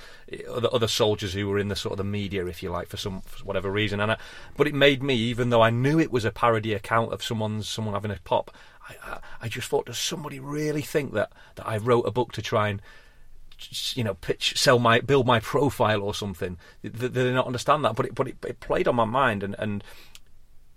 other 0.49 0.69
other 0.73 0.87
soldiers 0.87 1.33
who 1.33 1.47
were 1.47 1.59
in 1.59 1.69
the 1.69 1.75
sort 1.75 1.93
of 1.93 1.97
the 1.97 2.03
media, 2.03 2.45
if 2.45 2.61
you 2.61 2.69
like, 2.69 2.89
for 2.89 2.97
some 2.97 3.21
for 3.21 3.43
whatever 3.45 3.71
reason. 3.71 3.99
And 3.99 4.13
I, 4.13 4.17
but 4.57 4.67
it 4.67 4.73
made 4.73 5.01
me, 5.01 5.15
even 5.15 5.51
though 5.51 5.61
I 5.61 5.69
knew 5.69 5.99
it 5.99 6.11
was 6.11 6.25
a 6.25 6.31
parody 6.31 6.73
account 6.73 7.13
of 7.13 7.23
someone's 7.23 7.67
someone 7.67 7.93
having 7.93 8.11
a 8.11 8.19
pop. 8.23 8.51
I, 8.89 8.95
I, 9.03 9.19
I 9.43 9.47
just 9.47 9.69
thought, 9.69 9.85
does 9.85 9.97
somebody 9.97 10.39
really 10.39 10.81
think 10.81 11.13
that, 11.13 11.31
that 11.55 11.67
I 11.67 11.77
wrote 11.77 12.07
a 12.07 12.11
book 12.11 12.33
to 12.33 12.41
try 12.41 12.69
and 12.69 12.81
you 13.93 14.03
know, 14.03 14.13
pitch, 14.15 14.57
sell 14.57 14.79
my, 14.79 15.01
build 15.01 15.27
my 15.27 15.39
profile 15.39 16.01
or 16.01 16.13
something. 16.13 16.57
They, 16.81 16.89
they 16.89 17.23
did 17.23 17.33
not 17.33 17.45
understand 17.45 17.83
that, 17.85 17.95
but 17.95 18.05
it, 18.05 18.15
but 18.15 18.27
it, 18.27 18.37
it 18.45 18.59
played 18.59 18.87
on 18.87 18.95
my 18.95 19.05
mind, 19.05 19.43
and, 19.43 19.55
and 19.59 19.83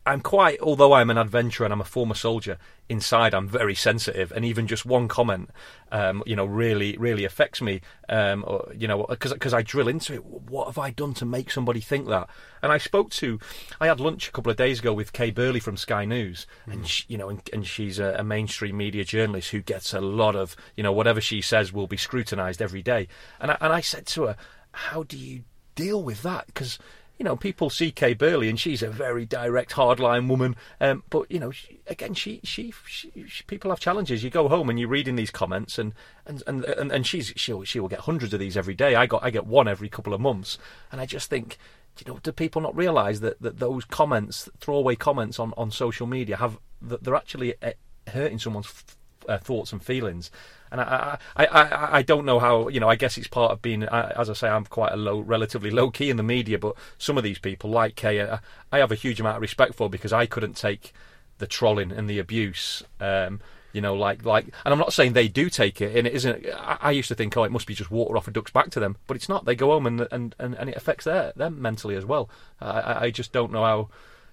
I'm 0.04 0.20
quite, 0.20 0.60
although 0.60 0.94
I'm 0.94 1.10
an 1.10 1.18
adventurer 1.18 1.64
and 1.64 1.72
I'm 1.72 1.80
a 1.80 1.84
former 1.84 2.14
soldier, 2.14 2.58
inside 2.88 3.34
I'm 3.34 3.46
very 3.46 3.76
sensitive, 3.76 4.32
and 4.32 4.44
even 4.44 4.66
just 4.66 4.84
one 4.84 5.06
comment, 5.06 5.50
um, 5.92 6.24
you 6.26 6.34
know, 6.34 6.44
really, 6.44 6.96
really 6.98 7.24
affects 7.24 7.62
me. 7.62 7.82
Um, 8.08 8.44
or, 8.46 8.72
you 8.76 8.88
know, 8.88 9.06
because 9.08 9.54
I 9.54 9.62
drill 9.62 9.86
into 9.86 10.14
it. 10.14 10.24
What 10.24 10.66
have 10.66 10.76
I 10.76 10.90
done 10.90 11.14
to 11.14 11.24
make 11.24 11.52
somebody 11.52 11.80
think 11.80 12.08
that? 12.08 12.28
And 12.62 12.72
I 12.72 12.78
spoke 12.78 13.10
to, 13.10 13.38
I 13.80 13.86
had 13.86 14.00
lunch 14.00 14.28
a 14.28 14.32
couple 14.32 14.50
of 14.50 14.56
days 14.56 14.80
ago 14.80 14.92
with 14.92 15.12
Kay 15.12 15.30
Burley 15.30 15.60
from 15.60 15.76
Sky 15.76 16.04
News, 16.04 16.48
and 16.66 16.86
she, 16.86 17.04
you 17.06 17.16
know, 17.16 17.28
and, 17.28 17.40
and 17.52 17.64
she's 17.64 18.00
a, 18.00 18.16
a 18.18 18.24
mainstream 18.24 18.76
media 18.76 19.04
journalist 19.04 19.50
who 19.50 19.60
gets 19.62 19.94
a 19.94 20.00
lot 20.00 20.34
of, 20.34 20.56
you 20.76 20.82
know, 20.82 20.92
whatever 20.92 21.20
she 21.20 21.40
says 21.40 21.72
will 21.72 21.86
be 21.86 21.96
scrutinised 21.96 22.60
every 22.60 22.82
day. 22.82 23.06
And 23.40 23.52
I, 23.52 23.58
and 23.60 23.72
I 23.72 23.80
said 23.80 24.06
to 24.06 24.24
her, 24.24 24.36
how 24.72 25.04
do 25.04 25.16
you 25.16 25.44
deal 25.74 26.02
with 26.02 26.22
that? 26.22 26.46
Because 26.46 26.78
you 27.18 27.24
know, 27.24 27.36
people 27.36 27.70
see 27.70 27.90
Kay 27.90 28.14
Burley, 28.14 28.48
and 28.48 28.58
she's 28.58 28.82
a 28.82 28.88
very 28.90 29.24
direct, 29.24 29.72
hardline 29.72 30.28
woman. 30.28 30.56
Um, 30.80 31.02
but 31.10 31.30
you 31.30 31.38
know, 31.38 31.50
she, 31.50 31.80
again, 31.86 32.14
she, 32.14 32.40
she, 32.42 32.72
she, 32.86 33.12
she, 33.28 33.44
people 33.44 33.70
have 33.70 33.80
challenges. 33.80 34.24
You 34.24 34.30
go 34.30 34.48
home 34.48 34.70
and 34.70 34.78
you're 34.78 34.88
reading 34.88 35.16
these 35.16 35.30
comments, 35.30 35.78
and 35.78 35.94
and 36.26 36.42
and 36.46 36.64
and, 36.64 36.90
and 36.90 37.06
she's 37.06 37.32
she'll 37.36 37.64
she 37.64 37.78
will 37.78 37.88
get 37.88 38.00
hundreds 38.00 38.34
of 38.34 38.40
these 38.40 38.56
every 38.56 38.74
day. 38.74 38.94
I 38.94 39.06
got 39.06 39.22
I 39.22 39.30
get 39.30 39.46
one 39.46 39.68
every 39.68 39.88
couple 39.88 40.14
of 40.14 40.20
months, 40.20 40.58
and 40.90 41.00
I 41.00 41.06
just 41.06 41.30
think. 41.30 41.58
You 42.02 42.10
know, 42.10 42.20
do 42.22 42.32
people 42.32 42.62
not 42.62 42.74
realise 42.74 43.20
that, 43.20 43.42
that 43.42 43.58
those 43.58 43.84
comments, 43.84 44.48
throwaway 44.58 44.96
comments 44.96 45.38
on, 45.38 45.52
on 45.58 45.70
social 45.70 46.06
media, 46.06 46.38
have 46.38 46.58
that 46.80 47.04
they're 47.04 47.14
actually 47.14 47.54
uh, 47.62 47.72
hurting 48.08 48.38
someone's 48.38 48.68
f- 48.68 48.96
uh, 49.28 49.36
thoughts 49.36 49.72
and 49.72 49.82
feelings? 49.84 50.30
And 50.72 50.80
I, 50.80 51.18
I, 51.36 51.46
I, 51.46 51.96
I 51.98 52.02
don't 52.02 52.24
know 52.24 52.40
how. 52.40 52.66
You 52.68 52.80
know, 52.80 52.88
I 52.88 52.96
guess 52.96 53.16
it's 53.18 53.28
part 53.28 53.52
of 53.52 53.62
being. 53.62 53.84
As 53.84 54.28
I 54.28 54.32
say, 54.32 54.48
I'm 54.48 54.64
quite 54.64 54.90
a 54.92 54.96
low, 54.96 55.20
relatively 55.20 55.70
low 55.70 55.90
key 55.90 56.10
in 56.10 56.16
the 56.16 56.22
media. 56.24 56.58
But 56.58 56.74
some 56.98 57.16
of 57.18 57.22
these 57.22 57.38
people, 57.38 57.70
like 57.70 57.94
Kay, 57.94 58.18
uh, 58.20 58.38
I 58.72 58.78
have 58.78 58.90
a 58.90 58.96
huge 58.96 59.20
amount 59.20 59.36
of 59.36 59.42
respect 59.42 59.74
for 59.76 59.88
because 59.88 60.12
I 60.12 60.26
couldn't 60.26 60.56
take 60.56 60.92
the 61.38 61.46
trolling 61.46 61.92
and 61.92 62.08
the 62.10 62.18
abuse. 62.18 62.82
Um, 63.00 63.40
you 63.74 63.80
know, 63.80 63.94
like 63.94 64.24
like, 64.24 64.46
and 64.64 64.72
I'm 64.72 64.78
not 64.78 64.92
saying 64.92 65.12
they 65.14 65.28
do 65.28 65.48
take 65.48 65.80
it, 65.80 65.96
and 65.96 66.06
it 66.06 66.12
isn't. 66.14 66.46
I, 66.54 66.78
I 66.80 66.90
used 66.90 67.08
to 67.08 67.14
think, 67.14 67.36
oh, 67.36 67.44
it 67.44 67.52
must 67.52 67.66
be 67.66 67.74
just 67.74 67.90
water 67.90 68.16
off 68.16 68.28
a 68.28 68.30
duck's 68.30 68.50
back 68.50 68.70
to 68.70 68.80
them, 68.80 68.96
but 69.06 69.16
it's 69.16 69.28
not. 69.28 69.44
They 69.44 69.54
go 69.54 69.70
home 69.70 69.86
and 69.86 70.08
and, 70.10 70.34
and, 70.38 70.54
and 70.54 70.68
it 70.70 70.76
affects 70.76 71.04
their 71.04 71.32
them 71.36 71.60
mentally 71.60 71.96
as 71.96 72.04
well. 72.04 72.28
I, 72.60 72.66
I- 72.80 73.02
I 73.04 73.10
just 73.10 73.32
don't 73.32 73.52
know 73.52 73.64
how, 73.64 73.88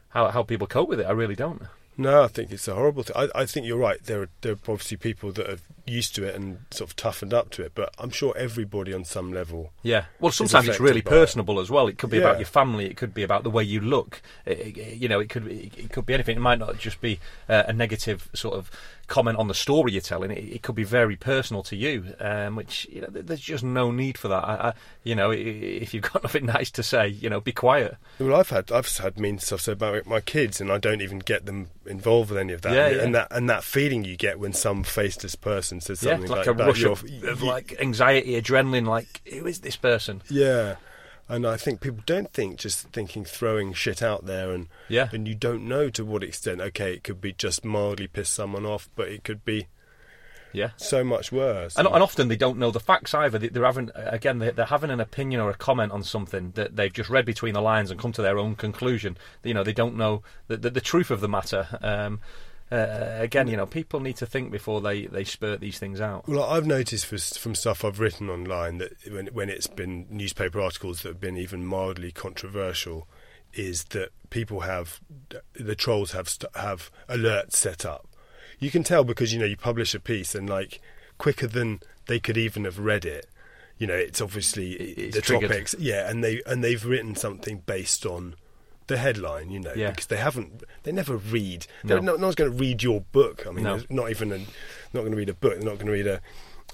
how 0.10 0.28
how 0.32 0.44
people 0.44 0.68
cope 0.68 0.90
with 0.90 1.00
it. 1.00 1.06
I 1.06 1.12
really 1.12 1.36
don't. 1.36 1.64
No, 1.98 2.24
I 2.24 2.28
think 2.28 2.52
it's 2.52 2.68
a 2.70 2.76
horrible 2.76 3.04
thing. 3.04 3.16
I, 3.18 3.28
I 3.36 3.46
think 3.46 3.66
you're 3.66 3.78
right. 3.78 4.02
There 4.02 4.22
are, 4.22 4.30
there 4.42 4.54
are 4.54 4.60
obviously 4.70 4.96
people 4.96 5.32
that 5.34 5.50
are 5.50 5.58
used 5.90 6.16
to 6.16 6.24
it 6.24 6.36
and 6.36 6.60
sort 6.72 6.90
of 6.90 6.96
toughened 6.96 7.34
up 7.34 7.50
to 7.52 7.64
it, 7.64 7.72
but 7.76 7.94
I'm 7.98 8.10
sure 8.12 8.34
everybody 8.38 8.94
on 8.94 9.04
some 9.06 9.34
level. 9.34 9.72
Yeah. 9.84 10.06
Well, 10.20 10.32
sometimes 10.32 10.68
it's 10.68 10.80
really 10.80 11.02
by 11.02 11.10
it. 11.12 11.14
personable 11.14 11.60
as 11.60 11.70
well. 11.70 11.88
It 11.88 11.98
could 11.98 12.10
be 12.10 12.20
about 12.20 12.38
your 12.40 12.46
family. 12.46 12.86
It 12.86 12.98
could 12.98 13.14
be 13.14 13.24
about 13.24 13.44
the 13.44 13.50
way 13.50 13.64
you 13.64 13.80
look. 13.82 14.22
It, 14.46 14.78
it- 14.78 14.98
you 15.00 15.08
know, 15.08 15.20
it 15.20 15.30
could 15.30 15.46
be, 15.46 15.72
it 15.78 15.92
could 15.92 16.06
be 16.06 16.14
anything. 16.14 16.38
It 16.38 16.42
might 16.42 16.60
not 16.60 16.78
just 16.78 17.00
be 17.02 17.20
uh, 17.48 17.64
a 17.68 17.74
negative 17.74 18.30
sort 18.34 18.56
of 18.56 18.70
comment 19.08 19.38
on 19.38 19.48
the 19.48 19.54
story 19.54 19.92
you're 19.92 20.02
telling. 20.02 20.30
It, 20.32 20.44
it 20.44 20.62
could 20.62 20.76
be 20.76 20.84
very 20.84 21.16
personal 21.16 21.64
to 21.64 21.76
you, 21.76 22.14
um, 22.20 22.56
which 22.56 22.88
you 22.92 23.02
know, 23.02 23.08
there's 23.10 23.40
just 23.40 23.64
no 23.64 23.92
need 23.92 24.18
for 24.18 24.28
that. 24.28 24.44
I, 24.44 24.54
I, 24.70 24.74
you 25.04 25.16
know, 25.16 25.32
if 25.32 25.94
you've 25.94 26.04
got 26.04 26.24
nothing 26.24 26.46
nice 26.46 26.70
to 26.72 26.84
say, 26.84 27.08
you 27.08 27.30
know, 27.30 27.40
be 27.40 27.52
quiet. 27.52 27.98
Well, 28.20 28.36
I've 28.36 28.50
had 28.50 28.72
I've 28.72 28.88
had 28.98 29.20
mean 29.20 29.40
stuff 29.40 29.62
said 29.62 29.74
about 29.74 30.06
my 30.06 30.22
kids, 30.22 30.60
and 30.62 30.72
I 30.72 30.78
don't 30.78 31.02
even 31.02 31.20
get 31.20 31.46
them 31.46 31.70
involved 31.86 32.30
with 32.30 32.40
any 32.40 32.54
of 32.54 32.62
that. 32.62 32.74
Yeah, 32.74 32.88
and, 32.88 32.96
yeah. 32.96 33.04
and 33.04 33.16
that 33.16 33.28
and 33.32 33.50
that 33.50 33.64
feeling 33.64 34.04
you 34.04 34.16
get 34.16 34.40
when 34.40 34.54
some 34.54 34.84
faceless 34.84 35.36
person 35.36 35.79
says 35.82 36.04
Yeah, 36.04 36.14
something 36.14 36.30
like, 36.30 36.48
like, 36.48 36.56
a 36.56 36.58
that. 36.58 36.68
rush 36.68 36.84
of, 36.84 37.04
of 37.24 37.42
like 37.42 37.76
anxiety, 37.80 38.40
adrenaline. 38.42 38.86
Like, 38.88 39.22
who 39.32 39.46
is 39.48 39.60
this 39.62 39.76
person? 39.76 40.22
Yeah, 40.30 40.76
and 41.28 41.46
I 41.46 41.58
think 41.58 41.82
people 41.82 42.02
don't 42.06 42.32
think 42.34 42.58
just 42.58 42.88
thinking 42.90 43.24
throwing 43.26 43.74
shit 43.74 44.02
out 44.02 44.26
there, 44.26 44.52
and 44.52 44.68
Yeah. 44.88 45.10
and 45.12 45.28
you 45.28 45.36
don't 45.36 45.68
know 45.68 45.90
to 45.92 46.04
what 46.06 46.24
extent. 46.24 46.60
Okay, 46.62 46.94
it 46.94 47.04
could 47.04 47.22
be 47.22 47.34
just 47.34 47.64
mildly 47.64 48.08
piss 48.08 48.30
someone 48.30 48.66
off, 48.66 48.90
but 48.96 49.10
it 49.10 49.24
could 49.24 49.46
be 49.46 49.68
Yeah. 50.52 50.72
so 50.78 51.04
much 51.04 51.32
worse. 51.32 51.78
And, 51.78 51.88
and 51.88 52.02
often 52.02 52.28
they 52.28 52.36
don't 52.36 52.58
know 52.58 52.72
the 52.72 52.80
facts 52.80 53.14
either. 53.14 53.38
They- 53.38 53.50
They're 53.50 53.64
having 53.66 53.92
again 53.96 54.40
they're, 54.40 54.52
they're 54.52 54.66
having 54.66 54.90
an 54.90 55.00
opinion 55.00 55.40
or 55.42 55.52
a 55.52 55.56
comment 55.56 55.92
on 55.92 56.02
something 56.02 56.52
that 56.56 56.76
they've 56.76 56.92
just 56.92 57.10
read 57.12 57.26
between 57.26 57.54
the 57.54 57.62
lines 57.62 57.92
and 57.92 58.00
come 58.00 58.12
to 58.14 58.24
their 58.24 58.40
own 58.40 58.56
conclusion. 58.56 59.16
You 59.44 59.54
know 59.54 59.64
they 59.64 59.74
don't 59.74 59.96
know 59.96 60.24
the, 60.48 60.58
the, 60.58 60.72
the 60.72 60.82
truth 60.82 61.12
of 61.12 61.22
the 61.22 61.30
matter. 61.30 61.68
Um, 61.84 62.20
uh, 62.72 63.18
again, 63.20 63.48
you 63.48 63.58
know 63.58 63.66
people 63.66 64.00
need 64.00 64.18
to 64.18 64.26
think 64.26 64.52
before 64.52 64.82
they, 64.82 65.06
they 65.08 65.24
spurt 65.24 65.60
these 65.60 65.80
things 65.80 66.00
out. 66.00 66.28
Well, 66.28 66.44
I've 66.44 66.68
noticed 66.68 67.06
for, 67.06 67.18
from 67.18 67.56
stuff 67.56 67.84
I've 67.84 68.00
written 68.00 68.30
online 68.30 68.78
that 68.78 68.94
when, 69.12 69.28
when 69.28 69.50
it's 69.50 69.68
been 69.68 70.06
newspaper 70.10 70.62
articles 70.62 71.02
that 71.02 71.10
have 71.10 71.20
been 71.20 71.38
even 71.38 71.66
mildly 71.66 72.12
controversial, 72.12 73.08
is 73.54 73.86
that 73.86 74.10
people 74.30 74.62
have 74.62 75.00
the 75.54 75.76
trolls 75.76 76.12
have 76.12 76.36
have 76.56 76.92
alerts 77.08 77.54
set 77.54 77.86
up. 77.86 78.08
You 78.60 78.70
can 78.70 78.84
tell 78.84 79.04
because 79.04 79.34
you 79.34 79.40
know 79.40 79.46
you 79.46 79.58
publish 79.58 79.96
a 79.96 80.00
piece 80.00 80.36
and 80.36 80.50
like 80.50 80.82
quicker 81.18 81.48
than 81.48 81.80
they 82.08 82.20
could 82.20 82.38
even 82.38 82.66
have 82.66 82.78
read 82.80 83.06
it. 83.06 83.28
You 83.78 83.88
know, 83.88 83.96
it's 83.96 84.20
obviously 84.20 84.74
It's 84.74 85.16
the 85.16 85.22
triggered. 85.22 85.50
topics, 85.50 85.74
yeah, 85.80 86.10
and 86.10 86.24
they 86.24 86.42
and 86.46 86.64
they've 86.64 86.84
written 86.86 87.16
something 87.16 87.64
based 87.66 88.06
on 88.06 88.36
the 88.90 88.98
headline, 88.98 89.50
you 89.50 89.60
know, 89.62 89.74
Yeah. 89.76 89.92
because 89.92 90.08
they 90.08 90.18
haven't, 90.18 90.64
they 90.84 90.92
never 90.92 91.16
read. 91.16 91.66
No. 91.84 91.96
they're 91.96 92.02
No, 92.04 92.16
no 92.18 92.24
one's 92.28 92.36
going 92.36 92.52
to 92.52 92.58
read 92.58 92.84
your 92.84 93.02
book. 93.02 93.48
I 93.48 93.52
mean, 93.52 93.64
No. 93.64 93.80
not 93.90 94.10
even 94.12 94.32
a, 94.34 94.38
not 94.94 95.02
going 95.02 95.12
to 95.12 95.18
read 95.18 95.30
a 95.30 95.34
book. 95.34 95.54
They're 95.54 95.64
not 95.64 95.76
going 95.76 95.86
to 95.88 95.92
read 95.94 96.08
a 96.08 96.22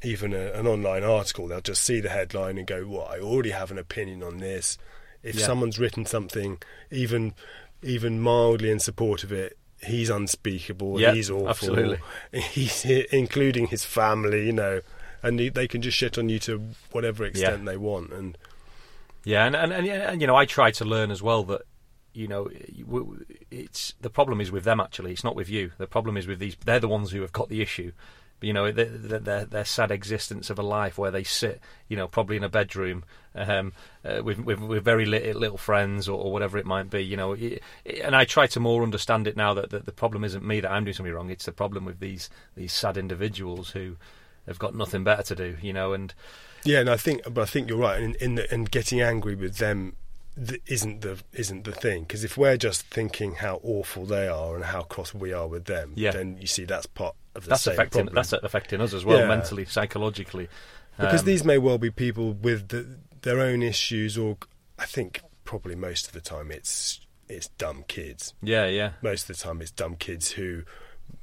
even 0.04 0.34
a, 0.34 0.51
an 0.54 0.67
online 0.67 1.04
article. 1.04 1.47
They'll 1.47 1.62
just 1.62 1.84
see 1.84 1.99
the 1.99 2.10
headline 2.10 2.58
and 2.58 2.67
go, 2.67 2.86
"Well, 2.88 3.08
I 3.10 3.19
already 3.19 3.51
have 3.51 3.71
an 3.71 3.78
opinion 3.78 4.23
on 4.23 4.38
this." 4.39 4.78
If 5.23 5.36
Yeah. 5.36 5.45
someone's 5.45 5.80
written 5.80 6.06
something 6.06 6.58
even 6.91 7.34
even 7.82 8.19
mildly 8.19 8.69
in 8.71 8.80
support 8.80 9.23
of 9.23 9.32
it, 9.32 9.58
he's 9.84 10.10
unspeakable. 10.10 10.99
Yeah, 10.99 11.13
he's 11.13 11.30
awful. 11.32 11.49
absolutely. 11.49 11.99
He's 12.34 12.84
including 12.86 13.67
his 13.67 13.86
family, 13.86 14.45
you 14.47 14.54
know, 14.54 14.82
and 15.23 15.39
they- 15.39 15.67
can 15.67 15.82
just 15.82 15.97
shit 15.97 16.17
on 16.17 16.30
you 16.30 16.39
to 16.39 16.62
whatever 16.91 17.23
extent 17.25 17.65
they 17.65 17.78
want. 17.78 18.12
And 18.12 18.38
Yeah, 19.23 19.45
and, 19.45 19.56
and 19.56 19.71
and 19.73 19.88
and 19.88 20.21
you 20.21 20.28
know, 20.28 20.36
I 20.36 20.45
try 20.45 20.69
to 20.71 20.86
learn 20.86 21.10
as 21.10 21.21
well 21.23 21.43
that 21.45 21.62
you 22.15 22.28
know 22.28 22.49
it's 23.51 23.93
the 24.01 24.10
problem 24.10 24.41
is 24.41 24.51
with 24.51 24.63
them 24.63 24.80
actually. 24.80 25.12
It's 25.12 25.23
not 25.23 25.36
with 25.36 25.49
you. 25.49 25.71
The 25.78 25.88
problem 25.88 26.17
is 26.17 26.28
with 26.28 26.39
these. 26.39 26.56
They're 26.63 26.80
the 26.80 26.88
ones 26.88 27.12
who 27.12 27.21
have 27.21 27.34
got 27.34 27.49
the 27.49 27.62
issue. 27.62 27.91
You 28.41 28.54
know, 28.54 28.69
their, 28.71 28.86
their, 28.86 29.45
their 29.45 29.65
sad 29.65 29.91
existence 29.91 30.49
of 30.49 30.60
a 30.60 30.62
life 30.62 30.97
where 30.97 31.10
they 31.10 31.23
sit, 31.23 31.62
you 31.88 31.95
know, 31.95 32.08
probably 32.08 32.36
in 32.36 32.43
a 32.43 32.49
bedroom 32.49 33.04
um, 33.34 33.71
uh, 34.04 34.21
with, 34.23 34.39
with 34.39 34.60
with 34.60 34.84
very 34.84 35.06
little, 35.06 35.58
friends 35.58 36.08
or, 36.10 36.19
or 36.21 36.32
whatever 36.34 36.58
it 36.58 36.65
might 36.65 36.89
be. 36.89 37.04
You 37.04 37.17
know, 37.17 37.32
it, 37.34 37.63
it- 37.86 38.01
and 38.01 38.15
I 38.15 38.25
try 38.25 38.45
to 38.47 38.60
more 38.60 38.84
understand 38.84 39.25
it 39.25 39.38
now 39.38 39.54
that, 39.56 39.69
that 39.71 39.86
the 39.86 39.91
problem 39.93 40.23
isn't 40.23 40.45
me 40.45 40.60
that 40.60 40.69
I'm 40.71 40.84
doing 40.84 40.93
something 40.93 41.13
wrong. 41.13 41.30
It's 41.32 41.45
the 41.45 41.54
problem 41.54 41.86
with 41.86 41.99
these 41.99 42.30
these 42.56 42.73
sad 42.73 42.97
individuals 42.97 43.71
who 43.71 43.95
have 44.47 44.60
got 44.60 44.75
nothing 44.75 45.04
better 45.04 45.23
to 45.23 45.36
do. 45.36 45.58
You 45.62 45.73
know, 45.73 45.93
and 45.93 46.13
Yeah, 46.65 46.82
and 46.82 46.89
I 46.89 46.97
think, 46.97 47.21
but 47.34 47.41
I 47.41 47.45
think 47.45 47.69
you're 47.69 47.80
right. 47.80 48.01
In, 48.01 48.15
in 48.19 48.36
the, 48.36 48.54
and 48.54 48.69
getting 48.69 49.01
angry 49.01 49.34
with 49.36 49.58
them 49.58 49.95
th- 50.35 50.61
isn't 50.67 51.01
the 51.01 51.21
isn't 51.33 51.63
the 51.63 51.71
thing. 51.71 52.03
Because 52.03 52.23
if 52.23 52.37
we're 52.37 52.57
just 52.57 52.85
thinking 52.87 53.35
how 53.35 53.59
awful 53.63 54.05
they 54.05 54.27
are 54.27 54.55
and 54.55 54.65
how 54.65 54.81
cross 54.83 55.13
we 55.13 55.33
are 55.33 55.47
with 55.47 55.65
them, 55.65 55.93
Yeah. 55.95 56.11
then 56.11 56.37
you 56.39 56.47
see 56.47 56.65
that's 56.65 56.85
part 56.85 57.15
of 57.35 57.43
the 57.43 57.49
that's 57.51 57.63
same 57.63 57.73
affecting 57.73 58.05
problem. 58.05 58.15
that's 58.15 58.33
affecting 58.33 58.81
us 58.81 58.93
as 58.93 59.03
well 59.05 59.19
Yeah. 59.19 59.27
mentally, 59.27 59.65
psychologically. 59.65 60.47
because 60.97 61.21
Um, 61.21 61.25
these 61.25 61.43
may 61.43 61.57
well 61.57 61.77
be 61.77 61.91
people 61.91 62.31
with 62.33 62.69
the, 62.69 62.87
their 63.21 63.39
own 63.41 63.61
issues, 63.61 64.17
or 64.17 64.37
I 64.79 64.85
think 64.85 65.21
probably 65.43 65.75
most 65.75 66.07
of 66.07 66.13
the 66.13 66.21
time 66.21 66.51
it's 66.51 67.01
it's 67.27 67.47
dumb 67.57 67.83
kids. 67.87 68.33
yeah, 68.41 68.67
yeah, 68.67 68.91
Most 69.01 69.29
of 69.29 69.35
the 69.35 69.43
time 69.43 69.59
it's 69.61 69.71
dumb 69.71 69.95
kids 69.95 70.31
who 70.31 70.63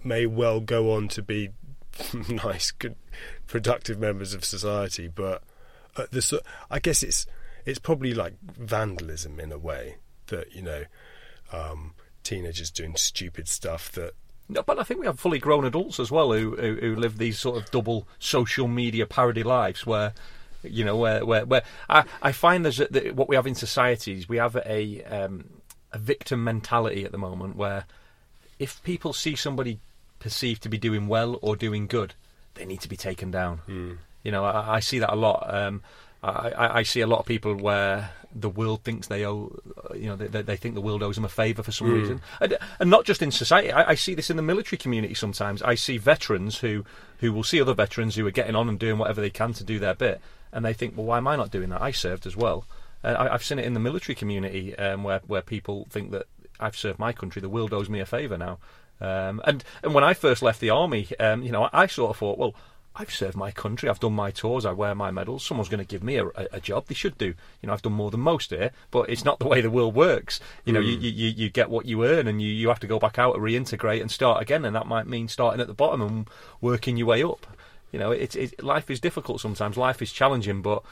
may 0.03 0.27
well 0.27 0.61
go 0.61 0.92
on 0.94 1.07
to 1.09 1.22
be 1.22 1.51
nice, 2.29 2.70
good, 2.72 2.96
productive 3.46 3.98
members 4.01 4.35
of 4.35 4.44
society, 4.44 5.07
but 5.09 5.42
uh, 5.96 6.07
the, 6.11 6.42
I 6.70 6.79
guess 6.81 7.03
it's 7.03 7.25
it's 7.64 7.79
probably 7.79 8.14
like 8.14 8.35
vandalism 8.42 9.38
in 9.40 9.53
a 9.53 9.59
way 9.59 9.96
that 10.29 10.55
you 10.55 10.62
know 10.62 10.85
um, 11.53 11.94
teenagers 12.22 12.70
doing 12.70 12.96
stupid 12.96 13.48
stuff 13.48 13.90
that 13.92 14.12
No, 14.48 14.62
but 14.62 14.79
I 14.79 14.83
think 14.83 15.01
we 15.01 15.07
have 15.07 15.20
fully 15.20 15.38
grown 15.38 15.64
adults 15.64 16.01
as 16.01 16.11
well 16.11 16.33
who, 16.33 16.57
who 16.57 16.77
who 16.77 16.96
live 16.96 17.18
these 17.18 17.38
sort 17.38 17.57
of 17.57 17.70
double 17.70 18.07
social 18.18 18.68
media 18.68 19.07
parody 19.07 19.42
lives 19.42 19.87
where. 19.87 20.12
You 20.64 20.85
know, 20.85 20.96
where 20.96 21.27
where, 21.27 21.44
where 21.44 21.62
I, 21.88 22.05
I 22.22 22.31
find 22.31 22.64
there's 22.64 22.79
a, 22.79 23.11
what 23.14 23.29
we 23.29 23.35
have 23.35 23.48
in 23.48 23.57
societies, 23.57 24.29
we 24.29 24.37
have 24.37 24.55
a 24.55 25.03
um, 25.03 25.48
a 25.90 25.98
victim 25.98 26.44
mentality 26.44 27.05
at 27.05 27.11
the 27.11 27.18
moment 27.18 27.57
where 27.57 27.85
if 28.61 28.83
people 28.85 29.12
see 29.12 29.35
somebody 29.35 29.81
perceived 30.20 30.62
to 30.62 30.68
be 30.68 30.79
doing 30.79 31.09
well 31.09 31.38
or 31.42 31.57
doing 31.57 31.88
good, 31.88 32.14
they 32.55 32.64
need 32.64 32.81
to 32.81 32.88
be 32.88 32.96
taken 32.96 33.31
down. 33.31 33.61
You 34.22 34.31
know, 34.31 34.44
I, 34.44 34.77
I 34.77 34.81
see 34.81 35.01
that 35.01 35.12
a 35.12 35.16
lot. 35.16 35.53
Um, 35.53 35.83
I, 36.23 36.79
I 36.79 36.83
see 36.85 37.01
a 37.01 37.07
lot 37.07 37.19
of 37.19 37.27
people 37.27 37.55
where 37.55 38.11
the 38.35 38.49
world 38.49 38.83
thinks 38.83 39.09
they 39.09 39.27
owe, 39.27 39.55
you 39.95 40.07
know, 40.07 40.17
they, 40.17 40.43
they 40.43 40.57
think 40.57 40.75
the 40.75 40.81
world 40.81 41.03
owes 41.03 41.17
them 41.17 41.25
a 41.25 41.29
favour 41.29 41.63
for 41.63 41.73
some 41.73 41.91
reason, 41.91 42.21
and, 42.41 42.57
and 42.79 42.89
not 42.89 43.05
just 43.05 43.23
in 43.23 43.31
society. 43.31 43.73
I, 43.73 43.91
I 43.91 43.95
see 43.95 44.15
this 44.15 44.31
in 44.31 44.37
the 44.37 44.43
military 44.43 44.79
community 44.79 45.15
sometimes. 45.15 45.63
I 45.63 45.75
see 45.75 45.99
veterans 45.99 46.59
who 46.59 46.85
who 47.19 47.33
will 47.33 47.45
see 47.45 47.61
other 47.61 47.75
veterans 47.75 48.15
who 48.15 48.27
are 48.27 48.31
getting 48.33 48.55
on 48.55 48.69
and 48.69 48.79
doing 48.79 48.99
whatever 48.99 49.21
they 49.21 49.31
can 49.31 49.53
to 49.55 49.65
do 49.65 49.79
their 49.79 49.95
bit, 49.95 50.21
and 50.53 50.65
they 50.65 50.73
think, 50.73 50.97
well, 50.97 51.07
why 51.07 51.19
am 51.19 51.29
I 51.29 51.37
not 51.37 51.51
doing 51.51 51.71
that? 51.71 51.83
I 51.83 51.91
served 51.91 52.27
as 52.27 52.37
well. 52.37 52.65
Uh, 53.05 53.09
I, 53.09 53.35
I've 53.35 53.45
seen 53.45 53.59
it 53.59 53.65
in 53.65 53.75
the 53.75 53.81
military 53.81 54.15
community 54.15 54.77
um, 54.79 55.03
where 55.05 55.21
where 55.27 55.43
people 55.43 55.87
think 55.91 56.13
that 56.13 56.27
I've 56.61 56.77
served 56.77 56.99
my 56.99 57.13
country, 57.13 57.43
the 57.43 57.49
world 57.49 57.73
owes 57.73 57.91
me 57.91 58.01
a 58.01 58.07
favour 58.07 58.39
now. 58.39 58.59
Um, 59.01 59.43
and 59.45 59.65
and 59.83 59.93
when 59.93 60.05
I 60.05 60.15
first 60.15 60.43
left 60.43 60.61
the 60.61 60.71
army, 60.71 61.09
um, 61.19 61.43
you 61.43 61.51
know, 61.51 61.65
I, 61.65 61.83
I 61.83 61.87
sort 61.87 62.11
of 62.11 62.17
thought, 62.17 62.39
well, 62.39 62.55
I've 62.95 63.11
served 63.11 63.37
my 63.37 63.51
country, 63.51 63.89
I've 63.89 64.01
done 64.01 64.13
my 64.13 64.31
tours, 64.31 64.67
I 64.67 64.73
wear 64.73 64.95
my 64.95 65.11
medals. 65.11 65.45
Someone's 65.45 65.71
going 65.71 65.85
to 65.85 65.87
give 65.87 66.03
me 66.03 66.17
a, 66.17 66.27
a, 66.53 66.61
job. 66.61 66.87
They 66.87 66.95
should 66.95 67.17
do. 67.17 67.35
You 67.61 67.67
know, 67.67 67.73
I've 67.73 67.83
done 67.83 67.95
more 67.95 68.11
than 68.11 68.21
most 68.21 68.51
here, 68.51 68.71
but 68.91 69.09
it's 69.09 69.25
not 69.25 69.39
the 69.39 69.49
way 69.49 69.63
the 69.63 69.71
world 69.71 69.95
works. 69.95 70.41
You 70.65 70.75
know, 70.75 70.81
you, 70.81 70.99
you, 70.99 71.11
you 71.11 71.29
you 71.29 71.51
get 71.51 71.71
what 71.71 71.87
you 71.87 72.05
earn, 72.05 72.27
and 72.27 72.43
you, 72.43 72.49
you 72.49 72.69
have 72.69 72.81
to 72.81 72.87
go 72.87 72.99
back 72.99 73.19
out 73.19 73.35
and 73.35 73.43
reintegrate 73.43 74.03
and 74.03 74.11
start 74.11 74.43
again, 74.43 74.65
and 74.65 74.77
that 74.77 74.87
might 74.87 75.07
mean 75.07 75.29
starting 75.29 75.61
at 75.61 75.69
the 75.69 75.75
bottom 75.75 76.03
and 76.03 76.29
working 76.61 76.97
your 76.99 77.07
way 77.07 77.23
up. 77.23 77.47
You 77.93 77.99
know, 77.99 78.11
it's 78.11 78.37
it, 78.37 78.63
life 78.63 78.91
is 78.91 79.01
difficult 79.01 79.41
sometimes. 79.41 79.77
Life 79.79 80.03
is 80.03 80.13
challenging, 80.13 80.61
but 80.61 80.83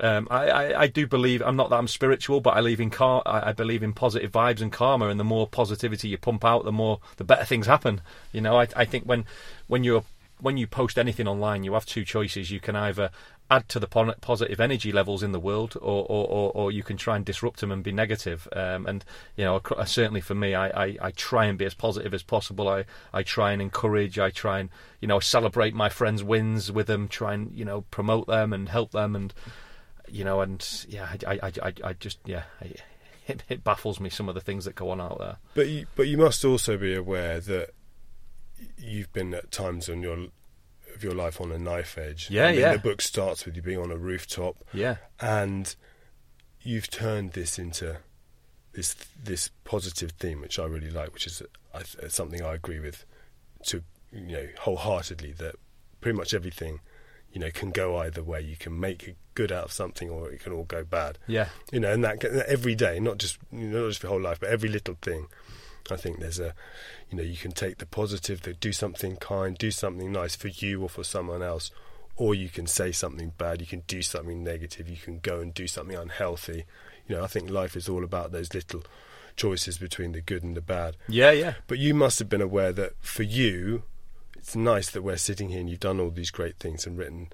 um, 0.00 0.28
I, 0.30 0.48
I, 0.48 0.80
I 0.82 0.86
do 0.88 1.06
believe 1.06 1.42
I'm 1.42 1.56
not 1.56 1.70
that 1.70 1.76
I'm 1.76 1.88
spiritual, 1.88 2.40
but 2.40 2.54
I 2.54 2.56
believe 2.56 2.80
in 2.80 2.90
car. 2.90 3.22
I, 3.24 3.50
I 3.50 3.52
believe 3.52 3.82
in 3.82 3.92
positive 3.92 4.32
vibes 4.32 4.60
and 4.60 4.72
karma, 4.72 5.08
and 5.08 5.18
the 5.18 5.24
more 5.24 5.46
positivity 5.46 6.08
you 6.08 6.18
pump 6.18 6.44
out, 6.44 6.64
the 6.64 6.72
more 6.72 7.00
the 7.16 7.24
better 7.24 7.44
things 7.44 7.66
happen. 7.66 8.00
You 8.32 8.40
know, 8.40 8.58
I, 8.58 8.68
I 8.76 8.84
think 8.84 9.04
when 9.04 9.24
when 9.68 9.84
you're 9.84 10.04
when 10.40 10.56
you 10.56 10.66
post 10.66 10.98
anything 10.98 11.26
online, 11.26 11.64
you 11.64 11.74
have 11.74 11.86
two 11.86 12.04
choices. 12.04 12.50
You 12.50 12.60
can 12.60 12.76
either 12.76 13.10
add 13.50 13.68
to 13.68 13.78
the 13.78 13.86
positive 13.86 14.60
energy 14.60 14.90
levels 14.90 15.22
in 15.22 15.32
the 15.32 15.38
world, 15.38 15.76
or, 15.76 16.04
or, 16.08 16.26
or, 16.26 16.52
or 16.52 16.72
you 16.72 16.82
can 16.82 16.96
try 16.96 17.14
and 17.16 17.24
disrupt 17.24 17.60
them 17.60 17.70
and 17.70 17.82
be 17.82 17.92
negative. 17.92 18.48
Um, 18.52 18.86
and 18.86 19.04
you 19.36 19.44
know, 19.44 19.60
certainly 19.84 20.20
for 20.20 20.34
me, 20.34 20.54
I, 20.54 20.68
I, 20.68 20.96
I 21.00 21.10
try 21.12 21.46
and 21.46 21.56
be 21.56 21.64
as 21.64 21.74
positive 21.74 22.12
as 22.12 22.22
possible. 22.22 22.68
I, 22.68 22.84
I 23.12 23.22
try 23.22 23.52
and 23.52 23.62
encourage. 23.62 24.18
I 24.18 24.30
try 24.30 24.60
and 24.60 24.70
you 25.00 25.08
know 25.08 25.20
celebrate 25.20 25.74
my 25.74 25.88
friends' 25.88 26.24
wins 26.24 26.70
with 26.72 26.86
them. 26.86 27.08
Try 27.08 27.34
and 27.34 27.52
you 27.52 27.64
know 27.64 27.82
promote 27.90 28.26
them 28.26 28.52
and 28.52 28.68
help 28.68 28.90
them 28.92 29.14
and 29.16 29.32
you 30.08 30.24
know, 30.24 30.40
and 30.40 30.86
yeah, 30.88 31.08
I, 31.26 31.38
I, 31.42 31.52
I, 31.62 31.72
I 31.84 31.92
just 31.94 32.18
yeah, 32.24 32.44
I, 32.60 32.72
it, 33.26 33.42
it 33.48 33.64
baffles 33.64 34.00
me 34.00 34.10
some 34.10 34.28
of 34.28 34.34
the 34.34 34.40
things 34.40 34.64
that 34.64 34.74
go 34.74 34.90
on 34.90 35.00
out 35.00 35.18
there. 35.18 35.36
But 35.54 35.68
you, 35.68 35.86
but 35.94 36.08
you 36.08 36.18
must 36.18 36.44
also 36.44 36.76
be 36.76 36.94
aware 36.94 37.40
that 37.40 37.70
you've 38.78 39.12
been 39.12 39.34
at 39.34 39.50
times 39.50 39.88
on 39.88 40.02
your 40.02 40.28
of 40.94 41.04
your 41.04 41.14
life 41.14 41.40
on 41.40 41.52
a 41.52 41.58
knife 41.58 41.98
edge. 41.98 42.30
Yeah, 42.30 42.46
I 42.46 42.52
mean, 42.52 42.60
yeah. 42.60 42.72
The 42.72 42.78
book 42.78 43.02
starts 43.02 43.44
with 43.44 43.56
you 43.56 43.62
being 43.62 43.78
on 43.78 43.90
a 43.90 43.96
rooftop, 43.96 44.56
Yeah, 44.72 44.96
and 45.20 45.74
you've 46.62 46.90
turned 46.90 47.32
this 47.32 47.58
into 47.58 47.98
this 48.72 48.94
this 49.22 49.50
positive 49.64 50.12
theme, 50.12 50.40
which 50.40 50.58
I 50.58 50.64
really 50.64 50.90
like, 50.90 51.12
which 51.12 51.26
is 51.26 51.42
I, 51.74 51.78
uh, 51.78 52.08
something 52.08 52.42
I 52.42 52.54
agree 52.54 52.80
with 52.80 53.04
to 53.66 53.82
you 54.12 54.32
know 54.32 54.48
wholeheartedly 54.60 55.32
that 55.32 55.56
pretty 56.00 56.16
much 56.16 56.32
everything 56.32 56.80
you 57.32 57.40
know 57.40 57.50
can 57.50 57.70
go 57.70 57.98
either 57.98 58.22
way. 58.22 58.40
You 58.40 58.56
can 58.56 58.78
make 58.78 59.16
good 59.34 59.52
out 59.52 59.64
of 59.64 59.72
something, 59.72 60.08
or 60.08 60.30
it 60.30 60.40
can 60.40 60.52
all 60.52 60.64
go 60.64 60.82
bad 60.82 61.18
yeah, 61.26 61.48
you 61.70 61.80
know, 61.80 61.92
and 61.92 62.02
that 62.04 62.24
every 62.24 62.74
day, 62.74 62.98
not 63.00 63.18
just 63.18 63.38
you 63.52 63.68
know, 63.68 63.82
not 63.82 63.88
just 63.88 64.02
your 64.02 64.10
whole 64.10 64.20
life, 64.20 64.40
but 64.40 64.48
every 64.48 64.68
little 64.68 64.96
thing. 65.02 65.26
I 65.90 65.96
think 65.96 66.20
there's 66.20 66.38
a, 66.38 66.54
you 67.10 67.16
know, 67.16 67.22
you 67.22 67.36
can 67.36 67.52
take 67.52 67.78
the 67.78 67.86
positive, 67.86 68.42
that 68.42 68.60
do 68.60 68.72
something 68.72 69.16
kind, 69.16 69.56
do 69.56 69.70
something 69.70 70.10
nice 70.12 70.36
for 70.36 70.48
you 70.48 70.82
or 70.82 70.88
for 70.88 71.04
someone 71.04 71.42
else, 71.42 71.70
or 72.16 72.34
you 72.34 72.48
can 72.48 72.66
say 72.66 72.92
something 72.92 73.32
bad, 73.36 73.60
you 73.60 73.66
can 73.66 73.82
do 73.86 74.02
something 74.02 74.42
negative, 74.42 74.88
you 74.88 74.96
can 74.96 75.18
go 75.18 75.40
and 75.40 75.52
do 75.52 75.66
something 75.66 75.96
unhealthy. 75.96 76.64
You 77.06 77.16
know, 77.16 77.24
I 77.24 77.26
think 77.26 77.50
life 77.50 77.76
is 77.76 77.88
all 77.88 78.04
about 78.04 78.32
those 78.32 78.54
little 78.54 78.82
choices 79.36 79.78
between 79.78 80.12
the 80.12 80.20
good 80.20 80.42
and 80.42 80.56
the 80.56 80.62
bad. 80.62 80.96
yeah, 81.08 81.30
yeah. 81.30 81.54
But 81.66 81.78
you 81.78 81.94
must 81.94 82.18
have 82.18 82.28
been 82.28 82.40
aware 82.40 82.72
that 82.72 82.94
for 83.00 83.22
you, 83.22 83.82
it's 84.36 84.56
nice 84.56 84.90
that 84.90 85.02
we're 85.02 85.16
sitting 85.16 85.50
here 85.50 85.60
and 85.60 85.68
you've 85.68 85.80
done 85.80 86.00
all 86.00 86.10
these 86.10 86.30
great 86.30 86.56
things 86.58 86.86
and 86.86 86.96
written 86.96 87.28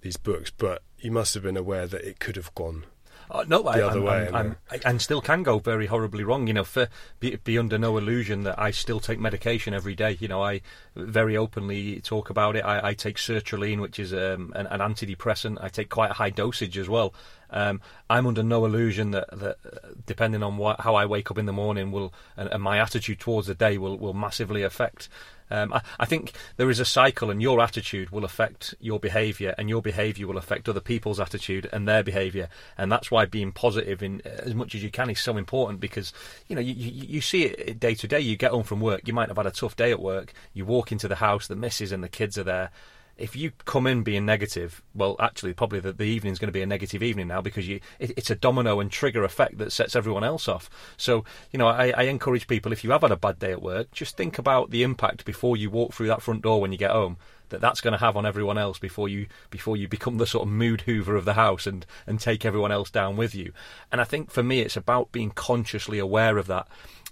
these 0.00 0.16
books, 0.16 0.50
but 0.50 0.82
you 0.98 1.10
must 1.10 1.34
have 1.34 1.42
been 1.42 1.56
aware 1.56 1.86
that 1.86 2.06
it 2.08 2.18
could 2.18 2.36
have 2.36 2.54
gone 2.54 2.84
Uh, 3.30 3.44
no, 3.46 3.64
I, 3.64 3.88
I'm, 3.88 4.02
way, 4.02 4.28
I'm, 4.28 4.34
I'm, 4.34 4.56
I, 4.70 4.80
and 4.84 5.00
still 5.00 5.20
can 5.20 5.42
go 5.42 5.58
very 5.58 5.86
horribly 5.86 6.24
wrong. 6.24 6.46
You 6.46 6.54
know, 6.54 6.64
for 6.64 6.88
be, 7.20 7.36
be 7.36 7.58
under 7.58 7.78
no 7.78 7.96
illusion 7.96 8.42
that 8.44 8.58
I 8.58 8.70
still 8.70 9.00
take 9.00 9.18
medication 9.18 9.74
every 9.74 9.94
day. 9.94 10.16
You 10.20 10.28
know, 10.28 10.42
I 10.42 10.60
very 10.94 11.36
openly 11.36 12.00
talk 12.00 12.30
about 12.30 12.56
it. 12.56 12.64
I, 12.64 12.88
I 12.88 12.94
take 12.94 13.16
sertraline, 13.16 13.80
which 13.80 13.98
is 13.98 14.12
um, 14.12 14.52
an, 14.54 14.66
an 14.66 14.80
antidepressant. 14.80 15.58
I 15.62 15.68
take 15.68 15.88
quite 15.88 16.10
a 16.10 16.14
high 16.14 16.30
dosage 16.30 16.78
as 16.78 16.88
well. 16.88 17.14
Um, 17.52 17.82
I'm 18.08 18.26
under 18.26 18.42
no 18.42 18.64
illusion 18.64 19.10
that, 19.10 19.28
that 19.30 19.56
uh, 19.64 19.88
depending 20.06 20.42
on 20.42 20.56
what, 20.56 20.80
how 20.80 20.94
I 20.94 21.04
wake 21.04 21.30
up 21.30 21.36
in 21.36 21.44
the 21.44 21.52
morning 21.52 21.92
will 21.92 22.12
and, 22.36 22.48
and 22.48 22.62
my 22.62 22.78
attitude 22.78 23.20
towards 23.20 23.46
the 23.46 23.54
day 23.54 23.76
will, 23.76 23.98
will 23.98 24.14
massively 24.14 24.62
affect. 24.62 25.10
Um, 25.52 25.72
I, 25.72 25.82
I, 26.00 26.06
think 26.06 26.32
there 26.56 26.70
is 26.70 26.80
a 26.80 26.84
cycle, 26.84 27.30
and 27.30 27.42
your 27.42 27.60
attitude 27.60 28.10
will 28.10 28.24
affect 28.24 28.74
your 28.80 28.98
behaviour, 28.98 29.54
and 29.58 29.68
your 29.68 29.82
behaviour 29.82 30.26
will 30.26 30.38
affect 30.38 30.68
other 30.68 30.80
people's 30.80 31.20
attitude 31.20 31.68
and 31.72 31.86
their 31.86 32.02
behaviour, 32.02 32.48
and 32.78 32.90
that's 32.90 33.10
why 33.10 33.26
being 33.26 33.52
positive 33.52 34.02
in 34.02 34.22
as 34.24 34.54
much 34.54 34.74
as 34.74 34.82
you 34.82 34.90
can 34.90 35.10
is 35.10 35.20
so 35.20 35.36
important 35.36 35.78
because 35.78 36.14
you 36.48 36.56
know 36.56 36.62
you, 36.62 36.72
you, 36.72 37.06
you 37.06 37.20
see 37.20 37.44
it 37.44 37.78
day 37.78 37.94
to 37.94 38.08
day. 38.08 38.20
You 38.20 38.36
get 38.36 38.52
home 38.52 38.64
from 38.64 38.80
work, 38.80 39.02
you 39.06 39.12
might 39.12 39.28
have 39.28 39.36
had 39.36 39.46
a 39.46 39.50
tough 39.50 39.76
day 39.76 39.90
at 39.90 40.00
work. 40.00 40.32
You 40.54 40.64
walk 40.64 40.90
into 40.90 41.06
the 41.06 41.16
house, 41.16 41.46
the 41.46 41.56
missus 41.56 41.92
and 41.92 42.02
the 42.02 42.08
kids 42.08 42.38
are 42.38 42.44
there 42.44 42.70
if 43.16 43.36
you 43.36 43.52
come 43.64 43.86
in 43.86 44.02
being 44.02 44.24
negative, 44.24 44.82
well, 44.94 45.16
actually, 45.20 45.52
probably 45.52 45.80
the, 45.80 45.92
the 45.92 46.04
evening's 46.04 46.38
going 46.38 46.48
to 46.48 46.52
be 46.52 46.62
a 46.62 46.66
negative 46.66 47.02
evening 47.02 47.28
now 47.28 47.40
because 47.40 47.68
you, 47.68 47.80
it, 47.98 48.12
it's 48.16 48.30
a 48.30 48.34
domino 48.34 48.80
and 48.80 48.90
trigger 48.90 49.24
effect 49.24 49.58
that 49.58 49.72
sets 49.72 49.94
everyone 49.94 50.24
else 50.24 50.48
off. 50.48 50.70
So, 50.96 51.24
you 51.50 51.58
know, 51.58 51.68
I, 51.68 51.92
I, 51.96 52.02
encourage 52.04 52.46
people 52.46 52.72
if 52.72 52.82
you 52.82 52.90
have 52.90 53.02
had 53.02 53.12
a 53.12 53.16
bad 53.16 53.38
day 53.38 53.52
at 53.52 53.62
work, 53.62 53.90
just 53.92 54.16
think 54.16 54.38
about 54.38 54.70
the 54.70 54.82
impact 54.82 55.24
before 55.24 55.56
you 55.56 55.70
walk 55.70 55.92
through 55.92 56.08
that 56.08 56.22
front 56.22 56.42
door 56.42 56.60
when 56.60 56.72
you 56.72 56.78
get 56.78 56.90
home 56.90 57.18
that 57.52 57.60
that's 57.60 57.80
going 57.80 57.92
to 57.92 57.98
have 57.98 58.16
on 58.16 58.26
everyone 58.26 58.58
else 58.58 58.78
before 58.78 59.08
you 59.08 59.26
before 59.50 59.76
you 59.76 59.86
become 59.86 60.16
the 60.16 60.26
sort 60.26 60.48
of 60.48 60.52
mood 60.52 60.80
hoover 60.82 61.14
of 61.14 61.24
the 61.24 61.34
house 61.34 61.66
and 61.66 61.86
and 62.06 62.18
take 62.18 62.44
everyone 62.44 62.72
else 62.72 62.90
down 62.90 63.16
with 63.16 63.34
you. 63.34 63.52
And 63.92 64.00
I 64.00 64.04
think 64.04 64.30
for 64.30 64.42
me, 64.42 64.60
it's 64.60 64.76
about 64.76 65.12
being 65.12 65.30
consciously 65.30 65.98
aware 65.98 66.38
of 66.38 66.46
that 66.48 66.66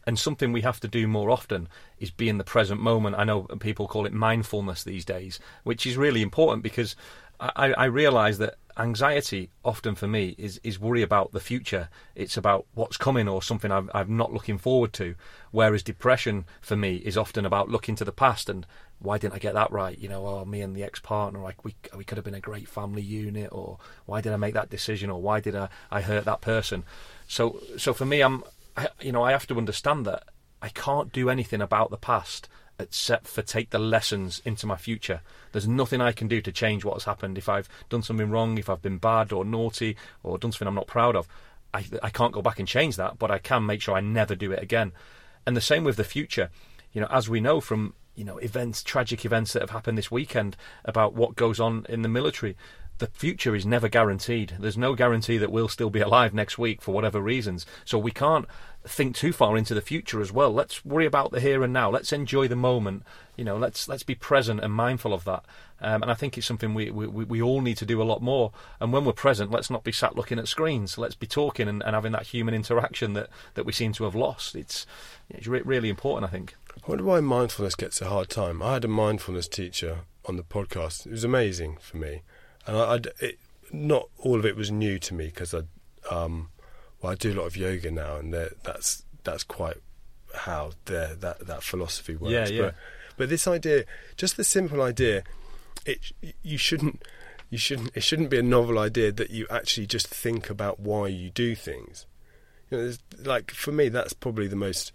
and 0.07 0.19
something 0.19 0.53
we 0.53 0.63
have 0.63 0.81
to 0.81 0.89
do 0.89 1.07
more 1.07 1.31
often 1.31 1.69
is 1.99 2.11
be 2.11 2.29
in 2.29 2.39
the 2.39 2.45
present 2.45 2.81
moment. 2.81 3.17
I 3.17 3.25
know 3.25 3.43
people 3.43 3.89
call 3.89 4.07
it 4.07 4.13
mindfulness 4.13 4.85
these 4.85 5.05
days, 5.05 5.39
which 5.65 5.87
is 5.87 5.97
really 5.97 6.23
important 6.23 6.63
because 6.63 6.97
I, 7.39 7.73
I 7.73 7.85
realise 7.87 8.39
that 8.39 8.57
anxiety 8.77 9.51
often 9.65 9.95
for 9.95 10.07
me 10.07 10.35
is, 10.39 10.61
is 10.63 10.79
worry 10.79 11.03
about 11.03 11.33
the 11.33 11.41
future. 11.41 11.89
It's 12.15 12.37
about 12.37 12.67
what's 12.75 12.97
coming 12.97 13.29
or 13.29 13.43
something 13.43 13.71
I'm, 13.71 13.91
I'm 13.95 14.17
not 14.17 14.33
looking 14.33 14.59
forward 14.59 14.93
to. 14.95 15.15
Whereas 15.51 15.83
depression 15.83 16.45
for 16.61 16.77
me 16.77 16.97
is 16.97 17.17
often 17.17 17.45
about 17.45 17.69
looking 17.69 17.97
to 17.97 18.05
the 18.05 18.13
past 18.13 18.49
and 18.49 18.67
why 19.01 19.17
didn't 19.17 19.35
I 19.35 19.39
get 19.39 19.55
that 19.55 19.73
right? 19.73 19.99
You 19.99 20.09
know, 20.09 20.27
oh, 20.27 20.45
me 20.45 20.61
and 20.61 20.77
the 20.77 20.85
ex-partner, 20.85 21.41
like 21.41 21.65
we 21.65 21.75
we 21.97 22.05
could 22.05 22.19
have 22.19 22.25
been 22.25 22.35
a 22.35 22.41
great 22.41 22.69
family 22.69 23.01
unit, 23.01 23.49
or 23.51 23.79
why 24.05 24.21
did 24.21 24.33
I 24.33 24.37
make 24.37 24.53
that 24.53 24.69
decision, 24.69 25.09
or 25.09 25.21
why 25.23 25.41
did 25.41 25.57
I, 25.57 25.71
I 25.91 26.03
hurt 26.03 26.27
that 26.27 26.43
person? 26.43 26.85
So 27.27 27.63
so 27.79 27.95
for 27.95 28.05
me, 28.05 28.21
I'm 28.21 28.45
I, 28.77 28.89
you 29.01 29.13
know, 29.13 29.23
I 29.23 29.33
have 29.33 29.47
to 29.49 29.59
understand 29.59 30.07
that 30.07 30.25
I 30.63 30.69
can't 30.69 31.13
do 31.13 31.31
anything 31.31 31.61
about 31.61 31.91
the 31.91 31.97
past 31.97 32.49
except 32.79 33.29
for 33.29 33.43
take 33.43 33.71
the 33.71 33.79
lessons 33.79 34.41
into 34.45 34.67
my 34.67 34.77
future. 34.77 35.21
There's 35.53 35.69
nothing 35.69 36.01
I 36.01 36.13
can 36.13 36.29
do 36.29 36.41
to 36.41 36.51
change 36.51 36.85
what's 36.85 37.05
happened. 37.05 37.37
If 37.37 37.49
I've 37.49 37.69
done 37.89 38.03
something 38.03 38.31
wrong, 38.31 38.59
if 38.59 38.71
I've 38.71 38.83
been 38.83 38.99
bad 38.99 39.33
or 39.33 39.45
naughty 39.45 39.97
or 40.23 40.39
done 40.39 40.53
something 40.53 40.69
I'm 40.69 40.75
not 40.75 40.87
proud 40.87 41.15
of, 41.15 41.29
I, 41.73 41.85
I 42.03 42.11
can't 42.11 42.33
go 42.33 42.43
back 42.43 42.59
and 42.59 42.67
change 42.67 42.97
that, 42.97 43.19
but 43.19 43.31
I 43.31 43.39
can 43.39 43.67
make 43.67 43.83
sure 43.83 43.95
I 43.95 44.01
never 44.01 44.35
do 44.35 44.51
it 44.53 44.63
again. 44.63 44.93
And 45.47 45.57
the 45.57 45.61
same 45.61 45.85
with 45.85 45.97
the 45.97 46.05
future. 46.05 46.51
You 46.93 47.03
know, 47.03 47.09
as 47.11 47.29
we 47.29 47.41
know 47.41 47.61
from 47.61 47.95
you 48.17 48.25
know 48.25 48.39
events, 48.39 48.83
tragic 48.83 49.25
events 49.25 49.53
that 49.53 49.63
have 49.63 49.71
happened 49.71 49.97
this 49.97 50.11
weekend 50.11 50.57
about 50.85 51.15
what 51.15 51.37
goes 51.37 51.61
on 51.61 51.87
in 51.89 52.03
the 52.03 52.09
military, 52.09 52.57
the 53.01 53.09
future 53.09 53.57
is 53.57 53.67
never 53.67 53.89
guaranteed. 53.89 54.55
There's 54.61 54.79
no 54.79 54.95
guarantee 54.95 55.39
that 55.39 55.51
we'll 55.51 55.69
still 55.69 55.91
be 55.91 56.01
alive 56.01 56.33
next 56.33 56.59
week 56.59 56.81
for 56.81 56.93
whatever 56.93 57.21
reasons. 57.21 57.67
So 57.85 57.99
we 57.99 58.13
can't 58.13 58.47
think 58.87 59.17
too 59.17 59.33
far 59.33 59.57
into 59.57 59.75
the 59.75 59.81
future 59.81 60.21
as 60.21 60.33
well. 60.33 60.53
Let's 60.53 60.85
worry 60.85 61.07
about 61.07 61.33
the 61.33 61.41
here 61.41 61.63
and 61.63 61.73
now. 61.73 61.91
Let's 61.91 62.13
enjoy 62.13 62.47
the 62.47 62.57
moment. 62.57 63.03
You 63.37 63.45
know, 63.45 63.57
let's 63.57 63.89
let's 63.89 64.03
be 64.03 64.15
present 64.15 64.61
and 64.61 64.73
mindful 64.73 65.13
of 65.13 65.25
that. 65.25 65.45
Um, 65.81 66.03
and 66.03 66.11
I 66.11 66.15
think 66.15 66.37
it's 66.37 66.47
something 66.47 66.75
we, 66.75 66.91
we, 66.91 67.07
we 67.07 67.41
all 67.41 67.63
need 67.63 67.79
to 67.79 67.87
do 67.87 68.03
a 68.03 68.05
lot 68.05 68.21
more. 68.21 68.53
And 68.81 68.93
when 68.93 69.07
we're 69.07 69.15
present, 69.15 69.51
let's 69.51 69.71
not 69.71 69.83
be 69.83 69.93
sat 69.93 70.15
looking 70.15 70.39
at 70.39 70.47
screens. 70.47 70.99
Let's 70.99 71.15
be 71.15 71.27
talking 71.27 71.69
and, 71.69 71.83
and 71.83 71.95
having 71.95 72.13
that 72.13 72.27
human 72.27 72.53
interaction 72.53 73.15
that, 73.15 73.31
that 73.55 73.65
we 73.65 73.73
seem 73.73 73.95
to 73.95 74.05
have 74.05 74.15
lost. 74.15 74.55
It's 74.55 74.87
it's 75.31 75.47
re- 75.47 75.63
really 75.63 75.89
important, 75.89 76.31
I 76.31 76.33
think. 76.33 76.55
I 76.77 76.87
wonder 76.87 77.05
why 77.05 77.21
mindfulness 77.21 77.75
gets 77.75 78.03
a 78.03 78.09
hard 78.09 78.29
time. 78.29 78.63
I 78.63 78.75
had 78.75 78.85
a 78.85 78.89
mindfulness 78.89 79.49
teacher 79.49 80.01
on 80.27 80.37
the 80.37 80.43
podcast. 80.43 81.07
It 81.07 81.13
was 81.13 81.25
amazing 81.25 81.79
for 81.81 81.97
me 81.97 82.23
and 82.71 82.79
I, 82.79 82.95
I 82.95 83.25
it, 83.25 83.39
not 83.73 84.09
all 84.19 84.37
of 84.37 84.47
it 84.47 84.57
was 84.57 84.71
new 84.71 84.99
to 85.01 85.15
me 85.15 85.27
because 85.27 85.55
I, 85.55 85.63
um, 86.11 86.51
well, 87.03 87.13
I 87.13 87.15
do 87.17 87.33
a 87.33 87.35
lot 87.35 87.47
of 87.47 87.57
yoga 87.57 87.91
now, 87.91 88.17
and 88.17 88.33
that's 88.33 89.05
that's 89.25 89.43
quite 89.43 89.79
how 90.35 90.73
that 90.85 91.21
that 91.21 91.63
philosophy 91.63 92.15
works. 92.15 92.33
Yeah, 92.33 92.49
yeah. 92.49 92.63
But, 92.63 92.75
but 93.17 93.29
this 93.29 93.49
idea, 93.49 93.85
just 94.17 94.37
the 94.37 94.45
simple 94.45 94.83
idea, 94.83 95.25
it 95.85 96.13
you 96.43 96.59
shouldn't 96.59 97.03
you 97.51 97.59
shouldn't 97.59 97.91
it 97.97 98.05
shouldn't 98.05 98.31
be 98.31 98.39
a 98.39 98.43
novel 98.43 98.79
idea 98.79 99.11
that 99.11 99.31
you 99.31 99.47
actually 99.51 99.87
just 99.87 100.07
think 100.07 100.49
about 100.49 100.79
why 100.79 101.09
you 101.09 101.31
do 101.31 101.57
things. 101.57 102.07
You 102.71 102.79
know, 102.79 102.93
like 103.25 103.51
for 103.51 103.73
me, 103.73 103.89
that's 103.89 104.13
probably 104.13 104.47
the 104.47 104.57
most 104.57 104.93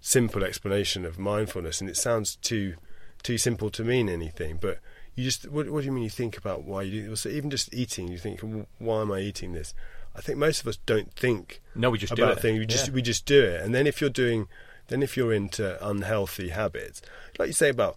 simple 0.00 0.42
explanation 0.42 1.04
of 1.04 1.20
mindfulness, 1.20 1.80
and 1.80 1.88
it 1.88 1.96
sounds 1.96 2.34
too 2.36 2.74
too 3.22 3.38
simple 3.38 3.70
to 3.70 3.84
mean 3.84 4.08
anything, 4.08 4.58
but 4.60 4.80
you 5.14 5.24
just 5.24 5.48
what, 5.50 5.68
what 5.70 5.80
do 5.80 5.86
you 5.86 5.92
mean 5.92 6.04
you 6.04 6.10
think 6.10 6.36
about 6.36 6.64
why 6.64 6.82
you 6.82 7.02
do 7.02 7.16
so 7.16 7.28
even 7.28 7.50
just 7.50 7.72
eating 7.74 8.08
you 8.08 8.18
think 8.18 8.40
why 8.78 9.02
am 9.02 9.12
I 9.12 9.20
eating 9.20 9.52
this? 9.52 9.74
I 10.14 10.20
think 10.20 10.38
most 10.38 10.60
of 10.60 10.66
us 10.66 10.78
don't 10.84 11.12
think 11.14 11.60
no 11.74 11.90
we 11.90 11.98
just 11.98 12.12
about 12.12 12.36
do 12.36 12.40
things. 12.40 12.58
We 12.58 12.66
just 12.66 12.88
yeah. 12.88 12.94
we 12.94 13.02
just 13.02 13.26
do 13.26 13.42
it. 13.42 13.62
And 13.62 13.74
then 13.74 13.86
if 13.86 14.00
you're 14.00 14.10
doing 14.10 14.48
then 14.88 15.02
if 15.02 15.16
you're 15.16 15.32
into 15.32 15.86
unhealthy 15.86 16.50
habits 16.50 17.02
like 17.38 17.48
you 17.48 17.52
say 17.52 17.70
about 17.70 17.96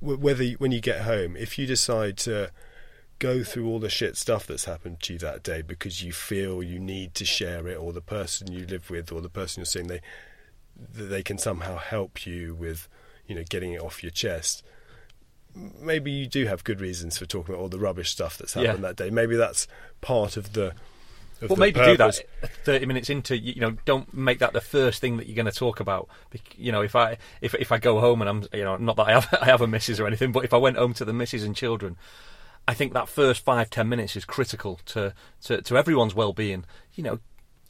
whether 0.00 0.44
you, 0.44 0.56
when 0.58 0.72
you 0.72 0.80
get 0.80 1.02
home 1.02 1.36
if 1.36 1.58
you 1.58 1.66
decide 1.66 2.16
to 2.18 2.50
go 3.18 3.42
through 3.42 3.66
all 3.66 3.80
the 3.80 3.88
shit 3.88 4.16
stuff 4.16 4.46
that's 4.46 4.64
happened 4.64 5.00
to 5.00 5.14
you 5.14 5.18
that 5.18 5.42
day 5.42 5.60
because 5.60 6.04
you 6.04 6.12
feel 6.12 6.62
you 6.62 6.78
need 6.78 7.14
to 7.14 7.24
share 7.24 7.66
it 7.66 7.76
or 7.76 7.92
the 7.92 8.00
person 8.00 8.52
you 8.52 8.64
live 8.66 8.90
with 8.90 9.10
or 9.10 9.20
the 9.20 9.28
person 9.28 9.60
you're 9.60 9.66
seeing 9.66 9.88
they 9.88 10.00
they 10.94 11.22
can 11.22 11.36
somehow 11.36 11.76
help 11.76 12.26
you 12.26 12.54
with 12.54 12.88
you 13.26 13.34
know 13.34 13.42
getting 13.48 13.72
it 13.72 13.80
off 13.80 14.02
your 14.02 14.10
chest 14.12 14.62
maybe 15.80 16.10
you 16.10 16.26
do 16.26 16.46
have 16.46 16.64
good 16.64 16.80
reasons 16.80 17.18
for 17.18 17.26
talking 17.26 17.54
about 17.54 17.62
all 17.62 17.68
the 17.68 17.78
rubbish 17.78 18.10
stuff 18.10 18.38
that's 18.38 18.54
happened 18.54 18.82
yeah. 18.82 18.88
that 18.88 18.96
day. 18.96 19.10
Maybe 19.10 19.36
that's 19.36 19.66
part 20.00 20.36
of 20.36 20.52
the. 20.52 20.74
Of 21.40 21.50
well, 21.50 21.56
the 21.56 21.60
maybe 21.60 21.78
purpose. 21.78 22.18
do 22.18 22.24
that 22.40 22.50
thirty 22.64 22.86
minutes 22.86 23.10
into. 23.10 23.38
You 23.38 23.60
know, 23.60 23.70
don't 23.84 24.12
make 24.12 24.40
that 24.40 24.52
the 24.52 24.60
first 24.60 25.00
thing 25.00 25.18
that 25.18 25.28
you're 25.28 25.36
going 25.36 25.46
to 25.46 25.52
talk 25.52 25.78
about. 25.78 26.08
You 26.56 26.72
know, 26.72 26.82
if 26.82 26.96
I 26.96 27.18
if 27.40 27.54
if 27.54 27.70
I 27.70 27.78
go 27.78 28.00
home 28.00 28.20
and 28.20 28.28
I'm 28.28 28.44
you 28.52 28.64
know 28.64 28.76
not 28.76 28.96
that 28.96 29.08
I 29.08 29.12
have 29.12 29.38
I 29.42 29.44
have 29.44 29.60
a 29.60 29.68
missus 29.68 30.00
or 30.00 30.06
anything, 30.06 30.32
but 30.32 30.44
if 30.44 30.52
I 30.52 30.56
went 30.56 30.76
home 30.76 30.94
to 30.94 31.04
the 31.04 31.12
missus 31.12 31.44
and 31.44 31.54
children, 31.54 31.96
I 32.66 32.74
think 32.74 32.92
that 32.94 33.08
first 33.08 33.44
five 33.44 33.70
ten 33.70 33.88
minutes 33.88 34.16
is 34.16 34.24
critical 34.24 34.80
to 34.86 35.14
to, 35.44 35.62
to 35.62 35.76
everyone's 35.76 36.14
well 36.14 36.32
being. 36.32 36.64
You 36.94 37.04
know, 37.04 37.20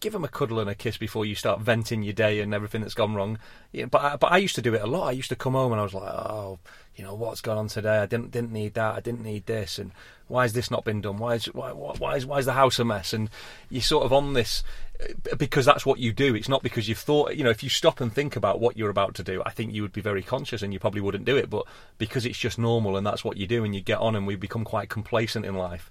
give 0.01 0.12
them 0.12 0.24
a 0.24 0.28
cuddle 0.28 0.61
and 0.61 0.70
a 0.70 0.74
kiss 0.74 0.97
before 0.97 1.24
you 1.24 1.34
start 1.34 1.61
venting 1.61 2.03
your 2.03 2.12
day 2.12 2.41
and 2.41 2.55
everything 2.55 2.80
that's 2.80 2.95
gone 2.95 3.14
wrong. 3.14 3.39
Yeah, 3.72 3.86
but 3.86 4.03
I, 4.03 4.16
but 4.16 4.32
I 4.32 4.39
used 4.39 4.55
to 4.55 4.62
do 4.62 4.74
it 4.74 4.82
a 4.82 4.86
lot. 4.86 5.09
I 5.09 5.12
used 5.12 5.28
to 5.30 5.36
come 5.36 5.55
home 5.55 5.72
and 5.72 5.80
I 5.80 5.84
was 5.84 5.95
like, 5.95 6.09
oh, 6.09 6.59
you 6.99 7.05
know, 7.05 7.14
what's 7.14 7.40
gone 7.40 7.57
on 7.57 7.68
today? 7.68 7.99
I 7.99 8.07
didn't 8.07 8.32
didn't 8.32 8.53
need 8.53 8.74
that. 8.74 8.96
I 8.96 9.01
didn't 9.01 9.22
need 9.22 9.46
this. 9.46 9.78
And 9.78 9.92
why 10.26 10.42
has 10.42 10.53
this 10.53 10.68
not 10.68 10.84
been 10.84 11.01
done? 11.01 11.18
Why 11.18 11.34
is 11.34 11.46
why 11.46 11.70
why 11.70 12.16
is 12.16 12.26
why 12.26 12.38
is 12.38 12.46
the 12.46 12.55
house 12.55 12.80
a 12.80 12.84
mess? 12.84 13.12
And 13.12 13.30
you're 13.70 13.82
sort 13.82 14.05
of 14.05 14.12
on 14.12 14.32
this 14.32 14.64
uh, 15.01 15.36
because 15.36 15.64
that's 15.64 15.86
what 15.86 16.01
you 16.01 16.12
do. 16.12 16.34
It's 16.34 16.49
not 16.49 16.62
because 16.62 16.88
you've 16.88 16.99
thought. 16.99 17.36
You 17.36 17.44
know, 17.44 17.51
if 17.51 17.62
you 17.62 17.68
stop 17.70 18.01
and 18.01 18.12
think 18.12 18.34
about 18.34 18.59
what 18.59 18.76
you're 18.76 18.90
about 18.90 19.14
to 19.14 19.22
do, 19.22 19.40
I 19.46 19.51
think 19.51 19.72
you 19.72 19.82
would 19.82 19.92
be 19.92 20.01
very 20.01 20.24
conscious 20.24 20.61
and 20.61 20.72
you 20.72 20.80
probably 20.80 21.01
wouldn't 21.01 21.24
do 21.24 21.36
it. 21.36 21.49
But 21.49 21.66
because 21.99 22.26
it's 22.26 22.38
just 22.38 22.59
normal 22.59 22.96
and 22.96 23.07
that's 23.07 23.24
what 23.24 23.36
you 23.36 23.46
do, 23.46 23.62
and 23.62 23.76
you 23.76 23.80
get 23.80 23.99
on, 23.99 24.16
and 24.16 24.26
we 24.26 24.34
become 24.34 24.64
quite 24.64 24.88
complacent 24.88 25.46
in 25.46 25.55
life. 25.55 25.90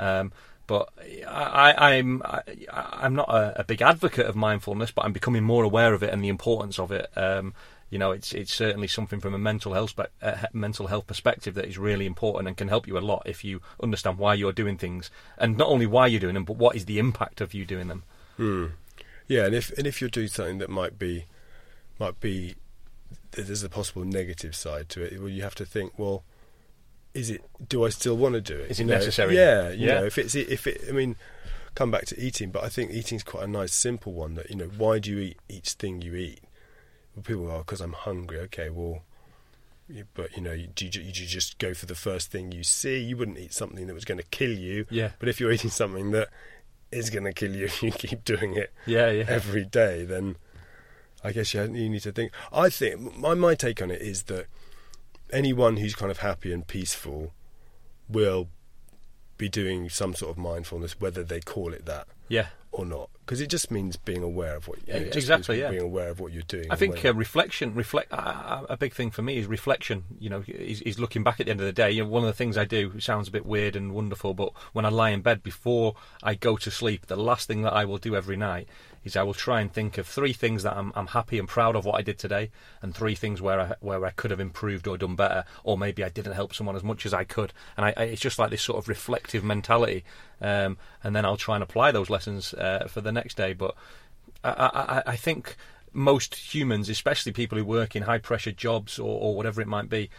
Um, 0.00 0.32
but 0.66 0.90
I, 1.26 1.94
am 1.94 2.20
I, 2.24 2.42
am 3.00 3.14
not 3.14 3.30
a, 3.30 3.60
a, 3.60 3.64
big 3.64 3.80
advocate 3.80 4.26
of 4.26 4.36
mindfulness, 4.36 4.90
but 4.90 5.06
I'm 5.06 5.14
becoming 5.14 5.42
more 5.42 5.64
aware 5.64 5.94
of 5.94 6.02
it 6.02 6.12
and 6.12 6.22
the 6.22 6.28
importance 6.28 6.78
of 6.78 6.92
it. 6.92 7.08
Um, 7.16 7.54
you 7.90 7.98
know, 7.98 8.10
it's 8.10 8.32
it's 8.32 8.52
certainly 8.52 8.88
something 8.88 9.20
from 9.20 9.34
a 9.34 9.38
mental 9.38 9.72
health 9.72 9.94
uh, 10.22 10.36
mental 10.52 10.88
health 10.88 11.06
perspective 11.06 11.54
that 11.54 11.66
is 11.66 11.78
really 11.78 12.06
important 12.06 12.48
and 12.48 12.56
can 12.56 12.68
help 12.68 12.86
you 12.86 12.98
a 12.98 13.00
lot 13.00 13.22
if 13.26 13.44
you 13.44 13.60
understand 13.82 14.18
why 14.18 14.34
you're 14.34 14.52
doing 14.52 14.76
things 14.76 15.10
and 15.38 15.56
not 15.56 15.68
only 15.68 15.86
why 15.86 16.06
you're 16.06 16.20
doing 16.20 16.34
them, 16.34 16.44
but 16.44 16.56
what 16.56 16.76
is 16.76 16.84
the 16.84 16.98
impact 16.98 17.40
of 17.40 17.54
you 17.54 17.64
doing 17.64 17.88
them. 17.88 18.02
Hmm. 18.36 18.66
Yeah, 19.26 19.46
and 19.46 19.54
if 19.54 19.76
and 19.78 19.86
if 19.86 20.00
you're 20.00 20.10
doing 20.10 20.28
something 20.28 20.58
that 20.58 20.70
might 20.70 20.98
be 20.98 21.26
might 21.98 22.20
be 22.20 22.56
there's 23.32 23.62
a 23.62 23.68
possible 23.68 24.04
negative 24.04 24.54
side 24.54 24.88
to 24.90 25.02
it, 25.02 25.18
well, 25.18 25.28
you 25.28 25.42
have 25.42 25.54
to 25.56 25.64
think, 25.64 25.98
well 25.98 26.24
is 27.14 27.30
it? 27.30 27.42
Do 27.68 27.84
I 27.84 27.88
still 27.88 28.16
want 28.16 28.34
to 28.34 28.40
do 28.40 28.56
it? 28.56 28.70
Is 28.70 28.80
it 28.80 28.84
you 28.84 28.90
necessary? 28.90 29.34
Know? 29.34 29.40
Yeah, 29.40 29.70
you 29.70 29.86
yeah. 29.86 29.94
know, 30.00 30.04
if 30.06 30.18
it's 30.18 30.34
if 30.34 30.66
it, 30.66 30.82
I 30.88 30.92
mean, 30.92 31.16
come 31.74 31.90
back 31.90 32.06
to 32.06 32.20
eating, 32.20 32.50
but 32.50 32.64
I 32.64 32.68
think 32.68 32.90
eating 32.90 33.16
is 33.16 33.22
quite 33.22 33.44
a 33.44 33.48
nice, 33.48 33.74
simple 33.74 34.12
one. 34.12 34.34
That 34.34 34.50
you 34.50 34.56
know, 34.56 34.70
why 34.76 34.98
do 34.98 35.10
you 35.10 35.18
eat 35.18 35.38
each 35.48 35.72
thing 35.72 36.02
you 36.02 36.14
eat? 36.14 36.40
Well, 37.18 37.24
people 37.24 37.50
are 37.50 37.58
because 37.58 37.80
I'm 37.80 37.94
hungry. 37.94 38.38
Okay, 38.40 38.70
well, 38.70 39.02
but 40.14 40.36
you 40.36 40.42
know, 40.42 40.56
do 40.56 40.86
you, 40.86 41.02
you 41.02 41.12
just 41.12 41.58
go 41.58 41.74
for 41.74 41.86
the 41.86 41.96
first 41.96 42.30
thing 42.30 42.52
you 42.52 42.62
see? 42.62 43.00
You 43.00 43.16
wouldn't 43.16 43.38
eat 43.38 43.52
something 43.52 43.88
that 43.88 43.94
was 43.94 44.04
going 44.04 44.18
to 44.18 44.26
kill 44.26 44.52
you. 44.52 44.86
Yeah. 44.88 45.10
But 45.18 45.28
if 45.28 45.40
you're 45.40 45.50
eating 45.50 45.70
something 45.70 46.12
that 46.12 46.28
is 46.92 47.10
going 47.10 47.24
to 47.24 47.32
kill 47.32 47.54
you 47.54 47.64
if 47.82 47.82
you 47.82 47.90
keep 47.90 48.24
doing 48.24 48.54
it 48.54 48.72
Yeah, 48.86 49.10
yeah. 49.10 49.24
every 49.26 49.64
day, 49.64 50.04
then 50.04 50.36
I 51.24 51.32
guess 51.32 51.52
you, 51.52 51.62
you 51.62 51.88
need 51.88 52.02
to 52.02 52.12
think. 52.12 52.30
I 52.52 52.70
think 52.70 53.18
my 53.18 53.34
my 53.34 53.56
take 53.56 53.82
on 53.82 53.90
it 53.90 54.00
is 54.00 54.24
that 54.24 54.46
anyone 55.32 55.78
who's 55.78 55.96
kind 55.96 56.12
of 56.12 56.18
happy 56.18 56.52
and 56.52 56.66
peaceful 56.66 57.32
will 58.08 58.48
be 59.38 59.48
doing 59.48 59.88
some 59.88 60.14
sort 60.14 60.30
of 60.30 60.38
mindfulness, 60.38 61.00
whether 61.00 61.24
they 61.24 61.40
call 61.40 61.72
it 61.72 61.84
that 61.86 62.06
yeah. 62.28 62.46
or 62.70 62.86
not, 62.86 63.10
because 63.28 63.42
it 63.42 63.50
just 63.50 63.70
means 63.70 63.96
being 63.96 64.22
aware 64.22 64.56
of 64.56 64.68
what. 64.68 64.78
yeah, 64.86 64.94
exactly 64.94 65.60
yeah. 65.60 65.68
being 65.68 65.82
aware 65.82 66.08
of 66.08 66.18
what 66.18 66.32
you're 66.32 66.40
doing. 66.44 66.64
I 66.70 66.76
think 66.76 67.04
uh, 67.04 67.12
reflection, 67.12 67.74
reflect. 67.74 68.10
Uh, 68.10 68.64
a 68.70 68.76
big 68.78 68.94
thing 68.94 69.10
for 69.10 69.20
me 69.20 69.36
is 69.36 69.46
reflection. 69.46 70.04
You 70.18 70.30
know, 70.30 70.44
is, 70.48 70.80
is 70.80 70.98
looking 70.98 71.24
back 71.24 71.38
at 71.38 71.44
the 71.44 71.50
end 71.50 71.60
of 71.60 71.66
the 71.66 71.72
day. 71.74 71.90
You 71.90 72.04
know, 72.04 72.08
one 72.08 72.22
of 72.22 72.26
the 72.26 72.32
things 72.32 72.56
I 72.56 72.64
do 72.64 72.90
it 72.96 73.02
sounds 73.02 73.28
a 73.28 73.30
bit 73.30 73.44
weird 73.44 73.76
and 73.76 73.92
wonderful, 73.92 74.32
but 74.32 74.54
when 74.72 74.86
I 74.86 74.88
lie 74.88 75.10
in 75.10 75.20
bed 75.20 75.42
before 75.42 75.94
I 76.22 76.36
go 76.36 76.56
to 76.56 76.70
sleep, 76.70 77.04
the 77.04 77.16
last 77.16 77.46
thing 77.46 77.60
that 77.62 77.74
I 77.74 77.84
will 77.84 77.98
do 77.98 78.16
every 78.16 78.38
night 78.38 78.66
is 79.04 79.16
I 79.16 79.22
will 79.22 79.34
try 79.34 79.60
and 79.60 79.72
think 79.72 79.98
of 79.98 80.06
three 80.06 80.32
things 80.32 80.62
that 80.62 80.76
I'm, 80.76 80.92
I'm 80.94 81.08
happy 81.08 81.38
and 81.38 81.48
proud 81.48 81.76
of 81.76 81.84
what 81.84 81.96
I 81.96 82.02
did 82.02 82.18
today, 82.18 82.50
and 82.82 82.94
three 82.94 83.14
things 83.14 83.40
where 83.42 83.60
I 83.60 83.74
where 83.80 84.04
I 84.04 84.10
could 84.10 84.30
have 84.30 84.40
improved 84.40 84.86
or 84.86 84.96
done 84.96 85.16
better, 85.16 85.44
or 85.64 85.76
maybe 85.76 86.04
I 86.04 86.08
didn't 86.08 86.32
help 86.32 86.54
someone 86.54 86.76
as 86.76 86.84
much 86.84 87.06
as 87.06 87.14
I 87.14 87.24
could. 87.24 87.52
And 87.76 87.86
I, 87.86 87.94
I, 87.96 88.02
it's 88.04 88.22
just 88.22 88.38
like 88.38 88.50
this 88.50 88.62
sort 88.62 88.78
of 88.78 88.88
reflective 88.88 89.44
mentality, 89.44 90.04
um, 90.40 90.78
and 91.02 91.14
then 91.14 91.24
I'll 91.24 91.36
try 91.36 91.56
and 91.56 91.62
apply 91.62 91.92
those 91.92 92.10
lessons 92.10 92.54
uh, 92.54 92.86
for 92.88 93.00
the 93.00 93.12
next 93.18 93.36
day. 93.36 93.52
But 93.52 93.74
I, 94.42 95.02
I, 95.06 95.12
I 95.12 95.16
think 95.16 95.56
most 95.92 96.34
humans, 96.34 96.88
especially 96.88 97.32
people 97.32 97.58
who 97.58 97.64
work 97.64 97.96
in 97.96 98.02
high 98.02 98.18
pressure 98.18 98.52
jobs 98.52 98.98
or, 98.98 99.20
or 99.20 99.36
whatever 99.36 99.60
it 99.60 99.68
might 99.68 99.88
be, 99.88 100.10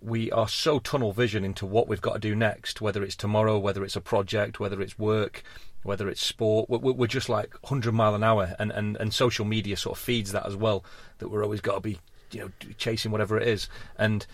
we 0.00 0.30
are 0.32 0.48
so 0.48 0.78
tunnel 0.78 1.12
vision 1.12 1.44
into 1.44 1.64
what 1.64 1.88
we've 1.88 2.00
got 2.00 2.14
to 2.14 2.18
do 2.18 2.34
next, 2.34 2.80
whether 2.80 3.02
it's 3.02 3.16
tomorrow, 3.16 3.58
whether 3.58 3.84
it's 3.84 3.96
a 3.96 4.00
project, 4.00 4.60
whether 4.60 4.80
it's 4.82 4.98
work, 4.98 5.42
whether 5.82 6.08
it's 6.08 6.24
sport. 6.24 6.68
We're, 6.68 7.06
just 7.06 7.28
like 7.28 7.54
100 7.62 7.92
mile 7.92 8.14
an 8.14 8.22
hour, 8.22 8.54
and, 8.58 8.70
and, 8.70 8.96
and 8.96 9.14
social 9.14 9.44
media 9.44 9.76
sort 9.76 9.96
of 9.96 10.02
feeds 10.02 10.32
that 10.32 10.46
as 10.46 10.56
well. 10.56 10.84
That 11.18 11.28
we're 11.28 11.42
always 11.42 11.62
got 11.62 11.74
to 11.74 11.80
be, 11.80 11.98
you 12.32 12.40
know, 12.40 12.50
chasing 12.76 13.12
whatever 13.12 13.38
it 13.38 13.48
is, 13.48 13.68
and 13.96 14.26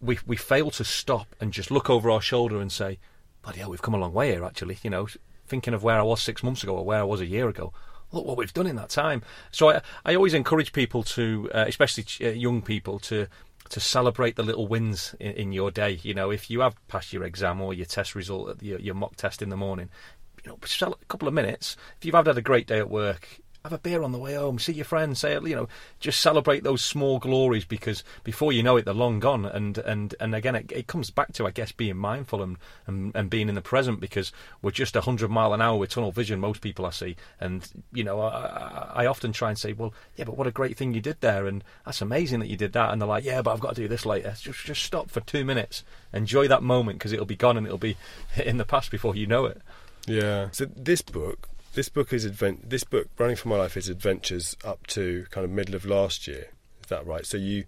we 0.00 0.18
we 0.26 0.36
fail 0.36 0.70
to 0.72 0.84
stop 0.84 1.34
and 1.40 1.52
just 1.52 1.70
look 1.70 1.88
over 1.90 2.10
our 2.10 2.20
shoulder 2.20 2.60
and 2.60 2.72
say, 2.72 2.98
"Bloody 3.42 3.60
hell, 3.60 3.70
we've 3.70 3.82
come 3.82 3.94
a 3.94 3.98
long 3.98 4.12
way 4.12 4.32
here." 4.32 4.44
Actually, 4.44 4.78
you 4.82 4.90
know, 4.90 5.06
thinking 5.48 5.74
of 5.74 5.82
where 5.82 5.98
I 5.98 6.02
was 6.02 6.22
six 6.22 6.42
months 6.42 6.62
ago 6.62 6.76
or 6.76 6.84
where 6.84 7.00
I 7.00 7.04
was 7.04 7.20
a 7.20 7.26
year 7.26 7.48
ago. 7.48 7.72
Look 8.12 8.24
what 8.24 8.36
we've 8.38 8.52
done 8.52 8.66
in 8.66 8.76
that 8.76 8.88
time. 8.88 9.22
So 9.50 9.70
I, 9.70 9.82
I 10.04 10.14
always 10.14 10.34
encourage 10.34 10.72
people 10.72 11.02
to, 11.02 11.50
uh, 11.52 11.64
especially 11.68 12.04
ch- 12.04 12.22
uh, 12.22 12.28
young 12.28 12.62
people, 12.62 12.98
to 13.00 13.26
to 13.70 13.80
celebrate 13.80 14.36
the 14.36 14.42
little 14.42 14.66
wins 14.66 15.14
in, 15.20 15.32
in 15.32 15.52
your 15.52 15.70
day. 15.70 15.98
You 16.02 16.14
know, 16.14 16.30
if 16.30 16.50
you 16.50 16.60
have 16.60 16.74
passed 16.88 17.12
your 17.12 17.24
exam 17.24 17.60
or 17.60 17.74
your 17.74 17.84
test 17.84 18.14
result 18.14 18.62
your, 18.62 18.78
your 18.80 18.94
mock 18.94 19.16
test 19.16 19.42
in 19.42 19.50
the 19.50 19.56
morning, 19.56 19.90
you 20.44 20.50
know, 20.50 20.58
a 20.86 21.04
couple 21.06 21.28
of 21.28 21.34
minutes. 21.34 21.76
If 21.98 22.06
you've 22.06 22.14
had 22.14 22.28
a 22.28 22.40
great 22.40 22.66
day 22.66 22.78
at 22.78 22.90
work, 22.90 23.40
have 23.64 23.72
a 23.72 23.78
beer 23.78 24.02
on 24.02 24.12
the 24.12 24.18
way 24.18 24.34
home, 24.34 24.58
see 24.58 24.72
your 24.72 24.84
friends, 24.84 25.20
say, 25.20 25.34
you 25.34 25.56
know, 25.56 25.68
just 26.00 26.20
celebrate 26.20 26.62
those 26.62 26.82
small 26.82 27.18
glories 27.18 27.64
because 27.64 28.04
before 28.24 28.52
you 28.52 28.62
know 28.62 28.76
it, 28.76 28.84
they're 28.84 28.94
long 28.94 29.20
gone. 29.20 29.44
And 29.44 29.78
and 29.78 30.14
and 30.20 30.34
again, 30.34 30.54
it, 30.54 30.72
it 30.72 30.86
comes 30.86 31.10
back 31.10 31.32
to, 31.34 31.46
I 31.46 31.50
guess, 31.50 31.72
being 31.72 31.96
mindful 31.96 32.42
and, 32.42 32.56
and, 32.86 33.14
and 33.14 33.30
being 33.30 33.48
in 33.48 33.54
the 33.54 33.60
present 33.60 34.00
because 34.00 34.32
we're 34.62 34.70
just 34.70 34.94
hundred 34.94 35.30
mile 35.30 35.54
an 35.54 35.62
hour 35.62 35.78
with 35.78 35.90
tunnel 35.90 36.12
vision. 36.12 36.40
Most 36.40 36.60
people 36.60 36.84
I 36.86 36.90
see, 36.90 37.16
and 37.40 37.68
you 37.92 38.04
know, 38.04 38.20
I, 38.20 38.28
I, 38.28 39.02
I 39.02 39.06
often 39.06 39.32
try 39.32 39.48
and 39.48 39.58
say, 39.58 39.72
well, 39.72 39.94
yeah, 40.16 40.24
but 40.24 40.36
what 40.36 40.46
a 40.46 40.52
great 40.52 40.76
thing 40.76 40.94
you 40.94 41.00
did 41.00 41.20
there, 41.20 41.46
and 41.46 41.64
that's 41.84 42.02
amazing 42.02 42.40
that 42.40 42.48
you 42.48 42.56
did 42.56 42.72
that. 42.72 42.92
And 42.92 43.00
they're 43.00 43.08
like, 43.08 43.24
yeah, 43.24 43.42
but 43.42 43.52
I've 43.52 43.60
got 43.60 43.74
to 43.74 43.82
do 43.82 43.88
this 43.88 44.06
later. 44.06 44.34
Just 44.38 44.64
just 44.64 44.82
stop 44.82 45.10
for 45.10 45.20
two 45.20 45.44
minutes, 45.44 45.84
enjoy 46.12 46.48
that 46.48 46.62
moment 46.62 46.98
because 46.98 47.12
it'll 47.12 47.26
be 47.26 47.36
gone 47.36 47.56
and 47.56 47.66
it'll 47.66 47.78
be 47.78 47.96
in 48.44 48.56
the 48.56 48.64
past 48.64 48.90
before 48.90 49.14
you 49.14 49.26
know 49.26 49.46
it. 49.46 49.60
Yeah. 50.06 50.48
So 50.52 50.64
this 50.64 51.02
book, 51.02 51.48
this 51.78 51.88
book 51.88 52.12
is 52.12 52.26
advent. 52.26 52.68
This 52.70 52.82
book, 52.82 53.06
Running 53.18 53.36
for 53.36 53.46
My 53.46 53.56
Life, 53.56 53.76
is 53.76 53.88
adventures 53.88 54.56
up 54.64 54.88
to 54.88 55.26
kind 55.30 55.44
of 55.44 55.50
middle 55.52 55.76
of 55.76 55.86
last 55.86 56.26
year. 56.26 56.48
Is 56.82 56.88
that 56.88 57.06
right? 57.06 57.24
So 57.24 57.36
you, 57.36 57.66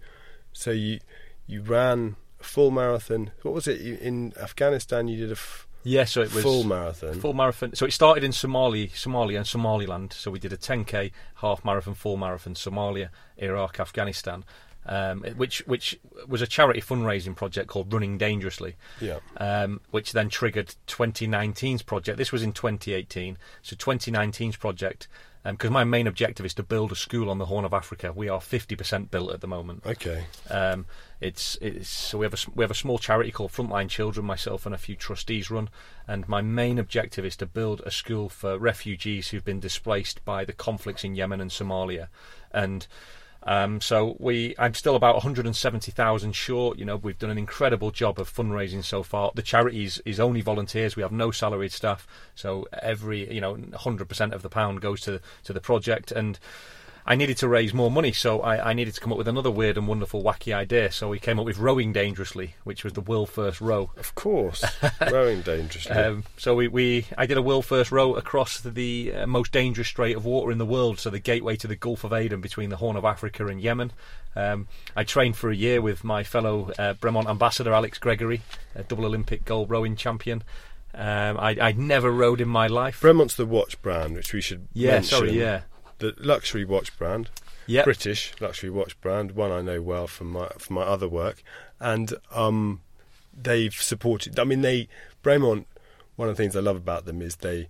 so 0.51 0.71
you, 0.71 0.99
you 1.47 1.61
ran 1.61 2.17
a 2.41 2.43
full 2.43 2.71
marathon. 2.71 3.31
What 3.43 3.53
was 3.53 3.69
it 3.69 3.79
you, 3.79 3.97
in 4.01 4.33
Afghanistan? 4.37 5.07
You 5.07 5.15
did 5.15 5.29
a 5.29 5.39
f- 5.39 5.65
Yeah, 5.83 6.03
so 6.03 6.21
it 6.23 6.33
was 6.33 6.43
full 6.43 6.65
marathon. 6.65 7.21
Full 7.21 7.33
marathon. 7.33 7.73
So 7.73 7.85
it 7.85 7.93
started 7.93 8.25
in 8.25 8.33
Somali, 8.33 8.89
Somalia, 8.89 9.37
and 9.37 9.47
Somaliland. 9.47 10.11
So 10.11 10.29
we 10.29 10.39
did 10.39 10.51
a 10.51 10.57
10k 10.57 11.13
half 11.35 11.63
marathon, 11.63 11.93
full 11.93 12.17
marathon, 12.17 12.55
Somalia, 12.55 13.11
Iraq, 13.37 13.79
Afghanistan, 13.79 14.43
um, 14.85 15.21
which 15.35 15.59
which 15.67 15.99
was 16.27 16.41
a 16.41 16.47
charity 16.47 16.81
fundraising 16.81 17.35
project 17.35 17.67
called 17.67 17.93
Running 17.93 18.17
Dangerously, 18.17 18.75
Yeah. 18.99 19.19
um, 19.37 19.81
which 19.91 20.11
then 20.11 20.29
triggered 20.29 20.75
2019's 20.87 21.83
project. 21.83 22.17
This 22.17 22.31
was 22.31 22.43
in 22.43 22.51
2018. 22.53 23.37
So 23.61 23.75
2019's 23.75 24.57
project, 24.57 25.07
because 25.43 25.71
my 25.71 25.83
main 25.83 26.07
objective 26.07 26.45
is 26.45 26.53
to 26.55 26.63
build 26.63 26.91
a 26.91 26.95
school 26.95 27.29
on 27.29 27.37
the 27.37 27.45
Horn 27.45 27.65
of 27.65 27.73
Africa. 27.73 28.11
We 28.13 28.29
are 28.29 28.39
50% 28.39 29.09
built 29.11 29.31
at 29.33 29.41
the 29.41 29.47
moment. 29.47 29.83
Okay. 29.85 30.25
Um, 30.49 30.85
it's, 31.19 31.57
it's 31.61 31.89
so 31.89 32.17
we 32.19 32.25
have 32.25 32.33
a 32.33 32.37
we 32.55 32.63
have 32.63 32.71
a 32.71 32.75
small 32.75 32.97
charity 32.97 33.31
called 33.31 33.51
Frontline 33.51 33.89
Children. 33.89 34.25
Myself 34.25 34.65
and 34.65 34.73
a 34.73 34.79
few 34.79 34.95
trustees 34.95 35.51
run, 35.51 35.69
and 36.07 36.27
my 36.27 36.41
main 36.41 36.79
objective 36.79 37.23
is 37.23 37.35
to 37.37 37.45
build 37.45 37.81
a 37.85 37.91
school 37.91 38.29
for 38.29 38.57
refugees 38.57 39.29
who've 39.29 39.45
been 39.45 39.59
displaced 39.59 40.25
by 40.25 40.43
the 40.43 40.53
conflicts 40.53 41.03
in 41.03 41.13
Yemen 41.15 41.39
and 41.39 41.51
Somalia, 41.51 42.07
and. 42.51 42.87
Um, 43.43 43.81
so 43.81 44.15
we, 44.19 44.55
I'm 44.59 44.73
still 44.73 44.95
about 44.95 45.15
170,000 45.15 46.31
short. 46.33 46.77
You 46.77 46.85
know, 46.85 46.97
we've 46.97 47.17
done 47.17 47.31
an 47.31 47.37
incredible 47.37 47.91
job 47.91 48.19
of 48.19 48.31
fundraising 48.31 48.83
so 48.83 49.03
far. 49.03 49.31
The 49.33 49.41
charity 49.41 49.83
is, 49.83 50.01
is 50.05 50.19
only 50.19 50.41
volunteers. 50.41 50.95
We 50.95 51.01
have 51.01 51.11
no 51.11 51.31
salaried 51.31 51.71
staff. 51.71 52.07
So 52.35 52.67
every, 52.81 53.33
you 53.33 53.41
know, 53.41 53.55
100% 53.55 54.31
of 54.31 54.41
the 54.41 54.49
pound 54.49 54.81
goes 54.81 55.01
to 55.01 55.21
to 55.43 55.53
the 55.53 55.61
project. 55.61 56.11
And 56.11 56.37
I 57.05 57.15
needed 57.15 57.37
to 57.37 57.47
raise 57.47 57.73
more 57.73 57.89
money, 57.89 58.11
so 58.11 58.41
I, 58.41 58.69
I 58.69 58.73
needed 58.73 58.93
to 58.93 59.01
come 59.01 59.11
up 59.11 59.17
with 59.17 59.27
another 59.27 59.49
weird 59.49 59.77
and 59.77 59.87
wonderful, 59.87 60.23
wacky 60.23 60.53
idea. 60.53 60.91
So 60.91 61.09
we 61.09 61.19
came 61.19 61.39
up 61.39 61.45
with 61.45 61.57
rowing 61.57 61.93
dangerously, 61.93 62.55
which 62.63 62.83
was 62.83 62.93
the 62.93 63.01
world 63.01 63.29
first 63.29 63.59
row. 63.59 63.91
Of 63.97 64.15
course. 64.15 64.63
Rowing 65.11 65.41
dangerously. 65.41 65.91
Um, 66.01 66.23
so 66.37 66.55
we, 66.55 66.67
we 66.67 67.05
I 67.17 67.25
did 67.25 67.37
a 67.37 67.41
world 67.41 67.65
first 67.65 67.91
row 67.91 68.15
across 68.15 68.59
the 68.61 69.13
uh, 69.13 69.27
most 69.27 69.51
dangerous 69.51 69.87
strait 69.87 70.15
of 70.15 70.25
water 70.25 70.51
in 70.51 70.57
the 70.57 70.65
world, 70.65 70.99
so 70.99 71.09
the 71.09 71.19
gateway 71.19 71.55
to 71.57 71.67
the 71.67 71.75
Gulf 71.75 72.03
of 72.03 72.13
Aden 72.13 72.41
between 72.41 72.69
the 72.69 72.77
Horn 72.77 72.95
of 72.95 73.05
Africa 73.05 73.45
and 73.45 73.61
Yemen. 73.61 73.91
Um, 74.35 74.67
I 74.95 75.03
trained 75.03 75.37
for 75.37 75.51
a 75.51 75.55
year 75.55 75.81
with 75.81 76.03
my 76.03 76.23
fellow 76.23 76.71
uh, 76.79 76.93
Bremont 76.95 77.29
ambassador 77.29 77.73
Alex 77.73 77.97
Gregory, 77.97 78.41
a 78.73 78.83
double 78.83 79.05
Olympic 79.05 79.45
gold 79.45 79.69
rowing 79.69 79.95
champion. 79.95 80.43
Um, 80.93 81.37
I, 81.37 81.57
I'd 81.61 81.77
never 81.77 82.11
rowed 82.11 82.41
in 82.41 82.49
my 82.49 82.67
life. 82.67 83.01
Bremont's 83.01 83.35
the 83.35 83.45
watch 83.45 83.81
brand, 83.81 84.15
which 84.15 84.33
we 84.33 84.41
should 84.41 84.67
yeah, 84.73 84.93
mention. 84.93 85.17
sorry, 85.17 85.39
yeah, 85.39 85.61
The 86.01 86.15
luxury 86.17 86.65
watch 86.65 86.97
brand. 86.97 87.29
yeah. 87.67 87.83
British 87.83 88.33
luxury 88.39 88.69
watch 88.71 88.99
brand, 89.01 89.31
one 89.33 89.51
I 89.51 89.61
know 89.61 89.81
well 89.81 90.07
from 90.07 90.31
my 90.31 90.47
from 90.57 90.75
my 90.75 90.81
other 90.81 91.07
work, 91.07 91.43
and 91.79 92.13
um, 92.31 92.81
they've 93.31 93.73
supported. 93.73 94.39
I 94.39 94.43
mean, 94.43 94.61
they 94.61 94.87
Bremont. 95.23 95.65
One 96.15 96.27
of 96.27 96.35
the 96.35 96.43
things 96.43 96.55
I 96.55 96.59
love 96.59 96.75
about 96.75 97.05
them 97.05 97.21
is 97.21 97.37
they 97.37 97.69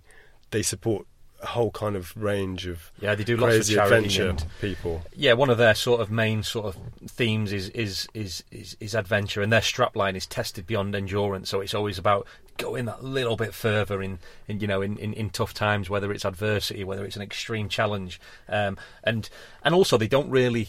they 0.50 0.62
support 0.62 1.06
a 1.42 1.46
whole 1.46 1.70
kind 1.72 1.96
of 1.96 2.16
range 2.16 2.66
of 2.66 2.90
Yeah, 3.00 3.14
they 3.14 3.24
do 3.24 3.36
lots 3.36 3.56
of 3.68 3.74
charity 3.74 3.96
adventure 3.96 4.28
and 4.30 4.44
people. 4.60 5.02
yeah, 5.14 5.32
one 5.32 5.50
of 5.50 5.58
their 5.58 5.74
sort 5.74 6.00
of 6.00 6.10
main 6.10 6.42
sort 6.42 6.66
of 6.66 6.76
themes 7.10 7.52
is 7.52 7.68
is 7.70 8.08
is 8.14 8.44
is, 8.50 8.76
is 8.80 8.94
adventure, 8.94 9.42
and 9.42 9.52
their 9.52 9.60
strapline 9.60 10.14
is 10.14 10.26
tested 10.26 10.66
beyond 10.66 10.94
endurance. 10.94 11.50
So 11.50 11.60
it's 11.60 11.74
always 11.74 11.98
about 11.98 12.26
going 12.58 12.84
that 12.84 13.02
little 13.02 13.36
bit 13.36 13.54
further 13.54 14.02
in, 14.02 14.18
in 14.46 14.60
you 14.60 14.66
know 14.66 14.82
in, 14.82 14.96
in, 14.98 15.12
in 15.14 15.30
tough 15.30 15.52
times, 15.54 15.90
whether 15.90 16.12
it's 16.12 16.24
adversity, 16.24 16.84
whether 16.84 17.04
it's 17.04 17.16
an 17.16 17.22
extreme 17.22 17.68
challenge, 17.68 18.20
um, 18.48 18.76
and 19.02 19.28
and 19.64 19.74
also 19.74 19.98
they 19.98 20.08
don't 20.08 20.30
really. 20.30 20.68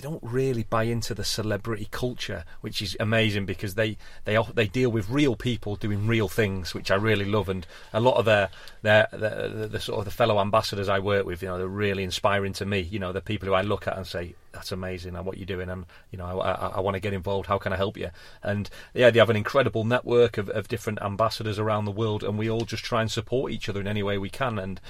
They 0.00 0.08
don't 0.08 0.22
really 0.22 0.62
buy 0.62 0.84
into 0.84 1.12
the 1.12 1.24
celebrity 1.24 1.86
culture, 1.90 2.44
which 2.62 2.80
is 2.80 2.96
amazing 2.98 3.44
because 3.44 3.74
they 3.74 3.98
they 4.24 4.38
they 4.54 4.66
deal 4.66 4.90
with 4.90 5.10
real 5.10 5.36
people 5.36 5.76
doing 5.76 6.06
real 6.06 6.26
things, 6.26 6.72
which 6.72 6.90
I 6.90 6.94
really 6.94 7.26
love. 7.26 7.50
And 7.50 7.66
a 7.92 8.00
lot 8.00 8.16
of 8.16 8.24
their 8.24 8.48
their 8.80 9.08
the, 9.12 9.68
the, 9.70 9.78
sort 9.78 9.98
of 9.98 10.06
the 10.06 10.10
fellow 10.10 10.40
ambassadors 10.40 10.88
I 10.88 11.00
work 11.00 11.26
with, 11.26 11.42
you 11.42 11.48
know, 11.48 11.58
they're 11.58 11.68
really 11.68 12.02
inspiring 12.02 12.54
to 12.54 12.64
me. 12.64 12.80
You 12.80 12.98
know, 12.98 13.12
the 13.12 13.20
people 13.20 13.46
who 13.46 13.52
I 13.52 13.60
look 13.60 13.86
at 13.86 13.98
and 13.98 14.06
say, 14.06 14.36
"That's 14.52 14.72
amazing, 14.72 15.16
and 15.16 15.26
what 15.26 15.36
you're 15.36 15.44
doing," 15.44 15.68
and 15.68 15.84
you 16.10 16.16
know, 16.16 16.40
I, 16.40 16.52
I, 16.52 16.66
I 16.76 16.80
want 16.80 16.94
to 16.94 17.00
get 17.00 17.12
involved. 17.12 17.48
How 17.48 17.58
can 17.58 17.74
I 17.74 17.76
help 17.76 17.98
you? 17.98 18.08
And 18.42 18.70
yeah, 18.94 19.10
they 19.10 19.18
have 19.18 19.28
an 19.28 19.36
incredible 19.36 19.84
network 19.84 20.38
of, 20.38 20.48
of 20.48 20.66
different 20.68 21.02
ambassadors 21.02 21.58
around 21.58 21.84
the 21.84 21.90
world, 21.90 22.24
and 22.24 22.38
we 22.38 22.48
all 22.48 22.64
just 22.64 22.84
try 22.84 23.02
and 23.02 23.10
support 23.10 23.52
each 23.52 23.68
other 23.68 23.82
in 23.82 23.86
any 23.86 24.02
way 24.02 24.16
we 24.16 24.30
can. 24.30 24.58
And 24.58 24.80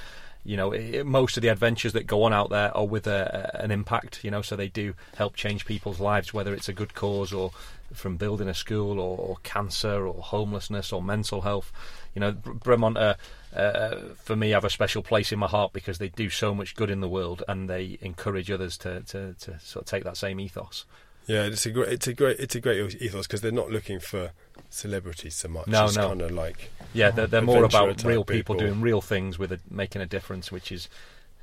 you 0.45 0.57
know, 0.57 0.73
it, 0.73 1.05
most 1.05 1.37
of 1.37 1.43
the 1.43 1.49
adventures 1.49 1.93
that 1.93 2.07
go 2.07 2.23
on 2.23 2.33
out 2.33 2.51
there 2.51 2.77
are 2.77 2.87
with 2.87 3.07
a, 3.07 3.51
an 3.55 3.71
impact. 3.71 4.25
You 4.25 4.31
know, 4.31 4.43
so 4.43 4.57
they 4.57 4.69
do 4.69 4.95
help 5.17 5.37
change 5.37 5.67
people's 5.67 6.01
lives, 6.01 6.33
whether 6.33 6.55
it's 6.55 6.69
a 6.69 6.73
good 6.73 6.95
cause 6.95 7.33
or 7.33 7.53
from 7.93 8.17
building 8.17 8.49
a 8.49 8.55
school 8.55 8.99
or, 9.01 9.19
or 9.19 9.37
cancer 9.43 10.07
or 10.07 10.23
homelessness 10.23 10.93
or 10.93 11.03
mental 11.03 11.43
health. 11.43 11.73
You 12.15 12.21
know, 12.21 12.33
Bre- 12.33 12.53
Bremont, 12.53 12.97
uh, 12.97 13.59
uh, 13.59 14.15
for 14.17 14.37
me, 14.37 14.51
have 14.51 14.65
a 14.65 14.71
special 14.71 15.03
place 15.03 15.33
in 15.33 15.39
my 15.39 15.49
heart 15.49 15.73
because 15.73 15.99
they 15.99 16.09
do 16.09 16.31
so 16.31 16.55
much 16.55 16.75
good 16.75 16.91
in 16.91 17.01
the 17.01 17.09
world 17.09 17.43
and 17.49 17.69
they 17.69 17.99
encourage 18.01 18.51
others 18.51 18.77
to, 18.79 19.01
to, 19.03 19.35
to 19.35 19.59
sort 19.61 19.85
of 19.85 19.87
take 19.87 20.05
that 20.05 20.17
same 20.17 20.41
ethos. 20.41 20.85
Yeah, 21.27 21.45
it's 21.45 21.65
a 21.67 21.71
great, 21.71 21.89
it's 21.89 22.07
a 22.07 22.15
great, 22.15 22.41
it's 22.41 22.55
a 22.55 22.61
great 22.61 23.01
ethos 23.01 23.27
because 23.27 23.41
they're 23.41 23.53
not 23.53 23.71
looking 23.71 24.01
for 24.01 24.33
celebrities 24.69 25.37
so 25.37 25.49
much. 25.49 25.67
No, 25.69 25.85
it's 25.85 25.97
no. 25.97 26.09
kind 26.09 26.23
of 26.23 26.31
like 26.33 26.71
Yeah, 26.93 27.11
they're, 27.11 27.27
they're 27.27 27.43
more 27.43 27.65
about 27.65 28.03
real 28.03 28.25
people, 28.25 28.55
people. 28.55 28.57
doing 28.57 28.81
real 28.81 29.01
things 29.01 29.39
with 29.39 29.53
a, 29.53 29.61
making 29.71 30.03
a 30.03 30.07
difference, 30.07 30.51
which 30.51 30.73
is 30.73 30.89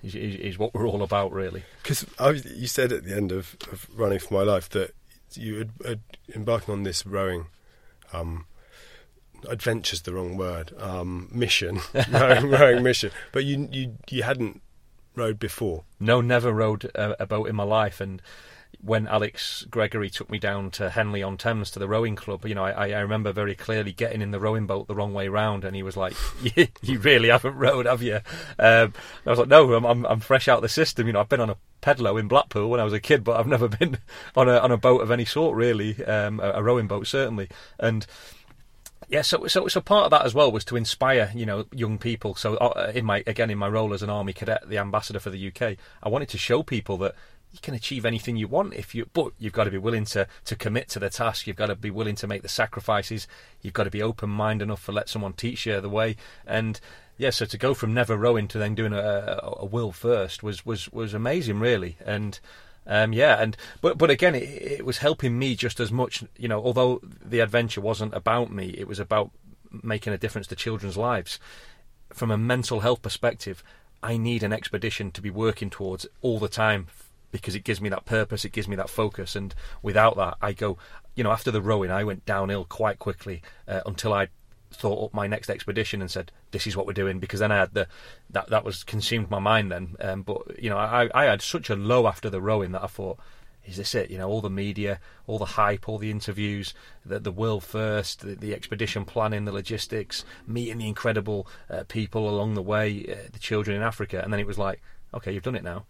is, 0.04 0.14
is 0.16 0.36
is 0.36 0.60
what 0.60 0.74
we're 0.74 0.88
all 0.88 1.02
about, 1.04 1.32
really. 1.32 1.64
because 1.82 2.06
you 2.46 2.68
said 2.68 2.92
at 2.92 3.04
the 3.04 3.16
end 3.16 3.32
of, 3.32 3.56
of 3.72 3.88
running 3.96 4.20
for 4.20 4.34
my 4.34 4.44
life 4.44 4.70
that 4.70 4.94
you 5.34 5.58
had, 5.58 5.72
had 5.86 6.00
embarking 6.36 6.74
on 6.74 6.84
this 6.84 7.06
rowing. 7.06 7.48
Um, 8.14 8.46
adventure's 9.50 10.02
the 10.04 10.14
wrong 10.14 10.38
word. 10.38 10.74
Um, 10.80 11.30
mission, 11.32 11.80
rowing, 12.12 12.50
rowing 12.50 12.84
mission. 12.84 13.12
But 13.32 13.46
you 13.46 13.68
you 13.72 13.98
you 14.10 14.24
hadn't 14.24 14.62
rowed 15.16 15.40
before. 15.40 15.84
No, 16.00 16.22
never 16.22 16.52
rowed 16.54 16.86
a, 16.96 17.24
a 17.24 17.26
boat 17.26 17.48
in 17.50 17.56
my 17.56 17.64
life, 17.64 18.00
and 18.00 18.22
when 18.82 19.08
Alex 19.08 19.66
Gregory 19.70 20.10
took 20.10 20.30
me 20.30 20.38
down 20.38 20.72
to 20.72 20.90
Henley 20.90 21.24
on 21.24 21.38
Thames 21.38 21.72
to 21.72 21.80
the 21.80 21.88
rowing 21.88 22.16
club, 22.16 22.46
you 22.46 22.56
know, 22.56 22.64
I, 22.64 22.92
I 22.92 23.00
remember 23.00 23.32
very 23.32 23.56
clearly 23.56 23.92
getting 23.92 24.22
in 24.22 24.32
the 24.32 24.40
rowing 24.40 24.68
boat 24.68 24.88
the 24.88 24.96
wrong 24.96 25.14
way 25.14 25.28
round, 25.28 25.66
and 25.66 25.76
he 25.76 25.84
was 25.84 25.98
like, 25.98 26.14
"You, 26.82 27.00
really 27.00 27.30
haven't 27.30 27.56
rowed, 27.56 27.86
have 27.86 28.02
you?" 28.02 28.20
Um, 28.60 28.94
I 29.26 29.30
was 29.30 29.40
like, 29.40 29.48
"No, 29.48 29.74
I'm, 29.74 29.86
I'm 29.86 30.06
I'm 30.06 30.20
fresh 30.20 30.48
out 30.48 30.62
the 30.62 30.70
system. 30.70 31.08
You 31.08 31.14
know, 31.14 31.20
I've 31.20 31.30
been 31.30 31.42
on 31.42 31.50
a 31.50 31.58
pedalo 31.82 32.20
in 32.20 32.28
Blackpool 32.28 32.70
when 32.70 32.80
I 32.80 32.84
was 32.84 32.94
a 32.94 33.00
kid, 33.00 33.24
but 33.24 33.40
I've 33.40 33.48
never 33.48 33.68
been 33.80 33.98
on 34.36 34.48
a 34.48 34.58
on 34.60 34.72
a 34.72 34.78
boat 34.78 35.02
of 35.02 35.12
any 35.12 35.26
sort, 35.26 35.56
really, 35.56 36.04
um, 36.06 36.40
a, 36.40 36.52
a 36.52 36.64
rowing 36.64 36.88
boat 36.88 37.08
certainly." 37.08 37.50
And 37.80 38.06
yeah, 39.10 39.22
so 39.22 39.48
so 39.48 39.68
so 39.68 39.80
part 39.80 40.06
of 40.06 40.12
that 40.12 40.26
as 40.26 40.34
well 40.34 40.52
was 40.52 40.66
to 40.66 40.76
inspire 40.76 41.32
you 41.34 41.46
know 41.46 41.66
young 41.72 41.98
people. 41.98 42.36
So 42.36 42.58
uh, 42.58 42.92
in 42.94 43.06
my 43.06 43.24
again 43.26 43.50
in 43.50 43.58
my 43.58 43.70
role 43.70 43.94
as 43.94 44.04
an 44.04 44.10
army 44.10 44.34
cadet, 44.34 44.68
the 44.68 44.78
ambassador 44.78 45.20
for 45.20 45.30
the 45.30 45.48
UK, 45.48 45.78
I 46.04 46.10
wanted 46.10 46.30
to 46.30 46.38
show 46.38 46.62
people 46.62 46.98
that 46.98 47.16
you 47.52 47.60
can 47.62 47.74
achieve 47.74 48.06
anything 48.06 48.36
you 48.36 48.48
want 48.48 48.74
if 48.74 48.94
you 48.94 49.08
but 49.14 49.32
you've 49.40 49.54
got 49.54 49.64
to 49.64 49.72
be 49.72 49.78
willing 49.78 50.06
to 50.06 50.28
to 50.46 50.56
commit 50.56 50.90
to 50.90 51.00
the 51.00 51.10
task. 51.10 51.48
You've 51.48 51.56
got 51.56 51.68
to 51.68 51.76
be 51.76 51.90
willing 51.90 52.16
to 52.16 52.28
make 52.28 52.42
the 52.42 52.50
sacrifices. 52.50 53.28
You've 53.62 53.74
got 53.74 53.86
to 53.86 53.92
be 53.92 54.02
open 54.02 54.30
minded 54.30 54.66
enough 54.66 54.86
to 54.86 54.92
let 54.92 55.10
someone 55.10 55.34
teach 55.34 55.66
you 55.66 55.80
the 55.82 55.90
way. 55.90 56.18
And 56.46 56.80
yeah, 57.18 57.32
so 57.32 57.46
to 57.46 57.58
go 57.58 57.74
from 57.74 57.94
never 57.94 58.16
rowing 58.16 58.48
to 58.50 58.58
then 58.58 58.76
doing 58.76 58.94
a, 58.94 58.98
a, 58.98 59.54
a 59.60 59.66
will 59.66 59.92
first 59.92 60.44
was 60.44 60.66
was 60.66 60.92
was 60.92 61.14
amazing, 61.14 61.60
really. 61.60 61.98
And 62.06 62.40
um, 62.86 63.12
yeah, 63.14 63.42
and 63.42 63.58
but 63.82 63.98
but 63.98 64.10
again, 64.10 64.36
it, 64.36 64.44
it 64.44 64.86
was 64.86 65.00
helping 65.00 65.38
me 65.40 65.56
just 65.56 65.80
as 65.80 65.92
much. 65.92 66.24
You 66.38 66.48
know, 66.48 66.62
although 66.64 67.02
the 67.04 67.40
adventure 67.40 67.82
wasn't 67.82 68.14
about 68.14 68.52
me, 68.52 68.68
it 68.78 68.88
was 68.88 69.00
about 69.00 69.32
making 69.84 70.14
a 70.14 70.18
difference 70.18 70.48
to 70.48 70.56
children's 70.56 70.98
lives. 70.98 71.40
From 72.14 72.32
a 72.32 72.38
mental 72.38 72.82
health 72.82 73.02
perspective, 73.02 73.64
I 74.04 74.18
need 74.18 74.44
an 74.44 74.54
expedition 74.54 75.12
to 75.12 75.22
be 75.22 75.30
working 75.30 75.70
towards 75.70 76.06
all 76.22 76.40
the 76.40 76.48
time 76.48 76.88
because 77.32 77.56
it 77.56 77.64
gives 77.64 77.82
me 77.82 77.90
that 77.90 78.06
purpose, 78.06 78.46
it 78.46 78.52
gives 78.52 78.68
me 78.68 78.76
that 78.76 78.90
focus, 78.90 79.36
and 79.36 79.54
without 79.82 80.16
that, 80.18 80.38
I 80.42 80.54
go. 80.54 80.78
You 81.16 81.24
know, 81.24 81.32
after 81.32 81.50
the 81.50 81.62
rowing, 81.62 81.90
I 81.90 82.04
went 82.04 82.26
downhill 82.26 82.66
quite 82.66 83.00
quickly 83.00 83.42
uh, 83.68 83.82
until 83.88 84.14
I 84.14 84.28
thought 84.72 85.06
up 85.06 85.14
my 85.14 85.28
next 85.28 85.50
expedition 85.50 86.02
and 86.02 86.12
said, 86.12 86.32
"This 86.52 86.68
is 86.68 86.76
what 86.76 86.86
we're 86.86 86.94
doing." 86.94 87.20
Because 87.20 87.40
then 87.40 87.52
I 87.52 87.58
had 87.58 87.74
the 87.74 87.88
that 88.30 88.50
that 88.50 88.64
was 88.64 88.84
consumed 88.84 89.30
my 89.30 89.40
mind 89.40 89.72
then. 89.72 89.96
Um, 90.00 90.22
but 90.24 90.62
you 90.62 90.70
know, 90.70 90.78
I 90.78 91.10
I 91.14 91.26
had 91.26 91.42
such 91.42 91.70
a 91.70 91.76
low 91.76 92.08
after 92.08 92.30
the 92.30 92.42
rowing 92.42 92.72
that 92.74 92.84
I 92.84 92.88
thought, 92.88 93.20
"Is 93.66 93.78
this 93.78 93.96
it?" 93.96 94.10
You 94.12 94.18
know, 94.18 94.30
all 94.30 94.42
the 94.42 94.50
media, 94.50 95.00
all 95.26 95.40
the 95.40 95.46
hype, 95.46 95.88
all 95.90 95.98
the 95.98 96.12
interviews, 96.12 96.74
the 97.06 97.20
the 97.20 97.32
world 97.32 97.64
first, 97.64 98.22
the, 98.22 98.36
the 98.36 98.54
expedition 98.54 99.06
planning, 99.06 99.46
the 99.46 99.52
logistics, 99.52 100.24
meeting 100.46 100.78
the 100.78 100.88
incredible 100.88 101.48
uh, 101.70 101.84
people 101.88 102.30
along 102.30 102.54
the 102.54 102.62
way, 102.62 103.06
uh, 103.10 103.30
the 103.32 103.40
children 103.40 103.76
in 103.76 103.84
Africa, 103.84 104.22
and 104.24 104.32
then 104.32 104.40
it 104.40 104.48
was 104.48 104.58
like, 104.58 104.82
"Okay, 105.14 105.34
you've 105.34 105.44
done 105.44 105.56
it 105.56 105.64
now." 105.64 105.86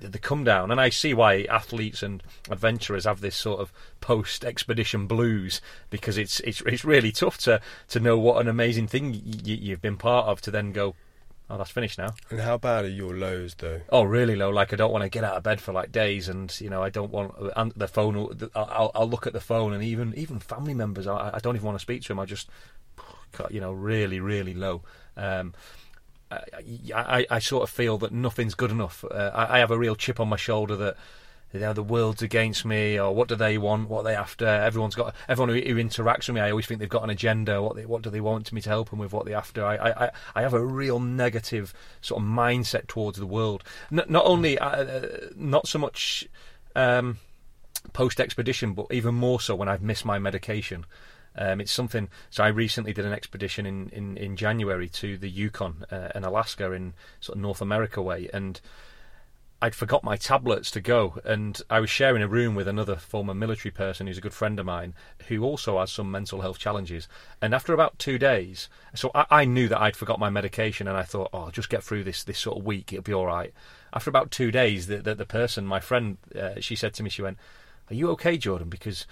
The 0.00 0.18
come 0.18 0.44
down, 0.44 0.70
and 0.70 0.80
I 0.80 0.88
see 0.88 1.14
why 1.14 1.42
athletes 1.44 2.02
and 2.02 2.22
adventurers 2.50 3.04
have 3.04 3.20
this 3.20 3.36
sort 3.36 3.60
of 3.60 3.72
post 4.00 4.44
expedition 4.44 5.06
blues 5.06 5.60
because 5.90 6.18
it's 6.18 6.40
it's 6.40 6.60
it's 6.62 6.84
really 6.84 7.12
tough 7.12 7.38
to 7.38 7.60
to 7.88 8.00
know 8.00 8.18
what 8.18 8.40
an 8.40 8.48
amazing 8.48 8.86
thing 8.86 9.12
y- 9.12 9.20
you've 9.44 9.82
been 9.82 9.96
part 9.96 10.26
of 10.26 10.40
to 10.42 10.50
then 10.50 10.72
go, 10.72 10.94
oh, 11.50 11.58
that's 11.58 11.70
finished 11.70 11.98
now. 11.98 12.14
And 12.30 12.40
how 12.40 12.58
bad 12.58 12.84
are 12.84 12.88
your 12.88 13.16
lows 13.16 13.54
though? 13.54 13.80
Oh, 13.90 14.02
really 14.02 14.36
low. 14.36 14.50
Like 14.50 14.72
I 14.72 14.76
don't 14.76 14.92
want 14.92 15.02
to 15.02 15.08
get 15.08 15.24
out 15.24 15.36
of 15.36 15.42
bed 15.42 15.60
for 15.60 15.72
like 15.72 15.92
days, 15.92 16.28
and 16.28 16.54
you 16.60 16.70
know 16.70 16.82
I 16.82 16.90
don't 16.90 17.10
want 17.10 17.34
and 17.56 17.72
the 17.76 17.88
phone. 17.88 18.50
I'll, 18.54 18.90
I'll 18.94 19.08
look 19.08 19.26
at 19.26 19.32
the 19.32 19.40
phone, 19.40 19.72
and 19.72 19.82
even 19.82 20.14
even 20.16 20.38
family 20.38 20.74
members, 20.74 21.06
I, 21.06 21.32
I 21.34 21.38
don't 21.38 21.56
even 21.56 21.66
want 21.66 21.78
to 21.78 21.82
speak 21.82 22.02
to 22.02 22.08
them. 22.08 22.20
I 22.20 22.24
just, 22.24 22.48
you 23.50 23.60
know, 23.60 23.72
really 23.72 24.20
really 24.20 24.54
low. 24.54 24.82
Um, 25.16 25.54
I, 26.30 26.40
I, 26.94 27.26
I 27.30 27.38
sort 27.38 27.62
of 27.62 27.70
feel 27.70 27.98
that 27.98 28.12
nothing's 28.12 28.54
good 28.54 28.70
enough. 28.70 29.04
Uh, 29.04 29.30
I, 29.34 29.56
I 29.56 29.58
have 29.60 29.70
a 29.70 29.78
real 29.78 29.96
chip 29.96 30.20
on 30.20 30.28
my 30.28 30.36
shoulder 30.36 30.76
that 30.76 30.96
you 31.52 31.60
know 31.60 31.72
the 31.72 31.82
world's 31.82 32.20
against 32.20 32.64
me, 32.64 32.98
or 33.00 33.14
what 33.14 33.28
do 33.28 33.34
they 33.34 33.56
want? 33.56 33.88
What 33.88 34.00
are 34.00 34.04
they 34.04 34.14
after? 34.14 34.46
Everyone's 34.46 34.94
got 34.94 35.14
everyone 35.28 35.48
who, 35.48 35.60
who 35.60 35.82
interacts 35.82 36.28
with 36.28 36.34
me. 36.34 36.40
I 36.42 36.50
always 36.50 36.66
think 36.66 36.80
they've 36.80 36.88
got 36.88 37.04
an 37.04 37.10
agenda. 37.10 37.62
What 37.62 37.76
they, 37.76 37.86
what 37.86 38.02
do 38.02 38.10
they 38.10 38.20
want 38.20 38.52
me 38.52 38.60
to 38.60 38.68
help 38.68 38.90
them 38.90 38.98
with? 38.98 39.12
What 39.12 39.24
they 39.24 39.34
after? 39.34 39.64
I, 39.64 39.76
I, 39.76 40.10
I 40.34 40.42
have 40.42 40.52
a 40.52 40.64
real 40.64 41.00
negative 41.00 41.72
sort 42.02 42.22
of 42.22 42.28
mindset 42.28 42.86
towards 42.86 43.18
the 43.18 43.26
world. 43.26 43.64
N- 43.90 44.04
not 44.08 44.26
only 44.26 44.58
uh, 44.58 45.06
not 45.36 45.66
so 45.66 45.78
much 45.78 46.28
um, 46.76 47.18
post 47.94 48.20
expedition, 48.20 48.74
but 48.74 48.86
even 48.90 49.14
more 49.14 49.40
so 49.40 49.54
when 49.54 49.68
I've 49.68 49.82
missed 49.82 50.04
my 50.04 50.18
medication. 50.18 50.84
Um, 51.36 51.60
it's 51.60 51.72
something. 51.72 52.08
So 52.30 52.42
I 52.42 52.48
recently 52.48 52.92
did 52.92 53.04
an 53.04 53.12
expedition 53.12 53.66
in, 53.66 53.90
in, 53.90 54.16
in 54.16 54.36
January 54.36 54.88
to 54.88 55.16
the 55.16 55.30
Yukon 55.30 55.84
uh, 55.90 56.08
and 56.14 56.24
Alaska 56.24 56.72
in 56.72 56.94
sort 57.20 57.36
of 57.36 57.42
North 57.42 57.60
America 57.60 58.02
way, 58.02 58.28
and 58.32 58.60
I'd 59.60 59.74
forgot 59.74 60.04
my 60.04 60.16
tablets 60.16 60.70
to 60.72 60.80
go, 60.80 61.18
and 61.24 61.60
I 61.68 61.80
was 61.80 61.90
sharing 61.90 62.22
a 62.22 62.28
room 62.28 62.54
with 62.54 62.68
another 62.68 62.94
former 62.94 63.34
military 63.34 63.72
person 63.72 64.06
who's 64.06 64.18
a 64.18 64.20
good 64.20 64.32
friend 64.32 64.60
of 64.60 64.66
mine 64.66 64.94
who 65.26 65.42
also 65.42 65.80
has 65.80 65.90
some 65.90 66.12
mental 66.12 66.42
health 66.42 66.60
challenges. 66.60 67.08
And 67.42 67.52
after 67.52 67.72
about 67.72 67.98
two 67.98 68.18
days, 68.18 68.68
so 68.94 69.10
I, 69.16 69.26
I 69.30 69.44
knew 69.46 69.66
that 69.66 69.80
I'd 69.80 69.96
forgot 69.96 70.20
my 70.20 70.30
medication, 70.30 70.86
and 70.86 70.96
I 70.96 71.02
thought, 71.02 71.30
oh, 71.32 71.46
I'll 71.46 71.50
just 71.50 71.70
get 71.70 71.82
through 71.82 72.04
this 72.04 72.22
this 72.22 72.38
sort 72.38 72.58
of 72.58 72.64
week, 72.64 72.92
it'll 72.92 73.02
be 73.02 73.14
all 73.14 73.26
right. 73.26 73.52
After 73.92 74.10
about 74.10 74.30
two 74.30 74.52
days, 74.52 74.86
the 74.86 74.98
the, 74.98 75.16
the 75.16 75.26
person, 75.26 75.66
my 75.66 75.80
friend, 75.80 76.18
uh, 76.38 76.60
she 76.60 76.76
said 76.76 76.94
to 76.94 77.02
me, 77.02 77.10
she 77.10 77.22
went, 77.22 77.38
"Are 77.90 77.94
you 77.94 78.10
okay, 78.10 78.38
Jordan?" 78.38 78.68
Because 78.68 79.06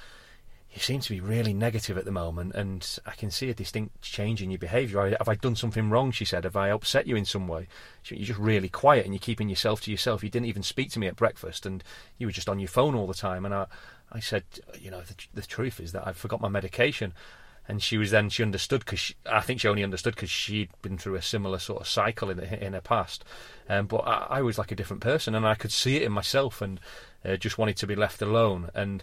you 0.76 0.82
seem 0.82 1.00
to 1.00 1.10
be 1.10 1.20
really 1.20 1.54
negative 1.54 1.96
at 1.96 2.04
the 2.04 2.10
moment, 2.10 2.54
and 2.54 2.98
I 3.06 3.12
can 3.12 3.30
see 3.30 3.48
a 3.48 3.54
distinct 3.54 4.02
change 4.02 4.42
in 4.42 4.50
your 4.50 4.58
behaviour. 4.58 5.16
Have 5.18 5.28
I 5.28 5.34
done 5.34 5.56
something 5.56 5.88
wrong? 5.88 6.10
She 6.10 6.26
said. 6.26 6.44
Have 6.44 6.54
I 6.54 6.68
upset 6.68 7.06
you 7.06 7.16
in 7.16 7.24
some 7.24 7.48
way? 7.48 7.66
You're 8.04 8.26
just 8.26 8.38
really 8.38 8.68
quiet, 8.68 9.06
and 9.06 9.14
you're 9.14 9.18
keeping 9.18 9.48
yourself 9.48 9.80
to 9.82 9.90
yourself. 9.90 10.22
You 10.22 10.28
didn't 10.28 10.48
even 10.48 10.62
speak 10.62 10.90
to 10.90 10.98
me 10.98 11.06
at 11.06 11.16
breakfast, 11.16 11.64
and 11.64 11.82
you 12.18 12.26
were 12.26 12.32
just 12.32 12.50
on 12.50 12.60
your 12.60 12.68
phone 12.68 12.94
all 12.94 13.06
the 13.06 13.14
time. 13.14 13.46
And 13.46 13.54
I, 13.54 13.66
I 14.12 14.20
said, 14.20 14.44
you 14.78 14.90
know, 14.90 15.00
the, 15.00 15.14
the 15.32 15.42
truth 15.42 15.80
is 15.80 15.92
that 15.92 16.06
I 16.06 16.12
forgot 16.12 16.42
my 16.42 16.50
medication. 16.50 17.14
And 17.68 17.82
she 17.82 17.96
was 17.96 18.10
then 18.12 18.28
she 18.28 18.42
understood 18.42 18.84
because 18.84 19.12
I 19.24 19.40
think 19.40 19.60
she 19.60 19.68
only 19.68 19.82
understood 19.82 20.14
because 20.14 20.30
she'd 20.30 20.70
been 20.82 20.98
through 20.98 21.16
a 21.16 21.22
similar 21.22 21.58
sort 21.58 21.80
of 21.80 21.88
cycle 21.88 22.30
in 22.30 22.38
in 22.38 22.74
her 22.74 22.80
past. 22.80 23.24
Um, 23.68 23.86
but 23.86 24.06
I, 24.06 24.26
I 24.30 24.42
was 24.42 24.58
like 24.58 24.70
a 24.70 24.76
different 24.76 25.02
person, 25.02 25.34
and 25.34 25.46
I 25.46 25.54
could 25.54 25.72
see 25.72 25.96
it 25.96 26.02
in 26.02 26.12
myself, 26.12 26.60
and 26.60 26.78
uh, 27.24 27.36
just 27.36 27.56
wanted 27.56 27.76
to 27.78 27.86
be 27.86 27.96
left 27.96 28.20
alone. 28.20 28.68
And 28.74 29.02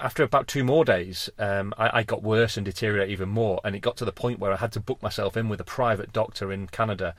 after 0.00 0.22
about 0.22 0.48
two 0.48 0.64
more 0.64 0.84
days, 0.84 1.28
um, 1.38 1.74
I, 1.76 1.98
I 1.98 2.02
got 2.02 2.22
worse 2.22 2.56
and 2.56 2.64
deteriorated 2.64 3.12
even 3.12 3.28
more, 3.28 3.60
and 3.64 3.74
it 3.74 3.80
got 3.80 3.96
to 3.98 4.04
the 4.04 4.12
point 4.12 4.38
where 4.38 4.52
I 4.52 4.56
had 4.56 4.72
to 4.72 4.80
book 4.80 5.02
myself 5.02 5.36
in 5.36 5.48
with 5.48 5.60
a 5.60 5.64
private 5.64 6.12
doctor 6.12 6.52
in 6.52 6.68
Canada, 6.68 7.14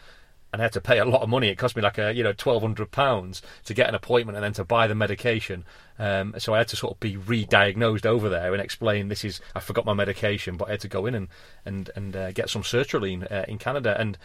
and 0.51 0.61
I 0.61 0.65
had 0.65 0.73
to 0.73 0.81
pay 0.81 0.99
a 0.99 1.05
lot 1.05 1.21
of 1.23 1.29
money. 1.29 1.49
It 1.49 1.57
cost 1.57 1.75
me 1.75 1.81
like 1.81 1.97
a 1.97 2.13
you 2.13 2.23
know 2.23 2.33
twelve 2.33 2.61
hundred 2.61 2.91
pounds 2.91 3.41
to 3.65 3.73
get 3.73 3.89
an 3.89 3.95
appointment 3.95 4.37
and 4.37 4.43
then 4.43 4.53
to 4.53 4.63
buy 4.63 4.87
the 4.87 4.95
medication. 4.95 5.65
Um, 5.99 6.35
so 6.37 6.53
I 6.53 6.59
had 6.59 6.67
to 6.69 6.75
sort 6.75 6.93
of 6.93 6.99
be 6.99 7.17
re-diagnosed 7.17 8.05
over 8.05 8.29
there 8.29 8.53
and 8.53 8.61
explain 8.61 9.07
this 9.07 9.25
is 9.25 9.41
I 9.55 9.59
forgot 9.59 9.85
my 9.85 9.93
medication, 9.93 10.55
but 10.55 10.67
I 10.67 10.71
had 10.71 10.81
to 10.81 10.87
go 10.87 11.05
in 11.05 11.15
and 11.15 11.27
and 11.65 11.89
and 11.95 12.15
uh, 12.15 12.31
get 12.31 12.49
some 12.49 12.63
sertraline 12.63 13.29
uh, 13.31 13.45
in 13.47 13.57
Canada. 13.57 13.95
And 13.99 14.17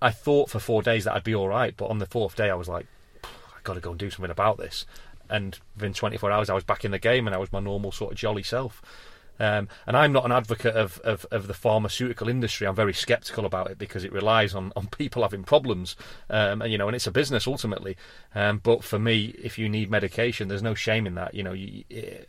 I 0.00 0.10
thought 0.10 0.50
for 0.50 0.58
four 0.58 0.82
days 0.82 1.04
that 1.04 1.14
I'd 1.14 1.24
be 1.24 1.34
all 1.34 1.48
right, 1.48 1.74
but 1.76 1.86
on 1.86 1.98
the 1.98 2.06
fourth 2.06 2.36
day 2.36 2.50
I 2.50 2.54
was 2.54 2.68
like, 2.68 2.86
I've 3.24 3.64
got 3.64 3.74
to 3.74 3.80
go 3.80 3.90
and 3.90 3.98
do 3.98 4.10
something 4.10 4.30
about 4.30 4.58
this. 4.58 4.86
And 5.30 5.58
within 5.74 5.94
24 5.94 6.30
hours, 6.30 6.50
I 6.50 6.54
was 6.54 6.64
back 6.64 6.84
in 6.84 6.90
the 6.90 6.98
game 6.98 7.26
and 7.26 7.34
I 7.34 7.38
was 7.38 7.52
my 7.52 7.60
normal 7.60 7.92
sort 7.92 8.12
of 8.12 8.18
jolly 8.18 8.42
self. 8.42 8.82
Um, 9.40 9.68
and 9.86 9.96
I'm 9.96 10.12
not 10.12 10.24
an 10.24 10.32
advocate 10.32 10.76
of, 10.76 10.98
of, 11.00 11.26
of 11.30 11.48
the 11.48 11.54
pharmaceutical 11.54 12.28
industry. 12.28 12.66
I'm 12.66 12.74
very 12.74 12.92
sceptical 12.92 13.44
about 13.44 13.70
it 13.70 13.78
because 13.78 14.04
it 14.04 14.12
relies 14.12 14.54
on, 14.54 14.72
on 14.76 14.86
people 14.98 15.22
having 15.22 15.42
problems, 15.42 15.96
um, 16.30 16.62
and 16.62 16.70
you 16.70 16.78
know, 16.78 16.86
and 16.86 16.94
it's 16.94 17.06
a 17.06 17.12
business 17.12 17.46
ultimately. 17.46 17.96
Um, 18.34 18.60
but 18.62 18.84
for 18.84 18.98
me, 18.98 19.34
if 19.42 19.58
you 19.58 19.68
need 19.68 19.90
medication, 19.90 20.48
there's 20.48 20.62
no 20.62 20.74
shame 20.74 21.06
in 21.06 21.14
that. 21.16 21.34
You 21.34 21.42
know, 21.42 21.52
you, 21.52 21.84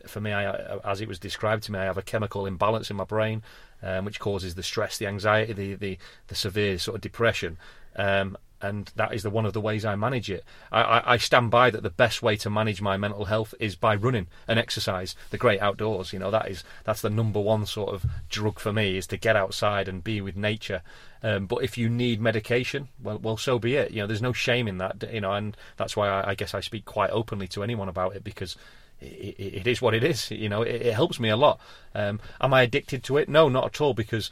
for 0.06 0.20
me, 0.20 0.32
I, 0.32 0.78
as 0.84 1.00
it 1.00 1.08
was 1.08 1.18
described 1.18 1.62
to 1.64 1.72
me, 1.72 1.78
I 1.78 1.84
have 1.84 1.98
a 1.98 2.02
chemical 2.02 2.46
imbalance 2.46 2.90
in 2.90 2.96
my 2.96 3.04
brain, 3.04 3.42
um, 3.82 4.04
which 4.04 4.18
causes 4.18 4.56
the 4.56 4.62
stress, 4.62 4.98
the 4.98 5.06
anxiety, 5.06 5.52
the 5.52 5.74
the, 5.74 5.98
the 6.26 6.34
severe 6.34 6.78
sort 6.78 6.96
of 6.96 7.00
depression. 7.02 7.56
Um, 7.94 8.36
and 8.60 8.90
that 8.96 9.12
is 9.12 9.22
the 9.22 9.30
one 9.30 9.44
of 9.44 9.52
the 9.52 9.60
ways 9.60 9.84
I 9.84 9.96
manage 9.96 10.30
it. 10.30 10.44
I, 10.72 10.82
I, 10.82 11.12
I 11.14 11.16
stand 11.18 11.50
by 11.50 11.70
that 11.70 11.82
the 11.82 11.90
best 11.90 12.22
way 12.22 12.36
to 12.36 12.50
manage 12.50 12.80
my 12.80 12.96
mental 12.96 13.26
health 13.26 13.54
is 13.60 13.76
by 13.76 13.94
running 13.94 14.28
and 14.48 14.58
exercise, 14.58 15.14
the 15.30 15.38
great 15.38 15.60
outdoors. 15.60 16.12
You 16.12 16.18
know 16.18 16.30
that 16.30 16.50
is 16.50 16.64
that's 16.84 17.02
the 17.02 17.10
number 17.10 17.40
one 17.40 17.66
sort 17.66 17.94
of 17.94 18.06
drug 18.28 18.58
for 18.58 18.72
me 18.72 18.96
is 18.96 19.06
to 19.08 19.16
get 19.16 19.36
outside 19.36 19.88
and 19.88 20.02
be 20.02 20.20
with 20.20 20.36
nature. 20.36 20.82
Um, 21.22 21.46
but 21.46 21.64
if 21.64 21.76
you 21.76 21.88
need 21.88 22.20
medication, 22.20 22.88
well, 23.02 23.18
well, 23.18 23.36
so 23.36 23.58
be 23.58 23.74
it. 23.74 23.90
You 23.90 24.02
know, 24.02 24.06
there's 24.06 24.22
no 24.22 24.32
shame 24.32 24.68
in 24.68 24.78
that. 24.78 25.04
You 25.12 25.20
know, 25.20 25.32
and 25.32 25.56
that's 25.76 25.96
why 25.96 26.08
I, 26.08 26.30
I 26.30 26.34
guess 26.34 26.54
I 26.54 26.60
speak 26.60 26.84
quite 26.84 27.10
openly 27.10 27.48
to 27.48 27.62
anyone 27.62 27.88
about 27.88 28.16
it 28.16 28.24
because 28.24 28.56
it, 29.00 29.36
it 29.38 29.66
is 29.66 29.82
what 29.82 29.94
it 29.94 30.04
is. 30.04 30.30
You 30.30 30.48
know, 30.48 30.62
it, 30.62 30.82
it 30.82 30.94
helps 30.94 31.20
me 31.20 31.28
a 31.28 31.36
lot. 31.36 31.60
Um, 31.94 32.20
am 32.40 32.54
I 32.54 32.62
addicted 32.62 33.02
to 33.04 33.16
it? 33.16 33.28
No, 33.28 33.48
not 33.48 33.66
at 33.66 33.80
all. 33.80 33.94
Because 33.94 34.30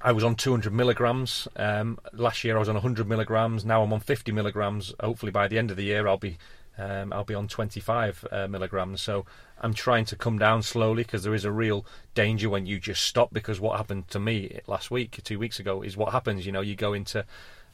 I 0.00 0.12
was 0.12 0.22
on 0.22 0.36
200 0.36 0.72
milligrams 0.72 1.48
um, 1.56 1.98
last 2.12 2.44
year. 2.44 2.56
I 2.56 2.60
was 2.60 2.68
on 2.68 2.76
100 2.76 3.08
milligrams. 3.08 3.64
Now 3.64 3.82
I'm 3.82 3.92
on 3.92 4.00
50 4.00 4.30
milligrams. 4.32 4.94
Hopefully 5.00 5.32
by 5.32 5.48
the 5.48 5.58
end 5.58 5.70
of 5.70 5.76
the 5.76 5.84
year, 5.84 6.06
I'll 6.06 6.18
be 6.18 6.38
um, 6.78 7.12
I'll 7.12 7.24
be 7.24 7.34
on 7.34 7.48
25 7.48 8.24
uh, 8.30 8.46
milligrams. 8.46 9.02
So 9.02 9.26
I'm 9.60 9.74
trying 9.74 10.04
to 10.06 10.16
come 10.16 10.38
down 10.38 10.62
slowly 10.62 11.02
because 11.02 11.24
there 11.24 11.34
is 11.34 11.44
a 11.44 11.50
real 11.50 11.84
danger 12.14 12.48
when 12.48 12.66
you 12.66 12.78
just 12.78 13.02
stop. 13.02 13.32
Because 13.32 13.58
what 13.58 13.76
happened 13.76 14.08
to 14.10 14.20
me 14.20 14.60
last 14.68 14.90
week, 14.90 15.18
two 15.24 15.40
weeks 15.40 15.58
ago, 15.58 15.82
is 15.82 15.96
what 15.96 16.12
happens. 16.12 16.46
You 16.46 16.52
know, 16.52 16.60
you 16.60 16.76
go 16.76 16.92
into 16.92 17.24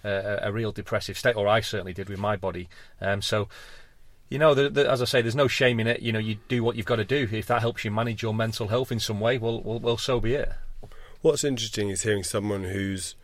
a, 0.02 0.38
a 0.44 0.52
real 0.52 0.72
depressive 0.72 1.18
state, 1.18 1.36
or 1.36 1.46
I 1.46 1.60
certainly 1.60 1.92
did 1.92 2.08
with 2.08 2.18
my 2.18 2.36
body. 2.36 2.70
Um, 3.00 3.20
so 3.20 3.48
you 4.30 4.38
know, 4.38 4.54
the, 4.54 4.70
the, 4.70 4.90
as 4.90 5.02
I 5.02 5.04
say, 5.04 5.20
there's 5.20 5.36
no 5.36 5.48
shame 5.48 5.78
in 5.78 5.86
it. 5.86 6.00
You 6.00 6.10
know, 6.10 6.18
you 6.18 6.38
do 6.48 6.64
what 6.64 6.76
you've 6.76 6.86
got 6.86 6.96
to 6.96 7.04
do. 7.04 7.28
If 7.30 7.46
that 7.46 7.60
helps 7.60 7.84
you 7.84 7.90
manage 7.90 8.22
your 8.22 8.32
mental 8.32 8.68
health 8.68 8.90
in 8.90 8.98
some 8.98 9.20
way, 9.20 9.36
well, 9.36 9.60
well, 9.60 9.78
well 9.78 9.96
so 9.98 10.18
be 10.18 10.34
it. 10.34 10.50
What's 11.24 11.42
interesting 11.42 11.88
is 11.88 12.02
hearing 12.02 12.22
someone 12.22 12.64
who's 12.64 13.14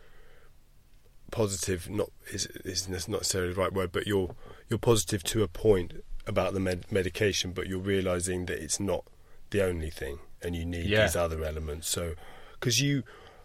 positive. 1.29 1.87
Not 1.87 2.09
is 2.33 2.47
is 2.65 2.89
not 2.89 3.07
necessarily 3.07 3.53
the 3.53 3.59
right 3.59 3.71
word, 3.71 3.91
but 3.91 4.07
you're 4.07 4.35
you're 4.69 4.79
positive 4.79 5.21
to 5.25 5.43
a 5.43 5.47
point 5.47 6.03
about 6.25 6.55
the 6.55 6.59
med- 6.59 6.91
medication, 6.91 7.51
but 7.51 7.67
you're 7.67 7.77
realizing 7.77 8.47
that 8.47 8.57
it's 8.57 8.79
not 8.79 9.05
the 9.51 9.63
only 9.63 9.91
thing, 9.91 10.17
and 10.41 10.55
you 10.55 10.65
need 10.65 10.87
Yeah. 10.87 11.05
these 11.05 11.15
other 11.15 11.43
elements. 11.43 11.87
So, 11.89 12.15
because 12.53 12.81
you 12.81 13.03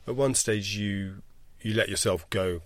at 0.08 0.16
one 0.16 0.34
stage 0.34 0.74
you 0.74 1.20
you 1.60 1.74
let 1.74 1.90
yourself 1.90 2.24
go 2.30 2.62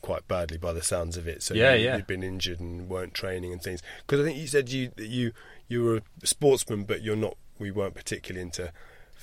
quite 0.00 0.26
badly 0.26 0.56
by 0.56 0.72
the 0.72 0.82
sounds 0.82 1.18
of 1.18 1.28
it. 1.28 1.42
So 1.42 1.52
Yeah, 1.52 1.74
you, 1.74 1.84
yeah. 1.84 1.96
you'd 1.96 2.06
been 2.06 2.22
injured 2.22 2.58
and 2.58 2.88
weren't 2.88 3.12
training 3.12 3.52
and 3.52 3.62
things. 3.62 3.82
Because 4.06 4.20
I 4.20 4.24
think 4.24 4.38
you 4.38 4.46
said 4.46 4.70
you 4.70 4.92
you 4.96 5.32
you 5.68 5.84
were 5.84 5.96
a 6.22 6.26
sportsman, 6.26 6.84
but 6.84 7.02
you're 7.02 7.16
not. 7.16 7.36
We 7.58 7.70
weren't 7.70 7.94
particularly 7.94 8.40
into 8.40 8.72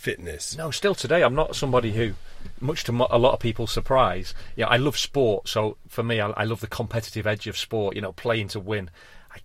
fitness. 0.02 0.58
No, 0.58 0.72
still 0.72 0.96
today, 0.96 1.24
I'm 1.24 1.36
not 1.36 1.56
somebody 1.56 1.92
who, 1.92 2.14
much 2.60 2.84
to 2.86 2.92
a 2.92 3.20
lot 3.20 3.34
of 3.34 3.40
people's 3.40 3.72
surprise, 3.72 4.34
yeah, 4.56 4.68
I 4.68 4.78
love 4.78 4.98
sport. 4.98 5.48
So 5.48 5.78
for 5.88 6.04
me, 6.04 6.20
I, 6.20 6.32
I 6.32 6.44
love 6.44 6.60
the 6.60 6.68
competitive 6.68 7.28
edge 7.28 7.48
of 7.48 7.58
sport. 7.58 7.96
You 7.96 8.02
know, 8.02 8.12
playing 8.12 8.50
to 8.50 8.60
win. 8.60 8.90
I, 9.34 9.38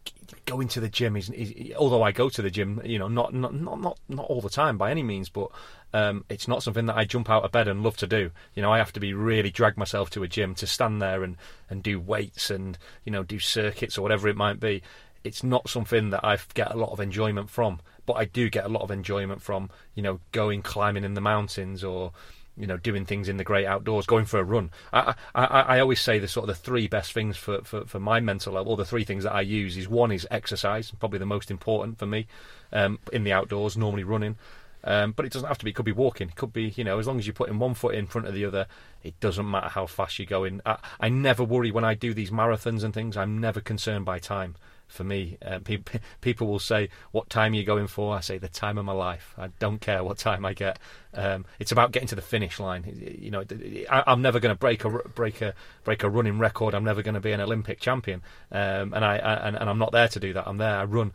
going 0.47 0.69
to 0.69 0.81
the 0.81 0.89
gym 0.89 1.17
is, 1.17 1.31
is, 1.31 1.73
although 1.77 2.03
I 2.03 2.11
go 2.13 2.29
to 2.29 2.43
the 2.43 2.51
gym, 2.51 2.81
you 2.85 2.99
know, 2.99 3.09
not 3.09 3.35
not 3.35 3.55
not 3.55 3.81
not, 3.81 3.99
not 4.09 4.27
all 4.27 4.41
the 4.41 4.49
time 4.49 4.79
by 4.79 4.91
any 4.91 5.03
means, 5.03 5.29
but 5.29 5.51
um, 5.93 6.25
it's 6.29 6.49
not 6.49 6.63
something 6.63 6.87
that 6.87 6.97
I 6.97 7.05
jump 7.05 7.29
out 7.29 7.45
of 7.45 7.53
bed 7.53 7.69
and 7.69 7.83
love 7.83 7.97
to 7.99 8.07
do. 8.07 8.31
You 8.55 8.63
know, 8.63 8.73
I 8.73 8.79
have 8.79 8.93
to 8.95 9.01
be 9.01 9.13
really 9.13 9.51
drag 9.51 9.77
myself 9.77 10.11
to 10.11 10.23
a 10.23 10.29
gym 10.29 10.55
to 10.57 10.67
stand 10.67 11.03
there 11.03 11.23
and 11.23 11.37
and 11.69 11.83
do 11.83 12.01
weights 12.01 12.51
and 12.51 12.79
you 13.05 13.13
know 13.13 13.23
do 13.23 13.39
circuits 13.39 13.99
or 13.99 14.03
whatever 14.03 14.29
it 14.29 14.37
might 14.37 14.59
be. 14.59 14.83
It's 15.23 15.43
not 15.43 15.69
something 15.69 16.11
that 16.11 16.25
I 16.25 16.39
get 16.55 16.73
a 16.73 16.77
lot 16.77 16.93
of 16.93 17.01
enjoyment 17.01 17.51
from, 17.51 17.81
but 18.07 18.15
I 18.15 18.25
do 18.25 18.49
get 18.49 18.65
a 18.65 18.69
lot 18.69 18.83
of 18.83 18.91
enjoyment 18.91 19.43
from 19.43 19.71
you 19.95 20.03
know 20.03 20.21
going 20.33 20.63
climbing 20.63 21.05
in 21.05 21.15
the 21.15 21.21
mountains 21.21 21.85
or 21.85 22.13
you 22.57 22.67
know 22.67 22.77
doing 22.77 23.05
things 23.05 23.29
in 23.29 23.37
the 23.37 23.45
great 23.45 23.67
outdoors, 23.67 24.07
going 24.07 24.25
for 24.25 24.39
a 24.39 24.45
run. 24.45 24.71
I 24.93 25.15
I, 25.35 25.45
I 25.45 25.81
always 25.81 26.01
say 26.01 26.19
the 26.19 26.29
sort 26.29 26.49
of 26.49 26.57
the 26.57 26.63
three 26.63 26.89
best 26.89 27.13
things 27.13 27.37
for, 27.37 27.63
for, 27.63 27.85
for 27.85 28.01
my 28.01 28.21
mental 28.21 28.55
level, 28.55 28.73
or 28.73 28.77
the 28.77 28.85
three 28.85 29.05
things 29.05 29.25
that 29.25 29.35
I 29.35 29.43
use 29.43 29.77
is 29.77 29.89
one 29.89 30.13
is 30.13 30.27
exercise, 30.31 30.91
probably 30.99 31.19
the 31.19 31.27
most 31.27 31.51
important 31.51 31.99
for 31.99 32.07
me 32.07 32.27
um, 32.73 32.99
in 33.13 33.25
the 33.25 33.33
outdoors, 33.33 33.77
normally 33.77 34.05
running. 34.05 34.37
Um, 34.85 35.13
but 35.13 35.27
it 35.27 35.33
doesn't 35.33 35.49
have 35.49 35.59
to 35.59 35.65
be. 35.65 35.73
It 35.73 35.75
could 35.75 35.85
be 35.85 35.93
walking. 35.93 36.29
It 36.29 36.37
could 36.37 36.53
be, 36.53 36.73
you 36.77 36.85
know, 36.85 36.99
as 37.01 37.09
long 37.09 37.19
as 37.19 37.27
you're 37.27 37.35
putting 37.35 37.59
one 37.59 37.75
foot 37.75 37.97
in 37.97 38.07
front 38.07 38.29
of 38.29 38.35
the 38.35 38.45
other, 38.45 38.67
it 39.03 39.19
doesn't 39.19 39.51
matter 39.51 39.69
how 39.69 39.87
fast 39.87 40.19
you're 40.19 40.27
going. 40.27 40.61
I, 40.65 40.79
I 41.01 41.09
never 41.09 41.43
worry 41.43 41.73
when 41.73 41.85
I 41.85 41.95
do 41.95 42.15
these 42.15 42.31
marathons 42.31 42.85
and 42.85 42.95
things. 42.95 43.17
I'm 43.17 43.41
never 43.41 43.61
concerned 43.61 44.05
by 44.05 44.21
time. 44.21 44.55
For 44.89 45.05
me, 45.05 45.37
uh, 45.45 45.59
pe- 45.65 45.83
people 46.21 46.47
will 46.47 46.59
say, 46.59 46.89
"What 47.13 47.29
time 47.29 47.53
are 47.53 47.57
you 47.57 47.65
going 47.65 47.87
for?" 47.87 48.17
I 48.17 48.21
say, 48.21 48.39
"The 48.39 48.49
time 48.49 48.79
of 48.79 48.85
my 48.85 48.93
life." 48.93 49.35
I 49.37 49.49
don't 49.59 49.81
care 49.81 50.03
what 50.05 50.19
time 50.19 50.45
I 50.45 50.53
get. 50.55 50.79
Um, 51.15 51.45
it's 51.59 51.73
about 51.73 51.93
getting 51.93 52.09
to 52.09 52.15
the 52.15 52.23
finish 52.23 52.61
line. 52.61 53.17
You 53.21 53.31
know, 53.31 53.45
I, 53.91 54.05
I'm 54.07 54.23
never 54.23 54.39
going 54.41 54.55
to 54.55 54.59
break 54.59 54.85
a 54.85 54.91
break 54.91 55.43
a 55.43 55.55
break 55.85 56.03
a 56.03 56.11
running 56.11 56.39
record. 56.39 56.75
I'm 56.75 56.85
never 56.85 57.03
going 57.03 57.15
to 57.15 57.21
be 57.21 57.33
an 57.33 57.41
Olympic 57.41 57.81
champion, 57.81 58.23
um, 58.53 58.95
and 58.95 59.05
I, 59.05 59.17
I 59.19 59.35
and, 59.49 59.57
and 59.57 59.69
I'm 59.69 59.79
not 59.79 59.93
there 59.93 60.09
to 60.09 60.21
do 60.21 60.33
that. 60.35 60.47
I'm 60.47 60.59
there. 60.59 60.77
I 60.77 60.85
run 60.85 61.13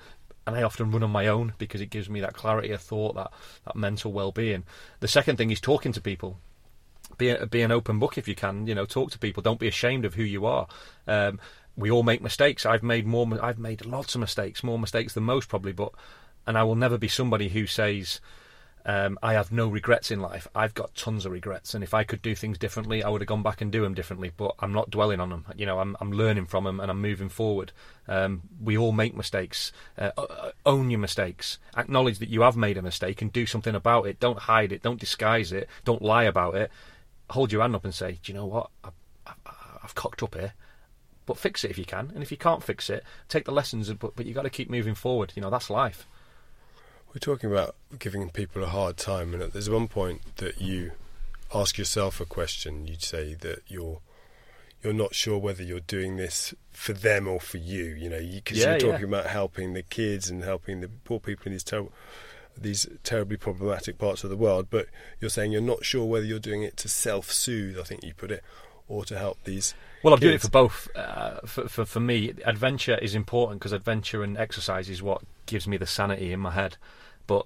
and 0.48 0.56
I 0.56 0.64
often 0.64 0.92
run 0.92 1.04
on 1.04 1.12
my 1.12 1.28
own 1.28 1.54
because 1.58 1.82
it 1.82 1.90
gives 1.90 2.10
me 2.10 2.22
that 2.22 2.34
clarity 2.34 2.72
of 2.72 2.82
thought, 2.82 3.16
that, 3.16 3.32
that 3.66 3.76
mental 3.76 4.12
well-being. 4.12 4.64
The 5.00 5.08
second 5.08 5.38
thing 5.38 5.52
is 5.52 5.62
talking 5.62 5.92
to 5.94 6.02
people. 6.02 6.38
Be, 7.18 7.30
a, 7.30 7.46
be 7.46 7.62
an 7.62 7.72
open 7.72 8.00
book 8.00 8.18
if 8.18 8.28
you 8.28 8.36
can. 8.36 8.66
You 8.66 8.74
know, 8.74 8.86
talk 8.86 9.12
to 9.12 9.20
people. 9.20 9.44
Don't 9.44 9.60
be 9.60 9.68
ashamed 9.68 10.06
of 10.06 10.16
who 10.16 10.24
you 10.24 10.46
are. 10.46 10.68
Um, 11.08 11.40
we 11.82 11.92
all 11.92 12.04
make 12.04 12.22
mistakes. 12.22 12.66
I've 12.66 12.84
made 12.84 13.06
more. 13.06 13.28
I've 13.42 13.60
made 13.60 13.86
lots 13.86 14.16
of 14.16 14.22
mistakes, 14.22 14.64
more 14.64 14.80
mistakes 14.80 15.14
than 15.14 15.24
most 15.24 15.50
probably. 15.50 15.74
But 15.74 15.92
and 16.48 16.58
I 16.58 16.64
will 16.64 16.76
never 16.76 16.98
be 16.98 17.08
somebody 17.08 17.50
who 17.50 17.68
says 17.68 18.20
um, 18.86 19.20
I 19.22 19.34
have 19.34 19.52
no 19.52 19.68
regrets 19.68 20.12
in 20.12 20.22
life. 20.22 20.48
I've 20.56 20.74
got 20.74 20.96
tons 20.96 21.26
of 21.26 21.32
regrets, 21.32 21.74
and 21.74 21.84
if 21.84 21.94
I 21.94 22.04
could 22.04 22.22
do 22.22 22.36
things 22.36 22.58
differently, 22.58 23.04
I 23.04 23.10
would 23.10 23.22
have 23.22 23.28
gone 23.28 23.44
back 23.44 23.62
and 23.62 23.72
do 23.72 23.84
them 23.84 23.94
differently. 23.94 24.32
But 24.36 24.56
I'm 24.60 24.74
not 24.74 24.90
dwelling 24.90 25.20
on 25.20 25.30
them. 25.30 25.46
You 25.56 25.66
know, 25.66 25.80
I'm, 25.80 25.96
I'm 26.02 26.12
learning 26.12 26.48
from 26.48 26.64
them 26.64 26.80
and 26.80 26.90
I'm 26.90 27.02
moving 27.02 27.30
forward. 27.30 27.72
Um, 28.08 28.42
we 28.62 28.78
all 28.78 28.92
make 28.92 29.16
mistakes. 29.16 29.72
Uh, 29.98 30.12
own 30.66 30.90
your 30.90 31.00
mistakes. 31.00 31.60
Acknowledge 31.78 32.20
that 32.20 32.30
you 32.30 32.42
have 32.42 32.58
made 32.58 32.78
a 32.78 32.82
mistake 32.82 33.22
and 33.22 33.32
do 33.32 33.46
something 33.46 33.76
about 33.76 34.08
it. 34.08 34.20
Don't 34.20 34.40
hide 34.40 34.72
it. 34.72 34.82
Don't 34.82 35.00
disguise 35.00 35.52
it. 35.52 35.68
Don't 35.86 36.02
lie 36.02 36.24
about 36.24 36.56
it. 36.56 36.72
Hold 37.30 37.52
your 37.52 37.62
hand 37.62 37.76
up 37.76 37.86
and 37.86 37.94
say, 37.94 38.20
"Do 38.24 38.32
you 38.32 38.38
know 38.38 38.46
what? 38.48 38.70
I've, 38.84 38.94
I've, 39.28 39.36
I've 39.84 39.96
cocked 39.96 40.24
up 40.24 40.36
here." 40.36 40.54
But 41.32 41.38
fix 41.38 41.64
it 41.64 41.72
if 41.72 41.78
you 41.78 41.86
can, 41.86 42.12
and 42.14 42.22
if 42.22 42.30
you 42.30 42.36
can't 42.36 42.62
fix 42.62 42.90
it, 42.90 43.06
take 43.30 43.46
the 43.46 43.54
lessons. 43.54 43.90
But 43.94 44.18
but 44.18 44.26
you 44.26 44.34
got 44.34 44.42
to 44.42 44.50
keep 44.50 44.70
moving 44.70 44.96
forward. 44.96 45.32
You 45.34 45.42
know 45.42 45.50
that's 45.50 45.70
life. 45.70 46.06
We're 47.08 47.20
talking 47.20 47.50
about 47.50 47.78
giving 47.98 48.30
people 48.32 48.62
a 48.66 48.68
hard 48.68 48.98
time, 48.98 49.34
and 49.34 49.42
there's 49.54 49.70
one 49.70 49.88
point 49.88 50.36
that 50.38 50.60
you 50.60 50.92
ask 51.56 51.78
yourself 51.78 52.20
a 52.20 52.26
question. 52.26 52.86
You'd 52.86 53.02
say 53.02 53.34
that 53.36 53.60
you're 53.68 54.02
you're 54.84 54.92
not 54.92 55.16
sure 55.16 55.38
whether 55.38 55.64
you're 55.64 55.80
doing 55.80 56.18
this 56.18 56.54
for 56.72 56.92
them 56.92 57.30
or 57.30 57.40
for 57.40 57.60
you. 57.60 57.86
You 57.86 58.10
know, 58.10 58.20
because 58.20 58.58
Yeah, 58.58 58.72
you're 58.72 58.80
talking 58.92 59.10
yeah. 59.10 59.20
about 59.20 59.28
helping 59.28 59.72
the 59.72 59.84
kids 59.84 60.30
and 60.30 60.44
helping 60.44 60.82
the 60.82 60.90
poor 60.90 61.22
people 61.22 61.46
in 61.46 61.54
these 61.54 61.64
terrible, 61.64 61.94
these 62.58 62.86
terribly 63.04 63.38
problematic 63.38 63.98
parts 63.98 64.26
of 64.26 64.30
the 64.30 64.36
world. 64.36 64.68
But 64.70 64.88
you're 65.22 65.30
saying 65.30 65.54
you're 65.54 65.62
not 65.62 65.86
sure 65.86 66.04
whether 66.06 66.26
you're 66.26 66.40
doing 66.40 66.64
it 66.64 66.76
to 66.76 66.90
self-soothe. 66.90 67.80
I 67.80 67.84
think 67.84 68.04
you 68.04 68.14
put 68.14 68.32
it, 68.32 68.44
or 68.92 69.06
to 69.06 69.18
help 69.18 69.38
these. 69.46 69.74
Well, 70.04 70.14
I'm 70.14 70.20
doing 70.20 70.36
it 70.36 70.42
for 70.42 70.50
both. 70.50 70.90
Uh, 70.96 71.40
for, 71.46 71.68
for 71.68 71.86
for 71.86 72.00
me, 72.00 72.34
adventure 72.46 72.98
is 72.98 73.16
important 73.16 73.60
because 73.60 73.72
adventure 73.72 74.24
and 74.24 74.38
exercise 74.38 74.90
is 74.90 75.02
what 75.02 75.22
gives 75.46 75.68
me 75.68 75.78
the 75.78 75.88
sanity 75.88 76.34
in 76.34 76.40
my 76.40 76.52
head. 76.52 76.78
But 77.26 77.46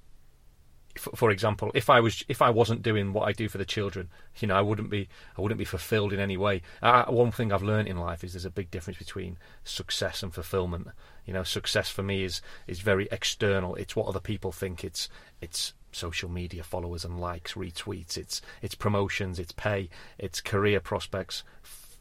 for, 0.98 1.16
for 1.16 1.32
example, 1.32 1.72
if 1.76 1.90
I 1.90 2.00
was 2.00 2.24
if 2.28 2.42
I 2.42 2.50
wasn't 2.50 2.82
doing 2.82 3.14
what 3.14 3.28
I 3.28 3.34
do 3.34 3.48
for 3.48 3.58
the 3.58 3.66
children, 3.66 4.10
you 4.40 4.48
know, 4.48 4.56
I 4.56 4.62
wouldn't 4.62 4.90
be 4.90 5.08
I 5.38 5.42
wouldn't 5.42 5.60
be 5.60 5.66
fulfilled 5.66 6.14
in 6.14 6.20
any 6.20 6.38
way. 6.38 6.62
Uh, 6.82 7.06
one 7.06 7.32
thing 7.32 7.52
I've 7.52 7.62
learned 7.62 7.88
in 7.88 7.98
life 7.98 8.24
is 8.24 8.34
there's 8.34 8.46
a 8.46 8.50
big 8.50 8.72
difference 8.72 8.98
between 8.98 9.38
success 9.64 10.24
and 10.24 10.34
fulfillment. 10.34 10.88
You 11.26 11.34
know, 11.34 11.44
success 11.44 11.90
for 11.90 12.04
me 12.04 12.24
is 12.24 12.42
is 12.66 12.80
very 12.80 13.08
external. 13.12 13.76
It's 13.76 13.96
what 13.96 14.08
other 14.08 14.20
people 14.20 14.52
think. 14.52 14.84
It's 14.84 15.10
it's 15.42 15.74
social 15.96 16.30
media 16.30 16.64
followers 16.64 17.06
and 17.06 17.20
likes, 17.20 17.54
retweets. 17.54 18.18
It's 18.18 18.42
it's 18.62 18.76
promotions. 18.76 19.40
It's 19.40 19.52
pay. 19.52 19.90
It's 20.18 20.42
career 20.42 20.80
prospects. 20.80 21.44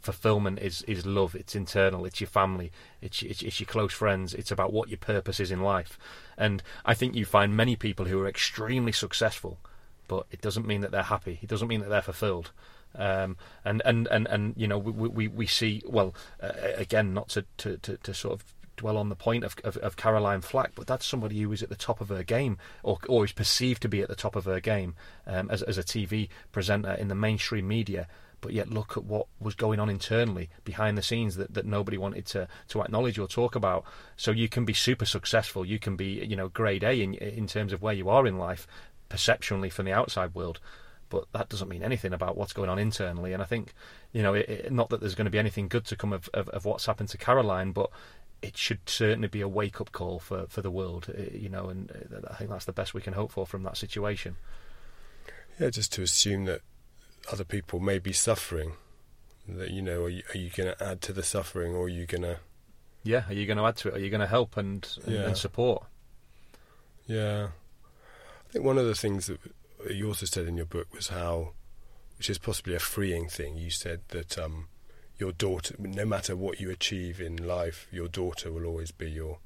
Fulfillment 0.01 0.59
is 0.59 0.83
is 0.83 1.07
love. 1.07 1.35
It's 1.35 1.55
internal. 1.55 2.05
It's 2.05 2.21
your 2.21 2.29
family. 2.29 2.71
It's, 3.01 3.23
it's 3.23 3.43
it's 3.43 3.61
your 3.61 3.67
close 3.67 3.93
friends. 3.93 4.35
It's 4.35 4.51
about 4.51 4.73
what 4.73 4.89
your 4.89 4.99
purpose 4.99 5.41
is 5.41 5.51
in 5.51 5.63
life. 5.63 5.99
And 6.37 6.63
I 6.85 6.95
think 6.95 7.15
you 7.15 7.25
find 7.25 7.57
many 7.57 7.77
people 7.77 8.07
who 8.07 8.21
are 8.21 8.29
extremely 8.29 8.93
successful, 8.93 9.59
but 10.09 10.27
it 10.31 10.43
doesn't 10.43 10.67
mean 10.67 10.83
that 10.83 10.91
they're 10.91 11.03
happy. 11.03 11.39
It 11.43 11.49
doesn't 11.49 11.69
mean 11.69 11.81
that 11.81 11.89
they're 11.89 12.03
fulfilled. 12.03 12.51
Um, 12.97 13.37
and, 13.65 13.83
and, 13.85 14.07
and, 14.07 14.29
and 14.29 14.55
you 14.57 14.69
know 14.69 14.79
we, 14.79 15.09
we, 15.09 15.29
we 15.29 15.47
see 15.47 15.83
well 15.85 16.15
uh, 16.41 16.53
again 16.77 17.13
not 17.13 17.29
to, 17.31 17.45
to, 17.59 17.77
to, 17.79 17.97
to 17.97 18.15
sort 18.15 18.35
of 18.35 18.45
dwell 18.77 18.97
on 18.97 19.09
the 19.09 19.17
point 19.17 19.45
of, 19.45 19.57
of, 19.65 19.77
of 19.79 19.97
Caroline 19.97 20.41
Flack, 20.41 20.73
but 20.75 20.87
that's 20.87 21.07
somebody 21.07 21.41
who 21.41 21.53
is 21.53 21.63
at 21.63 21.69
the 21.69 21.77
top 21.77 22.01
of 22.01 22.09
her 22.09 22.23
game, 22.23 22.59
or 22.83 22.99
or 23.09 23.25
is 23.25 23.33
perceived 23.33 23.83
to 23.83 23.89
be 23.89 24.03
at 24.03 24.09
the 24.09 24.15
top 24.15 24.37
of 24.37 24.45
her 24.45 24.61
game 24.61 24.95
um, 25.27 25.51
as 25.51 25.63
as 25.63 25.79
a 25.79 25.83
TV 25.83 26.29
presenter 26.53 26.93
in 26.93 27.09
the 27.09 27.15
mainstream 27.15 27.69
media. 27.69 28.09
But 28.41 28.53
yet, 28.53 28.69
look 28.69 28.97
at 28.97 29.05
what 29.05 29.27
was 29.41 29.55
going 29.55 29.81
on 29.81 29.89
internally 29.89 30.51
behind 30.65 30.99
the 30.99 31.03
scenes 31.03 31.37
that, 31.37 31.55
that 31.55 31.65
nobody 31.65 31.97
wanted 31.97 32.27
to, 32.27 32.47
to 32.69 32.83
acknowledge 32.83 33.19
or 33.19 33.27
talk 33.27 33.55
about. 33.55 33.87
So 34.19 34.33
you 34.33 34.51
can 34.51 34.67
be 34.67 34.75
super 34.75 35.07
successful, 35.07 35.65
you 35.65 35.79
can 35.79 35.97
be 35.97 36.25
you 36.27 36.37
know 36.37 36.49
grade 36.49 36.85
A 36.85 37.01
in 37.01 37.15
in 37.15 37.47
terms 37.47 37.73
of 37.73 37.81
where 37.81 37.95
you 37.95 38.09
are 38.11 38.27
in 38.27 38.37
life, 38.37 38.67
perceptionally 39.09 39.71
from 39.71 39.87
the 39.87 39.93
outside 39.93 40.35
world 40.35 40.61
but 41.15 41.27
that 41.33 41.49
doesn't 41.49 41.69
mean 41.69 41.83
anything 41.83 42.13
about 42.13 42.37
what's 42.37 42.53
going 42.53 42.69
on 42.69 42.79
internally. 42.79 43.33
And 43.33 43.41
I 43.41 43.47
think, 43.47 43.73
you 44.13 44.23
know, 44.23 44.35
it, 44.35 44.49
it, 44.49 44.73
not 44.73 44.89
that 44.91 45.01
there's 45.01 45.15
going 45.15 45.27
to 45.27 45.31
be 45.31 45.39
anything 45.39 45.69
good 45.69 45.85
to 45.87 45.97
come 45.97 46.13
of, 46.13 46.29
of, 46.35 46.49
of 46.49 46.65
what's 46.65 46.87
happened 46.87 47.09
to 47.11 47.19
Caroline, 47.19 47.71
but 47.71 47.91
it 48.45 48.57
should 48.57 48.89
certainly 48.89 49.29
be 49.29 49.41
a 49.41 49.49
wake 49.49 49.81
up 49.81 49.91
call 49.93 50.19
for, 50.19 50.47
for 50.49 50.61
the 50.63 50.71
world, 50.71 51.07
uh, 51.09 51.23
you 51.33 51.49
know, 51.49 51.69
and 51.69 51.91
uh, 51.91 52.29
I 52.31 52.35
think 52.35 52.51
that's 52.51 52.67
the 52.67 52.73
best 52.73 52.95
we 52.95 53.01
can 53.01 53.15
hope 53.15 53.33
for 53.33 53.47
from 53.47 53.63
that 53.63 53.77
situation. 53.77 54.37
Yeah, 55.59 55.71
just 55.71 55.93
to 55.95 56.03
assume 56.03 56.45
that 56.45 56.61
other 57.33 57.45
people 57.45 57.81
may 57.81 57.99
be 57.99 58.13
suffering. 58.13 58.73
That 59.49 59.71
you 59.71 59.83
know, 59.83 60.05
are 60.05 60.09
you, 60.09 60.23
are 60.35 60.39
you 60.39 60.51
going 60.51 60.75
to 60.75 60.85
add 60.85 61.01
to 61.03 61.13
the 61.13 61.23
suffering, 61.23 61.75
or 61.75 61.85
are 61.85 61.89
you 61.89 62.07
going 62.07 62.23
to? 62.23 62.39
Yeah, 63.03 63.25
are 63.29 63.35
you 63.35 63.47
going 63.47 63.59
to 63.59 63.65
add 63.67 63.77
to 63.79 63.89
it? 63.89 63.95
Are 63.95 63.99
you 63.99 64.11
going 64.11 64.21
to 64.23 64.27
help 64.27 64.57
and, 64.57 64.87
and, 65.05 65.15
Yeah. 65.15 65.21
and 65.27 65.37
support? 65.37 65.85
Yeah. 67.07 67.49
I 68.49 68.53
think 68.53 68.65
one 68.65 68.79
of 68.79 68.87
the 68.87 68.95
things 68.95 69.27
that 69.27 69.41
you 69.91 70.09
also 70.09 70.27
said 70.27 70.47
in 70.47 70.57
your 70.57 70.67
book 70.67 70.93
was 70.95 71.09
how, 71.09 71.51
which 72.19 72.31
is 72.31 72.39
possibly 72.39 72.75
a 72.75 72.79
freeing 72.79 73.29
thing, 73.29 73.57
you 73.59 73.71
said 73.71 74.01
that 74.09 74.39
um, 74.39 74.69
your 75.19 75.33
daughter, 75.33 75.75
no 75.79 76.05
matter 76.05 76.35
what 76.35 76.61
you 76.61 76.71
achieve 76.71 77.21
in 77.21 77.37
life, 77.37 77.87
your 77.93 78.09
daughter 78.09 78.51
will 78.53 78.65
always 78.67 78.91
be 78.91 79.11
your 79.11 79.39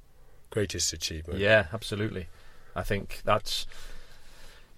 greatest 0.50 0.92
achievement. 0.92 1.38
Yeah, 1.38 1.66
absolutely. 1.72 2.28
I 2.74 2.82
think 2.82 3.22
that's. 3.24 3.66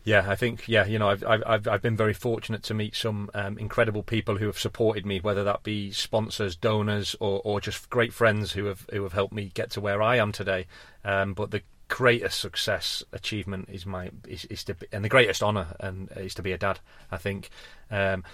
Yeah, 0.03 0.25
I 0.27 0.35
think 0.35 0.67
yeah, 0.67 0.87
you 0.87 0.99
know, 0.99 1.11
I've 1.11 1.23
I've 1.25 1.69
I've 1.69 1.83
been 1.83 1.97
very 1.97 2.15
fortunate 2.15 2.63
to 2.65 2.75
meet 2.75 2.97
some 2.97 3.31
um, 3.35 3.59
incredible 3.59 4.03
people 4.03 4.39
who 4.39 4.47
have 4.47 4.59
supported 4.59 5.05
me, 5.05 5.21
whether 5.21 5.45
that 5.45 5.63
be 5.63 5.93
sponsors, 5.93 6.57
donors, 6.57 7.15
or, 7.21 7.43
or 7.45 7.61
just 7.61 7.91
great 7.91 8.15
friends 8.15 8.53
who 8.53 8.65
have 8.65 8.87
who 8.91 9.03
have 9.03 9.13
helped 9.13 9.35
me 9.35 9.51
get 9.53 9.71
to 9.73 9.81
where 9.81 10.01
I 10.03 10.17
am 10.17 10.33
today. 10.33 10.67
Um, 11.05 11.35
but 11.35 11.51
the 11.51 11.63
greatest 11.89 12.41
success 12.41 13.03
achievement 13.13 13.69
is 13.71 13.85
my 13.85 14.11
is, 14.27 14.47
is 14.47 14.65
to 14.65 14.75
be, 14.75 14.87
and 14.91 15.05
the 15.05 15.09
greatest 15.11 15.43
honor 15.43 15.77
and 15.81 16.09
is 16.17 16.35
to 16.35 16.43
be 16.43 16.53
a 16.53 16.59
dad. 16.59 16.81
I 17.11 17.19
think. 17.19 17.51
Um, 17.91 18.25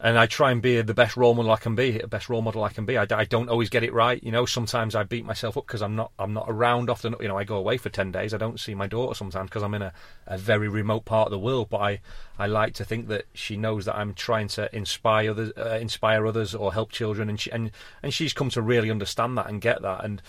and 0.00 0.18
I 0.18 0.26
try 0.26 0.50
and 0.50 0.60
be 0.60 0.80
the 0.82 0.92
best 0.92 1.16
role 1.16 1.34
model 1.34 1.52
I 1.52 1.56
can 1.56 1.74
be, 1.74 1.92
the 1.92 2.08
best 2.08 2.28
role 2.28 2.42
model 2.42 2.64
I 2.64 2.70
can 2.70 2.84
be. 2.84 2.98
I, 2.98 3.06
I 3.10 3.24
don't 3.24 3.48
always 3.48 3.70
get 3.70 3.84
it 3.84 3.92
right, 3.92 4.22
you 4.22 4.32
know. 4.32 4.44
Sometimes 4.44 4.94
I 4.94 5.04
beat 5.04 5.24
myself 5.24 5.56
up 5.56 5.66
because 5.66 5.82
I'm 5.82 5.94
not 5.94 6.10
I'm 6.18 6.32
not 6.32 6.46
around 6.48 6.90
often. 6.90 7.14
You 7.20 7.28
know, 7.28 7.38
I 7.38 7.44
go 7.44 7.56
away 7.56 7.76
for 7.78 7.90
ten 7.90 8.10
days. 8.10 8.34
I 8.34 8.38
don't 8.38 8.58
see 8.58 8.74
my 8.74 8.88
daughter 8.88 9.14
sometimes 9.14 9.50
because 9.50 9.62
I'm 9.62 9.74
in 9.74 9.82
a, 9.82 9.92
a 10.26 10.36
very 10.36 10.68
remote 10.68 11.04
part 11.04 11.28
of 11.28 11.30
the 11.30 11.38
world. 11.38 11.68
But 11.70 11.80
I, 11.80 12.00
I 12.38 12.46
like 12.46 12.74
to 12.74 12.84
think 12.84 13.08
that 13.08 13.26
she 13.34 13.56
knows 13.56 13.84
that 13.84 13.96
I'm 13.96 14.14
trying 14.14 14.48
to 14.48 14.74
inspire 14.74 15.30
others, 15.30 15.52
uh, 15.56 15.78
inspire 15.80 16.26
others, 16.26 16.54
or 16.54 16.72
help 16.72 16.90
children, 16.90 17.28
and 17.28 17.40
she 17.40 17.50
and 17.52 17.70
and 18.02 18.12
she's 18.12 18.32
come 18.32 18.50
to 18.50 18.62
really 18.62 18.90
understand 18.90 19.38
that 19.38 19.48
and 19.48 19.60
get 19.60 19.80
that. 19.82 20.04
And 20.04 20.20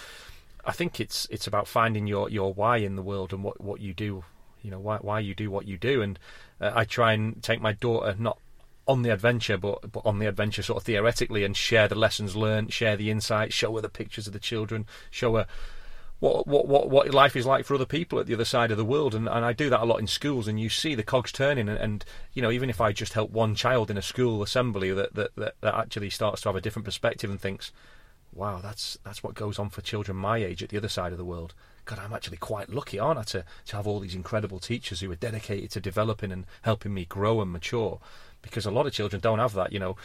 I 0.63 0.73
think 0.73 0.99
it's 0.99 1.27
it's 1.31 1.47
about 1.47 1.67
finding 1.67 2.05
your 2.05 2.29
your 2.29 2.53
why 2.53 2.77
in 2.77 2.95
the 2.95 3.01
world 3.03 3.33
and 3.33 3.43
what 3.43 3.59
what 3.59 3.81
you 3.81 3.93
do. 3.93 4.23
You 4.61 4.71
know 4.71 4.79
why 4.79 4.97
why 4.97 5.19
you 5.19 5.35
do 5.35 5.51
what 5.51 5.67
you 5.67 5.77
do, 5.77 6.01
and 6.01 6.17
uh, 6.61 6.71
I 6.75 6.85
try 6.85 7.13
and 7.13 7.41
take 7.43 7.61
my 7.61 7.73
daughter 7.73 8.15
not 8.17 8.39
on 8.87 9.01
the 9.01 9.09
adventure, 9.09 9.57
but 9.57 9.91
but 9.91 10.05
on 10.05 10.19
the 10.19 10.27
adventure 10.27 10.63
sort 10.63 10.77
of 10.77 10.83
theoretically, 10.83 11.43
and 11.43 11.55
share 11.55 11.87
the 11.87 11.95
lessons 11.95 12.35
learned, 12.35 12.73
share 12.73 12.95
the 12.95 13.09
insights, 13.09 13.53
show 13.53 13.75
her 13.75 13.81
the 13.81 13.89
pictures 13.89 14.27
of 14.27 14.33
the 14.33 14.39
children, 14.39 14.85
show 15.11 15.35
her 15.35 15.47
what 16.19 16.47
what 16.47 16.67
what 16.67 16.89
what 16.89 17.13
life 17.13 17.35
is 17.35 17.45
like 17.45 17.65
for 17.65 17.75
other 17.75 17.85
people 17.85 18.19
at 18.19 18.25
the 18.25 18.33
other 18.33 18.45
side 18.45 18.71
of 18.71 18.77
the 18.77 18.85
world, 18.85 19.13
and, 19.13 19.27
and 19.27 19.43
I 19.43 19.53
do 19.53 19.69
that 19.69 19.81
a 19.81 19.85
lot 19.85 19.99
in 19.99 20.07
schools, 20.07 20.47
and 20.47 20.59
you 20.59 20.69
see 20.69 20.95
the 20.95 21.03
cogs 21.03 21.31
turning, 21.31 21.67
and, 21.67 21.77
and 21.77 22.05
you 22.33 22.41
know 22.41 22.51
even 22.51 22.69
if 22.69 22.79
I 22.79 22.93
just 22.93 23.13
help 23.13 23.31
one 23.31 23.55
child 23.55 23.91
in 23.91 23.97
a 23.97 24.01
school 24.01 24.41
assembly 24.41 24.91
that, 24.93 25.13
that 25.15 25.35
that 25.35 25.55
that 25.61 25.75
actually 25.75 26.09
starts 26.09 26.41
to 26.41 26.49
have 26.49 26.55
a 26.55 26.61
different 26.61 26.85
perspective 26.85 27.29
and 27.29 27.39
thinks, 27.39 27.71
wow, 28.33 28.59
that's 28.61 28.97
that's 29.03 29.23
what 29.23 29.33
goes 29.33 29.59
on 29.59 29.69
for 29.69 29.81
children 29.81 30.17
my 30.17 30.37
age 30.37 30.63
at 30.63 30.69
the 30.69 30.77
other 30.77 30.89
side 30.89 31.11
of 31.11 31.17
the 31.17 31.25
world. 31.25 31.53
God, 31.85 31.99
I'm 31.99 32.13
actually 32.13 32.37
quite 32.37 32.69
lucky, 32.69 32.97
aren't 32.97 33.19
I, 33.19 33.23
to, 33.23 33.45
to 33.67 33.75
have 33.75 33.85
all 33.85 33.99
these 33.99 34.15
incredible 34.15 34.59
teachers 34.59 35.01
who 35.01 35.11
are 35.11 35.15
dedicated 35.15 35.69
to 35.71 35.79
developing 35.79 36.31
and 36.31 36.45
helping 36.63 36.95
me 36.95 37.05
grow 37.05 37.41
and 37.41 37.51
mature 37.51 37.99
because 38.45 38.65
a 38.65 38.71
lot 38.71 38.85
of 38.85 38.93
children 38.93 39.19
don't 39.19 39.39
have 39.39 39.53
that. 39.53 39.73
You 39.73 39.79
know, 39.79 39.97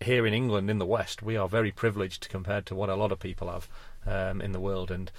here 0.00 0.26
in 0.26 0.32
England, 0.32 0.70
in 0.70 0.78
the 0.78 0.86
West, 0.86 1.22
we 1.22 1.36
are 1.36 1.48
very 1.48 1.72
privileged 1.72 2.28
compared 2.28 2.64
to 2.66 2.74
what 2.74 2.88
a 2.88 2.94
lot 2.94 3.12
of 3.12 3.18
people 3.18 3.50
have 3.50 3.68
um, 4.06 4.40
in 4.40 4.52
the 4.52 4.60
world. 4.60 4.90
And 4.90 5.10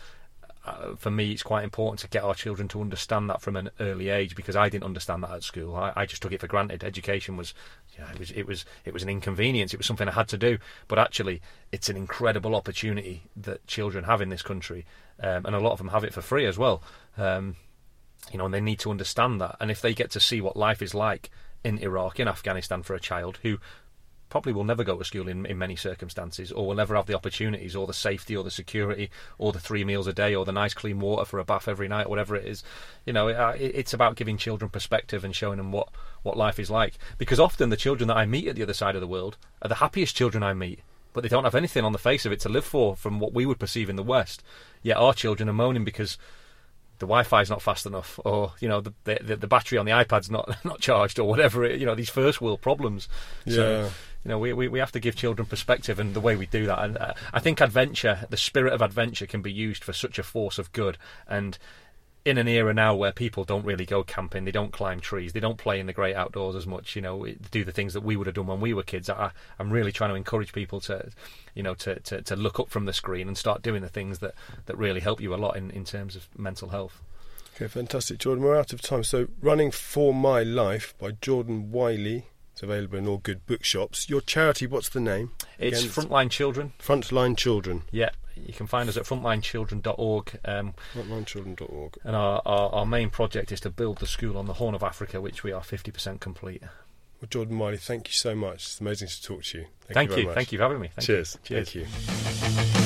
uh, 0.65 0.95
for 0.95 1.11
me, 1.11 1.31
it's 1.31 1.43
quite 1.43 1.63
important 1.63 1.99
to 1.99 2.07
get 2.07 2.23
our 2.23 2.33
children 2.33 2.67
to 2.69 2.81
understand 2.81 3.29
that 3.29 3.41
from 3.41 3.55
an 3.55 3.69
early 3.79 4.09
age 4.09 4.35
because 4.35 4.55
I 4.55 4.69
didn't 4.69 4.85
understand 4.85 5.23
that 5.23 5.31
at 5.31 5.43
school. 5.43 5.75
I, 5.75 5.91
I 5.95 6.05
just 6.05 6.21
took 6.21 6.31
it 6.31 6.39
for 6.39 6.47
granted. 6.47 6.83
Education 6.83 7.35
was, 7.35 7.53
yeah, 7.97 8.09
it 8.11 8.19
was, 8.19 8.31
it 8.31 8.47
was, 8.47 8.65
it 8.85 8.93
was 8.93 9.03
an 9.03 9.09
inconvenience. 9.09 9.73
It 9.73 9.77
was 9.77 9.85
something 9.85 10.07
I 10.07 10.13
had 10.13 10.29
to 10.29 10.37
do. 10.37 10.57
But 10.87 10.99
actually, 10.99 11.41
it's 11.71 11.89
an 11.89 11.97
incredible 11.97 12.55
opportunity 12.55 13.23
that 13.35 13.67
children 13.67 14.05
have 14.05 14.21
in 14.21 14.29
this 14.29 14.41
country, 14.41 14.85
um, 15.21 15.45
and 15.45 15.55
a 15.55 15.59
lot 15.59 15.73
of 15.73 15.77
them 15.77 15.89
have 15.89 16.05
it 16.05 16.13
for 16.13 16.21
free 16.21 16.45
as 16.45 16.57
well. 16.57 16.81
Um, 17.17 17.57
you 18.31 18.37
know, 18.37 18.45
and 18.45 18.53
they 18.53 18.61
need 18.61 18.79
to 18.79 18.91
understand 18.91 19.41
that. 19.41 19.57
And 19.59 19.71
if 19.71 19.81
they 19.81 19.93
get 19.93 20.11
to 20.11 20.19
see 20.19 20.39
what 20.39 20.55
life 20.55 20.81
is 20.81 20.93
like 20.93 21.29
in 21.63 21.77
Iraq, 21.79 22.19
in 22.19 22.27
Afghanistan 22.27 22.83
for 22.83 22.93
a 22.93 22.99
child 22.99 23.39
who 23.43 23.59
probably 24.29 24.53
will 24.53 24.63
never 24.63 24.83
go 24.83 24.97
to 24.97 25.03
school 25.03 25.27
in, 25.27 25.45
in 25.45 25.57
many 25.57 25.75
circumstances, 25.75 26.51
or 26.51 26.67
will 26.67 26.75
never 26.75 26.95
have 26.95 27.07
the 27.07 27.15
opportunities, 27.15 27.75
or 27.75 27.87
the 27.87 27.93
safety, 27.93 28.35
or 28.35 28.43
the 28.43 28.51
security, 28.51 29.09
or 29.37 29.51
the 29.51 29.59
three 29.59 29.83
meals 29.83 30.07
a 30.07 30.13
day, 30.13 30.35
or 30.35 30.45
the 30.45 30.51
nice 30.51 30.73
clean 30.73 30.99
water 30.99 31.25
for 31.25 31.39
a 31.39 31.43
bath 31.43 31.67
every 31.67 31.87
night, 31.87 32.09
whatever 32.09 32.35
it 32.35 32.45
is. 32.45 32.63
You 33.05 33.13
know, 33.13 33.29
uh, 33.29 33.55
it, 33.57 33.71
it's 33.75 33.93
about 33.93 34.15
giving 34.15 34.37
children 34.37 34.69
perspective 34.69 35.23
and 35.23 35.35
showing 35.35 35.57
them 35.57 35.71
what, 35.71 35.89
what 36.21 36.37
life 36.37 36.59
is 36.59 36.69
like. 36.69 36.97
Because 37.17 37.39
often 37.39 37.69
the 37.69 37.77
children 37.77 38.07
that 38.07 38.17
I 38.17 38.25
meet 38.25 38.47
at 38.47 38.55
the 38.55 38.63
other 38.63 38.73
side 38.73 38.95
of 38.95 39.01
the 39.01 39.07
world 39.07 39.37
are 39.61 39.69
the 39.69 39.75
happiest 39.75 40.15
children 40.15 40.43
I 40.43 40.53
meet. 40.53 40.81
But 41.11 41.21
they 41.21 41.29
don't 41.29 41.43
have 41.43 41.55
anything 41.55 41.83
on 41.83 41.91
the 41.91 41.97
face 41.97 42.25
of 42.25 42.31
it 42.31 42.39
to 42.41 42.49
live 42.49 42.65
for 42.65 42.95
from 42.95 43.19
what 43.19 43.33
we 43.33 43.47
would 43.47 43.59
perceive 43.59 43.89
in 43.89 43.95
the 43.95 44.03
West. 44.03 44.43
Yet 44.83 44.97
our 44.97 45.13
children 45.13 45.49
are 45.49 45.53
moaning 45.53 45.83
because 45.83 46.19
the 46.99 47.05
Wi-Fi 47.05 47.41
is 47.41 47.49
not 47.49 47.61
fast 47.61 47.85
enough, 47.85 48.19
or 48.23 48.53
you 48.59 48.67
know 48.67 48.81
the, 48.81 48.93
the, 49.03 49.35
the 49.35 49.47
battery 49.47 49.77
on 49.77 49.85
the 49.85 49.91
iPad's 49.91 50.29
not 50.29 50.57
not 50.65 50.79
charged, 50.79 51.19
or 51.19 51.27
whatever. 51.27 51.63
It, 51.63 51.79
you 51.79 51.85
know 51.85 51.95
these 51.95 52.09
first 52.09 52.41
world 52.41 52.61
problems. 52.61 53.07
Yeah. 53.45 53.55
So, 53.55 53.91
you 54.25 54.29
know 54.29 54.39
we, 54.39 54.51
we 54.53 54.67
we 54.67 54.79
have 54.79 54.91
to 54.91 54.99
give 54.99 55.15
children 55.15 55.47
perspective, 55.47 55.99
and 55.99 56.13
the 56.13 56.19
way 56.19 56.35
we 56.35 56.45
do 56.45 56.65
that, 56.65 56.83
and 56.83 56.97
uh, 56.97 57.13
I 57.33 57.39
think 57.39 57.61
adventure, 57.61 58.27
the 58.29 58.37
spirit 58.37 58.73
of 58.73 58.81
adventure, 58.81 59.25
can 59.25 59.41
be 59.41 59.51
used 59.51 59.83
for 59.83 59.93
such 59.93 60.19
a 60.19 60.23
force 60.23 60.59
of 60.59 60.71
good. 60.73 60.97
And 61.27 61.57
in 62.25 62.37
an 62.37 62.47
era 62.47 62.73
now 62.73 62.95
where 62.95 63.11
people 63.11 63.43
don't 63.43 63.65
really 63.65 63.85
go 63.85 64.03
camping, 64.03 64.45
they 64.45 64.51
don't 64.51 64.73
climb 64.73 64.99
trees, 64.99 65.33
they 65.33 65.39
don't 65.39 65.57
play 65.57 65.79
in 65.79 65.85
the 65.85 65.93
great 65.93 66.15
outdoors 66.15 66.55
as 66.55 66.67
much, 66.67 66.95
you 66.95 67.01
know, 67.01 67.25
do 67.51 67.63
the 67.63 67.71
things 67.71 67.93
that 67.93 68.01
we 68.01 68.15
would 68.15 68.27
have 68.27 68.35
done 68.35 68.47
when 68.47 68.59
we 68.59 68.73
were 68.73 68.83
kids. 68.83 69.09
I, 69.09 69.31
am 69.59 69.71
really 69.71 69.91
trying 69.91 70.09
to 70.09 70.15
encourage 70.15 70.51
people 70.51 70.79
to, 70.81 71.09
you 71.55 71.63
know, 71.63 71.73
to, 71.75 71.99
to, 71.99 72.21
to 72.21 72.35
look 72.35 72.59
up 72.59 72.69
from 72.69 72.85
the 72.85 72.93
screen 72.93 73.27
and 73.27 73.37
start 73.37 73.61
doing 73.61 73.81
the 73.81 73.89
things 73.89 74.19
that, 74.19 74.33
that 74.65 74.77
really 74.77 74.99
help 74.99 75.21
you 75.21 75.33
a 75.33 75.37
lot 75.37 75.55
in, 75.55 75.71
in 75.71 75.85
terms 75.85 76.15
of 76.15 76.27
mental 76.37 76.69
health. 76.69 77.01
Okay, 77.55 77.67
fantastic, 77.67 78.19
Jordan. 78.19 78.43
We're 78.43 78.57
out 78.57 78.73
of 78.73 78.81
time. 78.81 79.03
So, 79.03 79.27
Running 79.41 79.71
for 79.71 80.13
My 80.13 80.43
Life 80.43 80.93
by 80.97 81.11
Jordan 81.11 81.71
Wylie. 81.71 82.27
It's 82.53 82.63
available 82.63 82.97
in 82.97 83.07
all 83.07 83.17
good 83.17 83.45
bookshops. 83.45 84.09
Your 84.09 84.21
charity, 84.21 84.67
what's 84.67 84.89
the 84.89 84.99
name? 84.99 85.31
It's 85.57 85.79
Again, 85.79 85.91
Frontline 85.91 86.29
Children. 86.29 86.73
Frontline 86.77 87.37
Children. 87.37 87.83
Yeah, 87.91 88.09
you 88.45 88.53
can 88.53 88.67
find 88.67 88.89
us 88.89 88.97
at 88.97 89.03
frontlinechildren.org. 89.03 90.39
Um, 90.45 90.73
frontlinechildren.org. 90.93 91.97
And 92.03 92.15
our, 92.15 92.41
our, 92.45 92.69
our, 92.71 92.85
main 92.85 93.09
project 93.09 93.51
is 93.51 93.59
to 93.61 93.69
build 93.69 93.99
the 93.99 94.07
school 94.07 94.37
on 94.37 94.45
the 94.45 94.53
Horn 94.53 94.75
of 94.75 94.83
Africa, 94.83 95.21
which 95.21 95.43
we 95.43 95.51
are 95.51 95.61
50% 95.61 96.19
complete. 96.19 96.61
Well, 97.21 97.27
Jordan 97.29 97.59
Wylie, 97.59 97.77
thank 97.77 98.07
you 98.07 98.13
so 98.13 98.33
much. 98.35 98.55
It's 98.55 98.79
amazing 98.79 99.09
to 99.09 99.21
talk 99.21 99.43
to 99.43 99.59
you. 99.59 99.65
Thank, 99.87 100.09
thank 100.09 100.11
you. 100.11 100.27
you 100.29 100.33
thank 100.33 100.51
you 100.51 100.57
for 100.57 100.63
having 100.63 100.79
me. 100.79 100.89
Thank 100.95 101.05
Cheers. 101.05 101.37
You. 101.49 101.63
Cheers. 101.63 101.69
Thank 101.71 102.73
you. 102.75 102.78